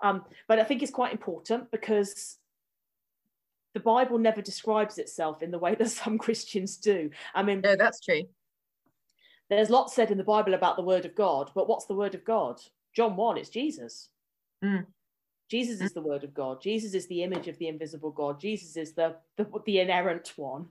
Um, 0.00 0.24
but 0.48 0.58
i 0.58 0.64
think 0.64 0.82
it's 0.82 0.90
quite 0.90 1.12
important 1.12 1.70
because 1.70 2.38
the 3.74 3.80
bible 3.80 4.18
never 4.18 4.42
describes 4.42 4.98
itself 4.98 5.42
in 5.42 5.52
the 5.52 5.58
way 5.58 5.74
that 5.78 5.90
some 5.90 6.18
christians 6.18 6.76
do. 6.76 7.10
I 7.34 7.44
mean 7.44 7.60
no 7.60 7.76
that's 7.76 8.00
true. 8.00 8.22
there's 9.48 9.70
lots 9.70 9.94
said 9.94 10.10
in 10.10 10.18
the 10.18 10.24
bible 10.24 10.54
about 10.54 10.76
the 10.76 10.82
word 10.82 11.04
of 11.04 11.14
god 11.14 11.52
but 11.54 11.68
what's 11.68 11.86
the 11.86 11.94
word 11.94 12.16
of 12.16 12.24
god? 12.24 12.60
John 12.96 13.14
1 13.14 13.38
it's 13.38 13.48
jesus. 13.48 14.08
Mm. 14.64 14.86
Jesus 15.52 15.82
is 15.82 15.92
the 15.92 16.00
word 16.00 16.24
of 16.24 16.32
God. 16.32 16.62
Jesus 16.62 16.94
is 16.94 17.06
the 17.08 17.22
image 17.22 17.46
of 17.46 17.58
the 17.58 17.68
invisible 17.68 18.10
God. 18.10 18.40
Jesus 18.40 18.74
is 18.74 18.94
the, 18.94 19.16
the, 19.36 19.46
the 19.66 19.80
inerrant 19.80 20.32
one. 20.36 20.64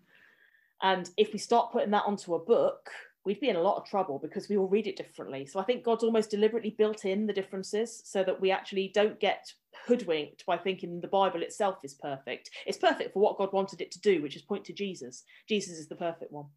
And 0.82 1.08
if 1.18 1.32
we 1.34 1.38
start 1.38 1.72
putting 1.72 1.92
that 1.92 2.06
onto 2.08 2.34
a 2.34 2.44
book, 2.44 2.90
we'd 3.24 3.40
be 3.40 3.50
in 3.50 3.58
a 3.58 3.62
lot 3.62 3.78
of 3.78 3.86
trouble 3.86 4.18
because 4.18 4.50
we 4.50 4.58
all 4.58 4.68
read 4.68 4.88
it 4.88 4.98
differently. 4.98 5.46
So 5.46 5.60
I 5.60 5.66
think 5.66 5.84
God's 5.84 6.04
almost 6.04 6.32
deliberately 6.32 6.74
built 6.76 7.06
in 7.06 7.28
the 7.28 7.34
differences 7.34 8.02
so 8.06 8.24
that 8.24 8.42
we 8.42 8.50
actually 8.50 8.92
don't 8.92 9.20
get 9.20 9.54
hoodwinked 9.86 10.48
by 10.48 10.58
thinking 10.58 11.00
the 11.00 11.08
Bible 11.08 11.44
itself 11.44 11.78
is 11.84 11.94
perfect. 11.94 12.50
It's 12.66 12.80
perfect 12.80 13.14
for 13.14 13.20
what 13.20 13.38
God 13.38 13.54
wanted 13.54 13.82
it 13.82 13.92
to 13.92 14.02
do, 14.02 14.24
which 14.24 14.36
is 14.36 14.42
point 14.42 14.66
to 14.66 14.74
Jesus. 14.74 15.26
Jesus 15.48 15.78
is 15.78 15.90
the 15.90 15.96
perfect 15.96 16.32
one. 16.32 16.48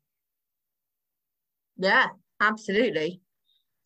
Yeah, 1.77 2.07
absolutely. 2.41 3.21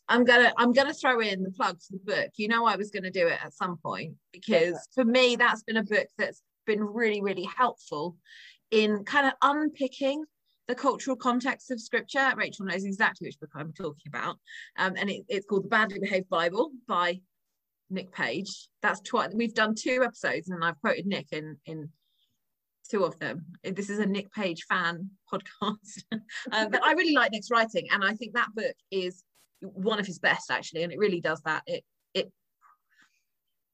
I'm 0.08 0.24
gonna 0.24 0.52
I'm 0.56 0.72
gonna 0.72 0.94
throw 0.94 1.20
in 1.20 1.42
the 1.42 1.50
plug 1.50 1.80
for 1.80 1.92
the 1.92 1.98
book. 1.98 2.30
You 2.36 2.48
know 2.48 2.64
I 2.64 2.76
was 2.76 2.90
gonna 2.90 3.10
do 3.10 3.26
it 3.26 3.38
at 3.44 3.52
some 3.54 3.76
point 3.76 4.14
because 4.32 4.72
yeah. 4.72 4.94
for 4.94 5.04
me 5.04 5.36
that's 5.36 5.62
been 5.62 5.76
a 5.76 5.84
book 5.84 6.06
that's 6.16 6.42
been 6.66 6.82
really 6.82 7.20
really 7.20 7.48
helpful 7.56 8.16
in 8.70 9.04
kind 9.04 9.26
of 9.26 9.32
unpicking 9.42 10.24
the 10.66 10.74
cultural 10.74 11.16
context 11.16 11.70
of 11.70 11.80
scripture. 11.80 12.32
Rachel 12.36 12.66
knows 12.66 12.84
exactly 12.84 13.26
which 13.26 13.40
book 13.40 13.50
I'm 13.54 13.72
talking 13.72 14.08
about, 14.08 14.36
um, 14.76 14.94
and 14.96 15.10
it, 15.10 15.24
it's 15.28 15.46
called 15.46 15.64
The 15.64 15.68
Badly 15.68 15.98
Behaved 15.98 16.28
Bible 16.28 16.70
by 16.86 17.20
Nick 17.90 18.12
Page. 18.12 18.68
That's 18.82 19.00
twice 19.00 19.30
we've 19.34 19.54
done 19.54 19.74
two 19.74 20.02
episodes, 20.04 20.50
and 20.50 20.64
I've 20.64 20.80
quoted 20.80 21.06
Nick 21.06 21.28
in 21.32 21.56
in 21.66 21.90
two 22.90 23.04
of 23.04 23.18
them. 23.18 23.44
This 23.62 23.90
is 23.90 23.98
a 23.98 24.06
Nick 24.06 24.32
Page 24.32 24.64
fan 24.68 25.10
podcast, 25.32 26.02
um, 26.52 26.70
but 26.70 26.82
I 26.82 26.92
really 26.92 27.14
like 27.14 27.32
Nick's 27.32 27.50
writing, 27.50 27.88
and 27.90 28.04
I 28.04 28.14
think 28.14 28.34
that 28.34 28.54
book 28.54 28.74
is 28.90 29.24
one 29.60 29.98
of 29.98 30.06
his 30.06 30.18
best 30.18 30.50
actually 30.50 30.82
and 30.82 30.92
it 30.92 30.98
really 30.98 31.20
does 31.20 31.40
that. 31.42 31.62
It 31.66 31.84
it 32.14 32.32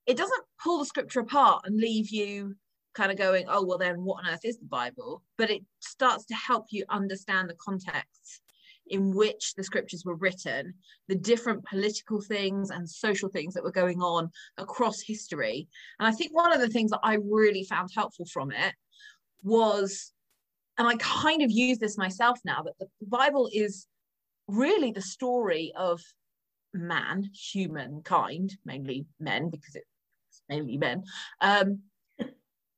it 0.07 0.17
doesn't 0.17 0.45
pull 0.63 0.79
the 0.79 0.87
scripture 0.87 1.21
apart 1.21 1.63
and 1.65 1.77
leave 1.77 2.11
you 2.11 2.55
kind 2.95 3.11
of 3.11 3.19
going 3.19 3.47
oh 3.49 3.65
well 3.65 3.79
then 3.79 4.05
what 4.05 4.25
on 4.25 4.33
earth 4.33 4.45
is 4.45 4.59
the 4.59 4.67
bible? 4.67 5.23
But 5.37 5.51
it 5.51 5.63
starts 5.81 6.25
to 6.27 6.35
help 6.35 6.67
you 6.71 6.85
understand 6.89 7.49
the 7.49 7.57
context 7.65 8.43
in 8.89 9.15
which 9.15 9.55
the 9.55 9.65
scriptures 9.65 10.05
were 10.05 10.17
written 10.17 10.75
the 11.09 11.15
different 11.15 11.65
political 11.65 12.21
things 12.21 12.71
and 12.71 12.89
social 12.89 13.31
things 13.31 13.55
that 13.55 13.65
were 13.65 13.73
going 13.73 14.03
on 14.03 14.31
across 14.59 15.01
history. 15.01 15.69
And 15.99 16.07
i 16.07 16.13
think 16.13 16.35
one 16.35 16.53
of 16.53 16.61
the 16.61 16.69
things 16.69 16.91
that 16.91 17.01
i 17.03 17.19
really 17.25 17.65
found 17.65 17.91
helpful 17.95 18.27
from 18.27 18.51
it 18.53 18.75
was 19.43 20.13
and 20.79 20.89
i 20.89 20.97
kind 20.97 21.43
of 21.43 21.51
use 21.51 21.79
this 21.79 21.99
myself 21.99 22.39
now 22.45 22.63
that 22.63 22.75
the 22.79 22.89
bible 23.07 23.49
is 23.53 23.87
really 24.49 24.93
the 24.93 25.03
story 25.03 25.73
of 25.77 26.01
man, 26.73 27.31
humankind, 27.35 28.57
mainly 28.65 29.07
men, 29.21 29.49
because 29.51 29.77
it's 29.77 30.43
mainly 30.49 30.77
men, 30.77 31.05
um, 31.41 31.81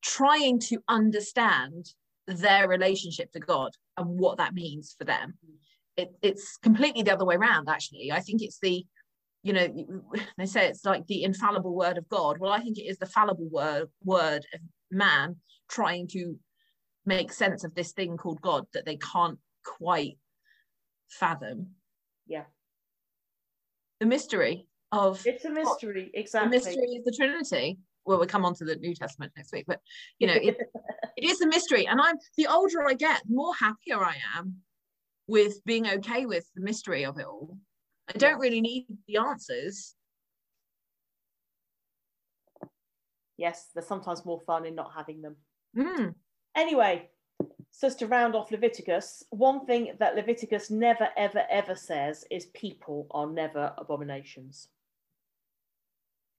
trying 0.02 0.60
to 0.60 0.78
understand 0.88 1.86
their 2.26 2.68
relationship 2.68 3.32
to 3.32 3.40
God 3.40 3.70
and 3.96 4.18
what 4.18 4.38
that 4.38 4.54
means 4.54 4.94
for 4.98 5.04
them. 5.04 5.34
It, 5.96 6.12
it's 6.22 6.58
completely 6.58 7.02
the 7.02 7.12
other 7.12 7.24
way 7.24 7.36
around, 7.36 7.68
actually. 7.68 8.12
I 8.12 8.20
think 8.20 8.42
it's 8.42 8.58
the, 8.60 8.84
you 9.42 9.52
know, 9.52 10.12
they 10.38 10.46
say 10.46 10.68
it's 10.68 10.84
like 10.84 11.06
the 11.06 11.24
infallible 11.24 11.74
word 11.74 11.98
of 11.98 12.08
God. 12.08 12.38
Well, 12.38 12.52
I 12.52 12.60
think 12.60 12.78
it 12.78 12.82
is 12.82 12.98
the 12.98 13.06
fallible 13.06 13.48
word 13.48 13.88
word 14.04 14.44
of 14.52 14.60
man 14.90 15.36
trying 15.68 16.06
to 16.08 16.36
make 17.06 17.32
sense 17.32 17.64
of 17.64 17.74
this 17.74 17.92
thing 17.92 18.16
called 18.16 18.40
God 18.40 18.66
that 18.74 18.84
they 18.84 18.96
can't 18.96 19.38
quite 19.64 20.18
fathom. 21.08 21.68
Yeah. 22.26 22.44
The 24.00 24.06
mystery 24.06 24.68
of 24.92 25.26
It's 25.26 25.44
a 25.44 25.50
mystery, 25.50 26.10
the 26.12 26.20
exactly. 26.20 26.50
mystery 26.50 26.96
of 26.98 27.04
the 27.04 27.14
Trinity. 27.16 27.78
Well, 28.04 28.18
we'll 28.18 28.26
come 28.28 28.44
on 28.44 28.54
to 28.56 28.64
the 28.64 28.76
New 28.76 28.94
Testament 28.94 29.32
next 29.36 29.52
week, 29.52 29.64
but 29.66 29.80
you 30.18 30.26
know, 30.26 30.34
it, 30.34 30.56
it 31.16 31.24
is 31.24 31.40
a 31.40 31.46
mystery. 31.46 31.86
And 31.86 32.00
I'm 32.00 32.16
the 32.36 32.46
older 32.46 32.86
I 32.86 32.94
get, 32.94 33.22
the 33.26 33.34
more 33.34 33.54
happier 33.54 34.04
I 34.04 34.16
am 34.36 34.56
with 35.26 35.64
being 35.64 35.88
okay 35.88 36.26
with 36.26 36.46
the 36.54 36.60
mystery 36.62 37.04
of 37.04 37.18
it 37.18 37.26
all. 37.26 37.58
I 38.14 38.18
don't 38.18 38.38
really 38.38 38.60
need 38.60 38.86
the 39.08 39.16
answers. 39.16 39.94
yes, 43.38 43.68
there's 43.74 43.86
sometimes 43.86 44.24
more 44.24 44.40
fun 44.46 44.64
in 44.66 44.74
not 44.74 44.92
having 44.94 45.20
them. 45.22 45.36
Mm, 45.76 46.14
Anyway, 46.56 47.10
so 47.78 47.90
to 47.90 48.06
round 48.06 48.34
off 48.34 48.50
Leviticus, 48.50 49.22
one 49.28 49.66
thing 49.66 49.92
that 49.98 50.16
Leviticus 50.16 50.70
never, 50.70 51.10
ever, 51.14 51.44
ever 51.50 51.74
says 51.74 52.24
is 52.30 52.46
people 52.46 53.06
are 53.10 53.26
never 53.26 53.74
abominations. 53.76 54.68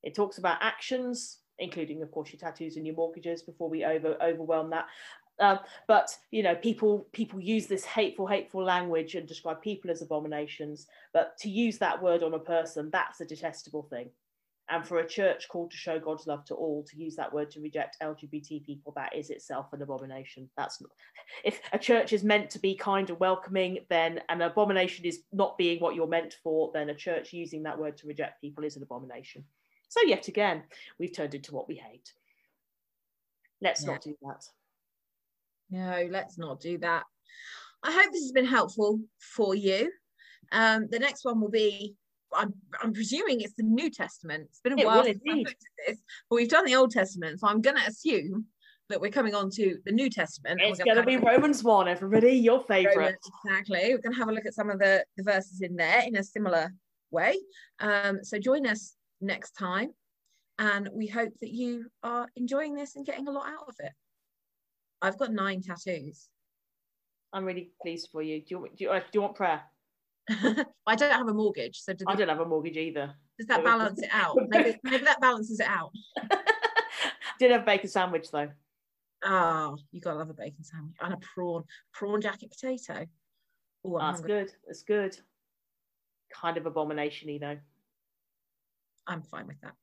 It 0.02 0.16
talks 0.16 0.40
about 0.40 0.58
actions, 0.62 1.38
including, 1.60 2.02
of 2.02 2.10
course, 2.10 2.34
your 2.34 2.40
tattoos 2.40 2.76
and 2.76 2.88
your 2.88 2.96
mortgages 2.96 3.44
before 3.44 3.70
we 3.70 3.86
over 3.86 4.18
overwhelm 4.20 4.72
that. 4.72 4.88
Um, 5.40 5.60
but 5.88 6.10
you 6.32 6.42
know, 6.42 6.56
people 6.56 7.08
people 7.12 7.40
use 7.40 7.68
this 7.68 7.86
hateful, 7.86 8.26
hateful 8.26 8.64
language 8.64 9.14
and 9.14 9.28
describe 9.28 9.62
people 9.62 9.92
as 9.92 10.02
abominations. 10.02 10.88
But 11.14 11.38
to 11.42 11.52
use 11.52 11.78
that 11.78 12.02
word 12.02 12.24
on 12.24 12.34
a 12.34 12.40
person, 12.40 12.90
that's 12.92 13.22
a 13.22 13.26
detestable 13.26 13.84
thing. 13.84 14.10
And 14.70 14.86
for 14.86 15.00
a 15.00 15.08
church 15.08 15.48
called 15.48 15.72
to 15.72 15.78
show 15.78 15.98
God's 15.98 16.28
love 16.28 16.44
to 16.46 16.54
all, 16.56 16.84
to 16.90 16.98
use 16.98 17.16
that 17.16 17.34
word 17.34 17.50
to 17.52 17.62
reject 17.62 17.98
LGBT 18.04 18.66
people, 18.66 18.92
that 18.98 19.16
is 19.16 19.30
itself 19.30 19.72
an 19.72 19.82
abomination. 19.82 20.50
That's 20.58 20.82
not, 20.82 20.92
if 21.46 21.62
a 21.72 21.80
church 21.80 22.12
is 22.12 22.24
meant 22.24 22.50
to 22.50 22.60
be 22.60 22.76
kind 22.76 23.10
and 23.10 23.20
welcoming, 23.20 23.80
then 23.90 24.22
an 24.28 24.42
abomination 24.42 25.06
is 25.06 25.22
not 25.32 25.58
being 25.58 25.80
what 25.80 25.96
you're 25.96 26.06
meant 26.08 26.36
for, 26.44 26.70
then 26.74 26.90
a 26.90 26.96
church 26.96 27.32
using 27.32 27.64
that 27.64 27.80
word 27.80 27.96
to 27.98 28.08
reject 28.08 28.42
people 28.42 28.66
is 28.66 28.76
an 28.76 28.84
abomination. 28.84 29.46
So, 29.88 30.02
yet 30.06 30.28
again, 30.28 30.64
we've 31.00 31.16
turned 31.16 31.34
into 31.34 31.54
what 31.56 31.70
we 31.70 31.76
hate. 31.76 32.12
Let's 33.62 33.84
Yeah. 33.84 33.92
not 33.94 34.02
do 34.02 34.18
that. 34.24 34.44
no, 35.70 36.08
let's 36.12 36.38
not 36.38 36.60
do 36.60 36.78
that. 36.80 37.04
I 37.84 37.92
hope 37.92 38.12
this 38.12 38.24
has 38.24 38.32
been 38.34 38.46
helpful 38.46 39.00
for 39.20 39.56
you. 39.56 39.92
Um, 40.52 40.88
the 40.90 41.00
next 41.00 41.24
one 41.26 41.40
will 41.40 41.50
be. 41.50 41.96
I'm, 42.34 42.54
I'm 42.82 42.94
presuming 42.94 43.42
it's 43.42 43.54
the 43.54 43.64
New 43.64 43.90
Testament. 43.90 44.48
It's 44.50 44.60
been 44.62 44.74
a 44.74 44.82
It 44.82 44.86
while 44.86 45.04
since 45.04 45.22
I've 45.30 45.38
looked 45.38 45.50
at 45.50 45.88
this, 45.88 46.02
but 46.30 46.36
we've 46.36 46.50
done 46.50 46.66
the 46.66 46.76
Old 46.76 46.92
Testament, 46.92 47.40
so 47.40 47.48
I'm 47.48 47.62
going 47.62 47.78
to 47.78 47.88
assume 47.88 48.46
that 48.90 49.02
we're 49.02 49.12
coming 49.12 49.36
on 49.36 49.50
to 49.52 49.78
the 49.86 49.92
New 49.92 50.10
Testament. 50.10 50.62
It's 50.64 50.80
going 50.80 50.98
to 50.98 51.04
be 51.04 51.18
Romans 51.18 51.64
1, 51.64 51.88
everybody, 51.88 52.32
your 52.32 52.64
favourite. 52.64 53.16
Exactly. 53.46 53.94
We're 53.94 53.98
going 53.98 54.14
to 54.14 54.20
have 54.20 54.30
a 54.30 54.32
look 54.32 54.46
at 54.46 54.54
some 54.54 54.70
of 54.70 54.80
the, 54.80 55.04
the 55.18 55.24
verses 55.24 55.62
in 55.62 55.76
there 55.76 56.04
in 56.06 56.16
a 56.16 56.24
similar 56.24 56.72
way. 57.12 57.36
Um, 57.80 58.24
so 58.24 58.40
join 58.40 58.66
us 58.66 58.96
next 59.20 59.52
time. 59.52 59.92
And 60.60 60.90
we 60.92 61.08
hope 61.08 61.34
that 61.42 61.52
you 61.52 61.88
are 62.02 62.28
enjoying 62.36 62.76
this 62.76 62.96
and 62.96 63.06
getting 63.06 63.28
a 63.28 63.32
lot 63.32 63.48
out 63.48 63.68
of 63.68 63.76
it. 63.80 63.92
I've 65.02 65.18
got 65.18 65.32
nine 65.32 65.62
tattoos. 65.62 66.30
I'm 67.34 67.46
really 67.46 67.72
pleased 67.82 68.10
for 68.12 68.22
you. 68.22 68.42
Do 68.42 68.46
you, 68.50 68.68
do 68.76 68.84
you, 68.86 68.90
uh, 68.90 69.00
do 69.00 69.06
you 69.14 69.22
want 69.22 69.36
prayer? 69.36 69.62
I 70.86 70.96
don't 70.96 71.12
have 71.12 71.28
a 71.28 71.34
mortgage, 71.34 71.80
so 71.80 71.94
I 72.06 72.16
don't 72.16 72.28
have 72.28 72.40
a 72.40 72.46
mortgage 72.46 72.78
either. 72.78 73.14
does 73.38 73.48
that 73.48 73.64
balance 73.64 74.02
it 74.02 74.10
out? 74.12 74.38
Maybe, 74.50 74.78
maybe 74.84 75.06
that 75.06 75.22
balances 75.22 75.60
it 75.60 75.68
out. 75.68 75.92
Did 77.40 77.52
have 77.52 77.62
a 77.62 77.66
bacon 77.66 77.90
sandwich 77.90 78.30
though. 78.32 78.50
Oh, 79.24 79.78
you 79.92 80.02
gotta 80.02 80.18
love 80.18 80.30
a 80.30 80.34
bacon 80.34 80.64
sandwich 80.64 80.96
and 81.02 81.14
a 81.14 81.18
prawn, 81.18 81.64
prawn 81.94 82.22
jacket 82.22 82.52
potato. 82.52 83.06
Oh, 83.86 84.00
That's 84.00 84.04
ah, 84.04 84.12
hungry. 84.14 84.28
good. 84.28 84.52
That's 84.66 84.84
good. 84.84 85.18
Kind 86.34 86.58
of 86.58 86.66
abomination-y 86.66 87.38
though. 87.40 87.58
I'm 89.08 89.22
fine 89.22 89.48
with 89.48 89.62
that. 89.62 89.76